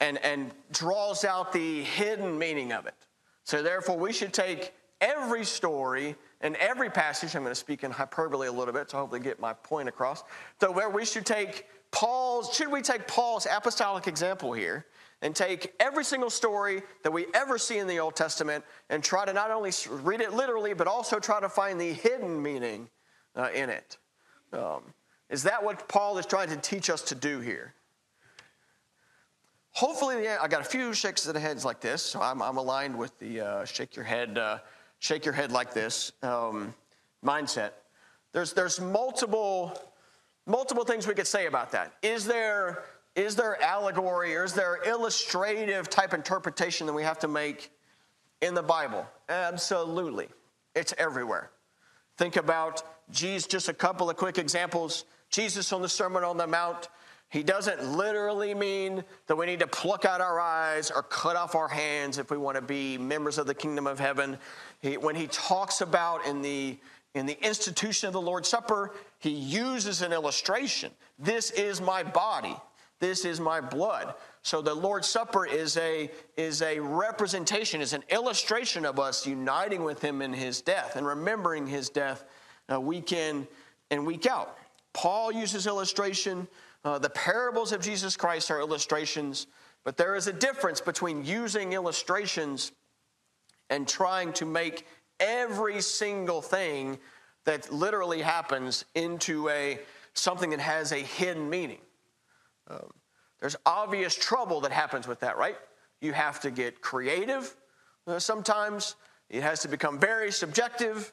and, 0.00 0.18
and 0.24 0.50
draws 0.72 1.24
out 1.24 1.52
the 1.52 1.82
hidden 1.82 2.38
meaning 2.38 2.72
of 2.72 2.86
it. 2.86 2.94
So, 3.44 3.62
therefore, 3.62 3.96
we 3.96 4.12
should 4.12 4.32
take 4.32 4.74
every 5.00 5.44
story 5.44 6.16
and 6.40 6.56
every 6.56 6.90
passage. 6.90 7.34
I'm 7.34 7.42
going 7.42 7.52
to 7.52 7.54
speak 7.54 7.84
in 7.84 7.90
hyperbole 7.90 8.48
a 8.48 8.52
little 8.52 8.74
bit 8.74 8.88
to 8.90 8.96
hopefully 8.96 9.20
get 9.20 9.40
my 9.40 9.52
point 9.52 9.88
across. 9.88 10.24
So, 10.60 10.70
where 10.72 10.90
we 10.90 11.04
should 11.04 11.24
take 11.24 11.66
Paul's, 11.92 12.54
should 12.54 12.68
we 12.70 12.82
take 12.82 13.06
Paul's 13.06 13.46
apostolic 13.50 14.08
example 14.08 14.52
here 14.52 14.86
and 15.22 15.34
take 15.34 15.72
every 15.80 16.04
single 16.04 16.28
story 16.30 16.82
that 17.04 17.12
we 17.12 17.26
ever 17.34 17.56
see 17.56 17.78
in 17.78 17.86
the 17.86 18.00
Old 18.00 18.16
Testament 18.16 18.64
and 18.90 19.02
try 19.02 19.24
to 19.24 19.32
not 19.32 19.50
only 19.50 19.70
read 19.90 20.20
it 20.20 20.34
literally, 20.34 20.74
but 20.74 20.86
also 20.86 21.18
try 21.18 21.40
to 21.40 21.48
find 21.48 21.80
the 21.80 21.92
hidden 21.92 22.42
meaning 22.42 22.90
uh, 23.36 23.48
in 23.54 23.70
it? 23.70 23.96
Um, 24.52 24.82
is 25.30 25.42
that 25.44 25.62
what 25.62 25.88
Paul 25.88 26.18
is 26.18 26.26
trying 26.26 26.48
to 26.50 26.56
teach 26.56 26.90
us 26.90 27.02
to 27.02 27.14
do 27.14 27.38
here? 27.40 27.74
hopefully, 29.76 30.26
end, 30.26 30.38
I 30.40 30.48
got 30.48 30.62
a 30.62 30.68
few 30.68 30.94
shakes 30.94 31.26
of 31.26 31.34
the 31.34 31.40
heads 31.40 31.62
like 31.64 31.80
this. 31.80 32.02
So 32.02 32.20
I'm, 32.20 32.40
I'm 32.40 32.56
aligned 32.56 32.96
with 32.96 33.16
the 33.18 33.40
uh, 33.42 33.64
shake 33.66 33.94
your 33.94 34.04
head, 34.06 34.38
uh, 34.38 34.58
shake 35.00 35.24
your 35.26 35.34
head 35.34 35.52
like 35.52 35.74
this 35.74 36.12
um, 36.22 36.74
mindset. 37.24 37.70
There's, 38.32 38.52
there's 38.54 38.80
multiple, 38.80 39.78
multiple 40.46 40.84
things 40.84 41.06
we 41.06 41.14
could 41.14 41.26
say 41.26 41.46
about 41.46 41.72
that. 41.72 41.92
Is 42.02 42.24
there, 42.24 42.84
is 43.14 43.36
there 43.36 43.62
allegory 43.62 44.34
or 44.34 44.44
is 44.44 44.54
there 44.54 44.78
illustrative 44.86 45.90
type 45.90 46.14
interpretation 46.14 46.86
that 46.86 46.94
we 46.94 47.02
have 47.02 47.18
to 47.20 47.28
make 47.28 47.70
in 48.40 48.54
the 48.54 48.62
Bible? 48.62 49.06
Absolutely. 49.28 50.28
It's 50.74 50.94
everywhere. 50.96 51.50
Think 52.16 52.36
about 52.36 52.82
Jesus, 53.10 53.46
just 53.46 53.68
a 53.68 53.74
couple 53.74 54.08
of 54.08 54.16
quick 54.16 54.38
examples. 54.38 55.04
Jesus 55.28 55.70
on 55.70 55.82
the 55.82 55.88
Sermon 55.88 56.24
on 56.24 56.38
the 56.38 56.46
Mount, 56.46 56.88
he 57.28 57.42
doesn't 57.42 57.82
literally 57.84 58.54
mean 58.54 59.04
that 59.26 59.36
we 59.36 59.46
need 59.46 59.58
to 59.60 59.66
pluck 59.66 60.04
out 60.04 60.20
our 60.20 60.38
eyes 60.38 60.90
or 60.90 61.02
cut 61.02 61.36
off 61.36 61.54
our 61.54 61.68
hands 61.68 62.18
if 62.18 62.30
we 62.30 62.36
want 62.36 62.54
to 62.54 62.62
be 62.62 62.98
members 62.98 63.38
of 63.38 63.46
the 63.46 63.54
kingdom 63.54 63.86
of 63.86 63.98
heaven. 63.98 64.38
He, 64.80 64.96
when 64.96 65.16
he 65.16 65.26
talks 65.28 65.80
about 65.80 66.26
in 66.26 66.42
the 66.42 66.78
in 67.14 67.24
the 67.24 67.42
institution 67.42 68.06
of 68.06 68.12
the 68.12 68.20
Lord's 68.20 68.46
Supper, 68.46 68.92
he 69.18 69.30
uses 69.30 70.02
an 70.02 70.12
illustration. 70.12 70.92
This 71.18 71.50
is 71.50 71.80
my 71.80 72.02
body. 72.02 72.54
This 73.00 73.24
is 73.24 73.40
my 73.40 73.58
blood. 73.58 74.14
So 74.42 74.60
the 74.60 74.74
Lord's 74.74 75.08
Supper 75.08 75.46
is 75.46 75.76
a 75.78 76.10
is 76.36 76.62
a 76.62 76.78
representation, 76.78 77.80
is 77.80 77.92
an 77.92 78.04
illustration 78.10 78.84
of 78.86 79.00
us 79.00 79.26
uniting 79.26 79.82
with 79.82 80.00
him 80.00 80.22
in 80.22 80.32
his 80.32 80.60
death 80.60 80.94
and 80.94 81.04
remembering 81.06 81.66
his 81.66 81.88
death 81.90 82.24
uh, 82.70 82.80
week 82.80 83.10
in 83.12 83.48
and 83.90 84.06
week 84.06 84.26
out. 84.26 84.56
Paul 84.92 85.32
uses 85.32 85.66
illustration. 85.66 86.46
Uh, 86.84 86.98
the 86.98 87.10
parables 87.10 87.72
of 87.72 87.80
Jesus 87.80 88.16
Christ 88.16 88.50
are 88.50 88.60
illustrations, 88.60 89.46
but 89.84 89.96
there 89.96 90.14
is 90.14 90.26
a 90.26 90.32
difference 90.32 90.80
between 90.80 91.24
using 91.24 91.72
illustrations 91.72 92.72
and 93.70 93.88
trying 93.88 94.32
to 94.34 94.44
make 94.44 94.86
every 95.18 95.80
single 95.80 96.42
thing 96.42 96.98
that 97.44 97.72
literally 97.72 98.20
happens 98.22 98.84
into 98.94 99.48
a 99.48 99.78
something 100.14 100.50
that 100.50 100.60
has 100.60 100.92
a 100.92 100.96
hidden 100.98 101.48
meaning. 101.50 101.78
Um, 102.68 102.90
there's 103.40 103.56
obvious 103.66 104.14
trouble 104.14 104.62
that 104.62 104.72
happens 104.72 105.06
with 105.06 105.20
that, 105.20 105.36
right? 105.36 105.56
You 106.00 106.12
have 106.14 106.40
to 106.40 106.50
get 106.50 106.80
creative. 106.80 107.54
Uh, 108.06 108.18
sometimes 108.18 108.96
it 109.28 109.42
has 109.42 109.60
to 109.60 109.68
become 109.68 109.98
very 109.98 110.30
subjective, 110.32 111.12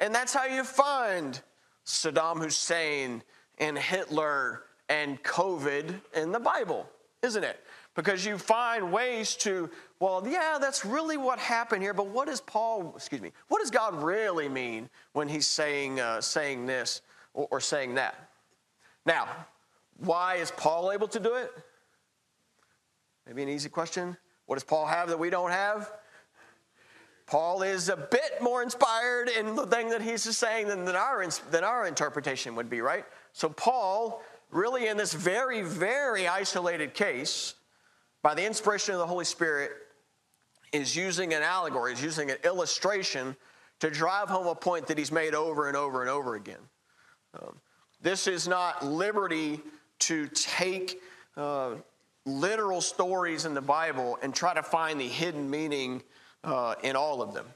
and 0.00 0.14
that's 0.14 0.34
how 0.34 0.44
you 0.46 0.64
find 0.64 1.40
Saddam 1.86 2.38
Hussein 2.42 3.22
and 3.58 3.78
Hitler 3.78 4.62
and 4.90 5.22
COVID 5.22 6.02
in 6.14 6.32
the 6.32 6.40
Bible, 6.40 6.86
isn't 7.22 7.42
it? 7.44 7.58
Because 7.94 8.26
you 8.26 8.36
find 8.36 8.92
ways 8.92 9.36
to, 9.36 9.70
well, 10.00 10.22
yeah, 10.28 10.58
that's 10.60 10.84
really 10.84 11.16
what 11.16 11.38
happened 11.38 11.80
here, 11.80 11.94
but 11.94 12.08
what 12.08 12.26
does 12.26 12.40
Paul, 12.40 12.92
excuse 12.96 13.20
me, 13.22 13.30
what 13.48 13.60
does 13.60 13.70
God 13.70 13.94
really 13.94 14.48
mean 14.48 14.90
when 15.12 15.28
he's 15.28 15.46
saying, 15.46 16.00
uh, 16.00 16.20
saying 16.20 16.66
this 16.66 17.02
or, 17.34 17.46
or 17.52 17.60
saying 17.60 17.94
that? 17.94 18.30
Now, 19.06 19.28
why 19.98 20.36
is 20.36 20.50
Paul 20.50 20.90
able 20.92 21.08
to 21.08 21.20
do 21.20 21.34
it? 21.34 21.52
Maybe 23.26 23.42
an 23.44 23.48
easy 23.48 23.68
question. 23.68 24.16
What 24.46 24.56
does 24.56 24.64
Paul 24.64 24.86
have 24.86 25.08
that 25.08 25.18
we 25.18 25.30
don't 25.30 25.52
have? 25.52 25.90
Paul 27.26 27.62
is 27.62 27.88
a 27.88 27.96
bit 27.96 28.42
more 28.42 28.60
inspired 28.60 29.28
in 29.28 29.54
the 29.54 29.66
thing 29.66 29.90
that 29.90 30.02
he's 30.02 30.22
saying 30.36 30.66
than, 30.66 30.84
than, 30.84 30.96
our, 30.96 31.24
than 31.52 31.62
our 31.62 31.86
interpretation 31.86 32.56
would 32.56 32.68
be, 32.68 32.80
right? 32.80 33.04
So 33.32 33.48
Paul 33.50 34.20
really 34.50 34.88
in 34.88 34.96
this 34.96 35.12
very, 35.12 35.62
very 35.62 36.28
isolated 36.28 36.94
case, 36.94 37.54
by 38.22 38.34
the 38.34 38.44
inspiration 38.44 38.94
of 38.94 38.98
the 39.00 39.06
Holy 39.06 39.24
Spirit, 39.24 39.70
is 40.72 40.94
using 40.94 41.34
an 41.34 41.42
allegory, 41.42 41.92
is 41.92 42.02
using 42.02 42.30
an 42.30 42.36
illustration 42.44 43.34
to 43.80 43.90
drive 43.90 44.28
home 44.28 44.46
a 44.46 44.54
point 44.54 44.86
that 44.86 44.98
he's 44.98 45.10
made 45.10 45.34
over 45.34 45.68
and 45.68 45.76
over 45.76 46.00
and 46.02 46.10
over 46.10 46.34
again. 46.34 46.60
Um, 47.40 47.56
this 48.02 48.26
is 48.26 48.46
not 48.46 48.84
liberty 48.84 49.60
to 50.00 50.28
take 50.28 51.00
uh, 51.36 51.72
literal 52.26 52.80
stories 52.80 53.46
in 53.46 53.54
the 53.54 53.60
Bible 53.60 54.18
and 54.22 54.34
try 54.34 54.54
to 54.54 54.62
find 54.62 55.00
the 55.00 55.08
hidden 55.08 55.48
meaning 55.48 56.02
uh, 56.44 56.74
in 56.82 56.94
all 56.96 57.22
of 57.22 57.34
them. 57.34 57.46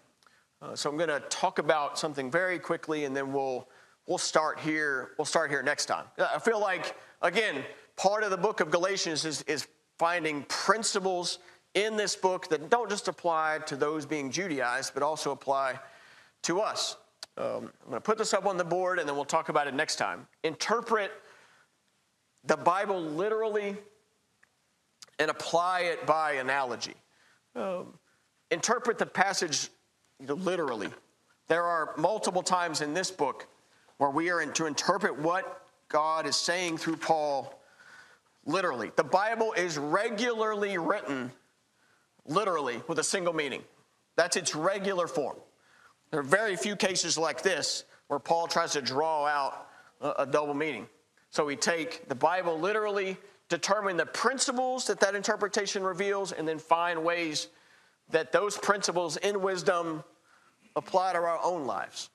Uh, 0.62 0.74
so 0.74 0.90
I'm 0.90 0.96
going 0.96 1.08
to 1.08 1.20
talk 1.28 1.58
about 1.58 1.98
something 1.98 2.30
very 2.30 2.58
quickly 2.58 3.04
and 3.04 3.14
then 3.16 3.32
we'll 3.32 3.68
we'll 4.06 4.18
start 4.18 4.60
here. 4.60 5.10
We'll 5.18 5.24
start 5.24 5.50
here 5.50 5.62
next 5.62 5.86
time. 5.86 6.06
I 6.18 6.38
feel 6.38 6.60
like, 6.60 6.94
again, 7.22 7.64
part 7.96 8.22
of 8.22 8.30
the 8.30 8.36
book 8.36 8.60
of 8.60 8.70
Galatians 8.70 9.24
is, 9.24 9.42
is 9.42 9.66
finding 9.98 10.42
principles 10.44 11.38
in 11.74 11.96
this 11.96 12.14
book 12.14 12.48
that 12.48 12.70
don't 12.70 12.88
just 12.88 13.08
apply 13.08 13.60
to 13.66 13.76
those 13.76 14.06
being 14.06 14.30
Judaized, 14.30 14.94
but 14.94 15.02
also 15.02 15.30
apply 15.32 15.78
to 16.42 16.60
us. 16.60 16.96
Um, 17.36 17.72
I'm 17.84 17.90
going 17.90 17.94
to 17.94 18.00
put 18.00 18.18
this 18.18 18.32
up 18.32 18.46
on 18.46 18.56
the 18.56 18.64
board 18.64 18.98
and 19.00 19.08
then 19.08 19.16
we'll 19.16 19.24
talk 19.24 19.48
about 19.48 19.66
it 19.66 19.74
next 19.74 19.96
time. 19.96 20.28
Interpret 20.44 21.10
the 22.46 22.56
Bible 22.56 23.00
literally 23.00 23.76
and 25.18 25.30
apply 25.30 25.80
it 25.80 26.06
by 26.06 26.32
analogy. 26.34 26.94
Um, 27.56 27.94
interpret 28.52 28.98
the 28.98 29.06
passage 29.06 29.68
literally. 30.28 30.88
There 31.48 31.64
are 31.64 31.92
multiple 31.96 32.42
times 32.42 32.82
in 32.82 32.94
this 32.94 33.10
book 33.10 33.48
where 33.98 34.10
we 34.10 34.30
are 34.30 34.40
in, 34.42 34.52
to 34.54 34.66
interpret 34.66 35.18
what 35.18 35.66
God 35.88 36.26
is 36.26 36.36
saying 36.36 36.78
through 36.78 36.96
Paul 36.96 37.58
literally. 38.46 38.90
The 38.96 39.04
Bible 39.04 39.52
is 39.54 39.78
regularly 39.78 40.76
written 40.78 41.30
literally 42.26 42.82
with 42.88 42.98
a 42.98 43.04
single 43.04 43.32
meaning. 43.34 43.62
That's 44.16 44.36
its 44.36 44.54
regular 44.54 45.06
form. 45.06 45.36
There 46.10 46.20
are 46.20 46.24
very 46.24 46.56
few 46.56 46.76
cases 46.76 47.18
like 47.18 47.42
this 47.42 47.84
where 48.08 48.18
Paul 48.18 48.46
tries 48.46 48.72
to 48.72 48.82
draw 48.82 49.26
out 49.26 49.66
a, 50.00 50.26
double 50.26 50.54
meaning. 50.54 50.86
So 51.30 51.44
we 51.46 51.56
take 51.56 52.08
the 52.08 52.14
Bible 52.14 52.58
literally, 52.58 53.16
determine 53.48 53.96
the 53.96 54.06
principles 54.06 54.86
that 54.88 55.00
that 55.00 55.14
interpretation 55.14 55.82
reveals, 55.82 56.32
and 56.32 56.46
then 56.46 56.58
find 56.58 57.02
ways 57.02 57.48
that 58.10 58.30
those 58.30 58.58
principles 58.58 59.16
in 59.16 59.40
wisdom 59.40 60.04
apply 60.76 61.14
to 61.14 61.18
our 61.18 61.42
own 61.42 61.64
lives. 61.66 62.10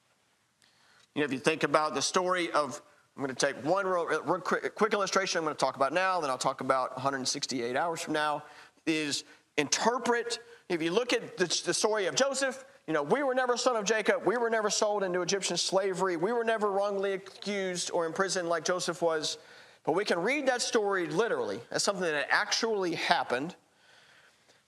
You 1.15 1.21
know, 1.21 1.25
if 1.25 1.33
you 1.33 1.39
think 1.39 1.63
about 1.63 1.95
the 1.95 2.01
story 2.01 2.51
of, 2.51 2.81
I'm 3.17 3.23
going 3.23 3.33
to 3.35 3.45
take 3.45 3.55
one 3.65 3.85
real, 3.85 4.05
real 4.05 4.39
quick, 4.39 4.75
quick 4.75 4.93
illustration 4.93 5.39
I'm 5.39 5.43
going 5.43 5.55
to 5.55 5.59
talk 5.59 5.75
about 5.75 5.91
now, 5.91 6.21
then 6.21 6.29
I'll 6.29 6.37
talk 6.37 6.61
about 6.61 6.93
168 6.95 7.75
hours 7.75 8.01
from 8.01 8.13
now, 8.13 8.43
is 8.85 9.23
interpret. 9.57 10.39
If 10.69 10.81
you 10.83 10.91
look 10.91 11.13
at 11.13 11.35
the, 11.37 11.45
the 11.65 11.73
story 11.73 12.05
of 12.05 12.15
Joseph, 12.15 12.63
you 12.87 12.93
know, 12.93 13.03
we 13.03 13.23
were 13.23 13.33
never 13.35 13.57
son 13.57 13.75
of 13.75 13.85
Jacob. 13.85 14.25
We 14.25 14.37
were 14.37 14.49
never 14.51 14.69
sold 14.69 15.03
into 15.03 15.21
Egyptian 15.21 15.57
slavery. 15.57 16.15
We 16.15 16.31
were 16.31 16.43
never 16.43 16.71
wrongly 16.71 17.13
accused 17.13 17.91
or 17.91 18.05
imprisoned 18.05 18.47
like 18.47 18.63
Joseph 18.63 19.01
was. 19.01 19.37
But 19.85 19.93
we 19.93 20.05
can 20.05 20.19
read 20.19 20.47
that 20.47 20.61
story 20.61 21.07
literally 21.07 21.59
as 21.71 21.83
something 21.83 22.03
that 22.03 22.27
actually 22.29 22.95
happened, 22.95 23.55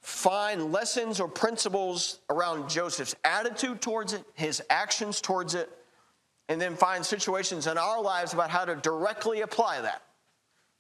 find 0.02 0.72
lessons 0.72 1.20
or 1.20 1.28
principles 1.28 2.20
around 2.30 2.68
Joseph's 2.70 3.16
attitude 3.24 3.82
towards 3.82 4.14
it, 4.14 4.24
his 4.34 4.62
actions 4.72 5.22
towards 5.22 5.54
it, 5.54 5.70
and 6.52 6.62
then 6.62 6.76
find 6.76 7.06
situations 7.06 7.66
in 7.66 7.78
our 7.78 8.02
lives 8.02 8.34
about 8.34 8.50
how 8.50 8.66
to 8.66 8.76
directly 8.76 9.40
apply 9.40 9.80
that, 9.80 10.02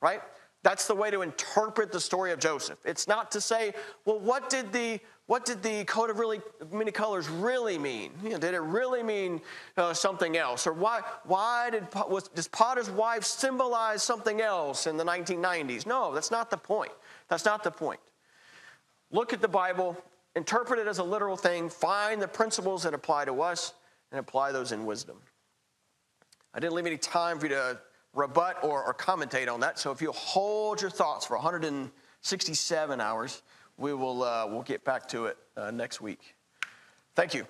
right? 0.01 0.22
That's 0.63 0.86
the 0.86 0.93
way 0.93 1.09
to 1.09 1.22
interpret 1.22 1.93
the 1.93 1.99
story 1.99 2.34
of 2.34 2.39
Joseph. 2.39 2.78
It's 2.84 3.07
not 3.07 3.32
to 3.32 3.39
say, 3.41 3.74
well, 4.05 4.19
what 4.19 4.49
did 4.49 4.72
the 4.74 4.99
what 5.28 5.45
did 5.45 5.63
the 5.63 5.86
coat 5.86 6.09
of 6.09 6.19
really 6.19 6.41
many 6.74 6.91
colors 6.91 7.30
really 7.30 7.78
mean? 7.78 8.11
You 8.22 8.32
know, 8.32 8.38
did 8.38 8.53
it 8.53 8.59
really 8.59 9.01
mean 9.01 9.39
uh, 9.78 9.93
something 9.93 10.36
else, 10.36 10.67
or 10.67 10.74
why 10.74 11.01
why 11.24 11.69
did 11.69 11.88
was, 12.09 12.28
does 12.28 12.49
Potiphar's 12.49 12.93
wife 12.93 13.24
symbolize 13.24 14.03
something 14.03 14.41
else 14.41 14.88
in 14.88 14.97
the 14.97 15.05
1990s? 15.05 15.86
No, 15.86 16.13
that's 16.13 16.32
not 16.32 16.51
the 16.51 16.57
point. 16.57 16.91
That's 17.30 17.45
not 17.45 17.63
the 17.63 17.72
point. 17.72 18.01
Look 19.09 19.32
at 19.32 19.39
the 19.39 19.47
Bible, 19.47 19.95
interpret 20.36 20.80
it 20.82 20.88
as 20.88 20.97
a 20.97 21.03
literal 21.03 21.38
thing, 21.38 21.69
find 21.69 22.22
the 22.22 22.28
principles 22.28 22.84
that 22.84 22.93
apply 22.93 23.24
to 23.24 23.41
us, 23.41 23.74
and 24.11 24.19
apply 24.19 24.51
those 24.51 24.74
in 24.74 24.86
wisdom. 24.86 25.15
I 26.54 26.60
didn't 26.60 26.74
leave 26.74 26.86
any 26.86 26.97
time 26.97 27.39
for 27.39 27.45
you 27.45 27.56
to 27.56 27.80
rebut 28.14 28.58
or, 28.64 28.84
or 28.84 28.93
commentate 28.93 29.52
on 29.52 29.60
that. 29.62 29.80
So 29.80 29.91
if 29.91 30.02
you'll 30.02 30.12
hold 30.14 30.82
your 30.82 30.89
thoughts 30.89 31.26
for 31.26 31.38
167 31.38 33.02
hours, 33.02 33.41
we 33.78 33.93
will 33.93 34.24
uh, 34.24 34.47
we'll 34.47 34.62
get 34.64 34.84
back 34.84 35.08
to 35.10 35.28
it 35.28 35.38
uh, 35.56 35.72
next 35.72 36.02
week. 36.02 36.36
Thank 37.16 37.34
you. 37.34 37.45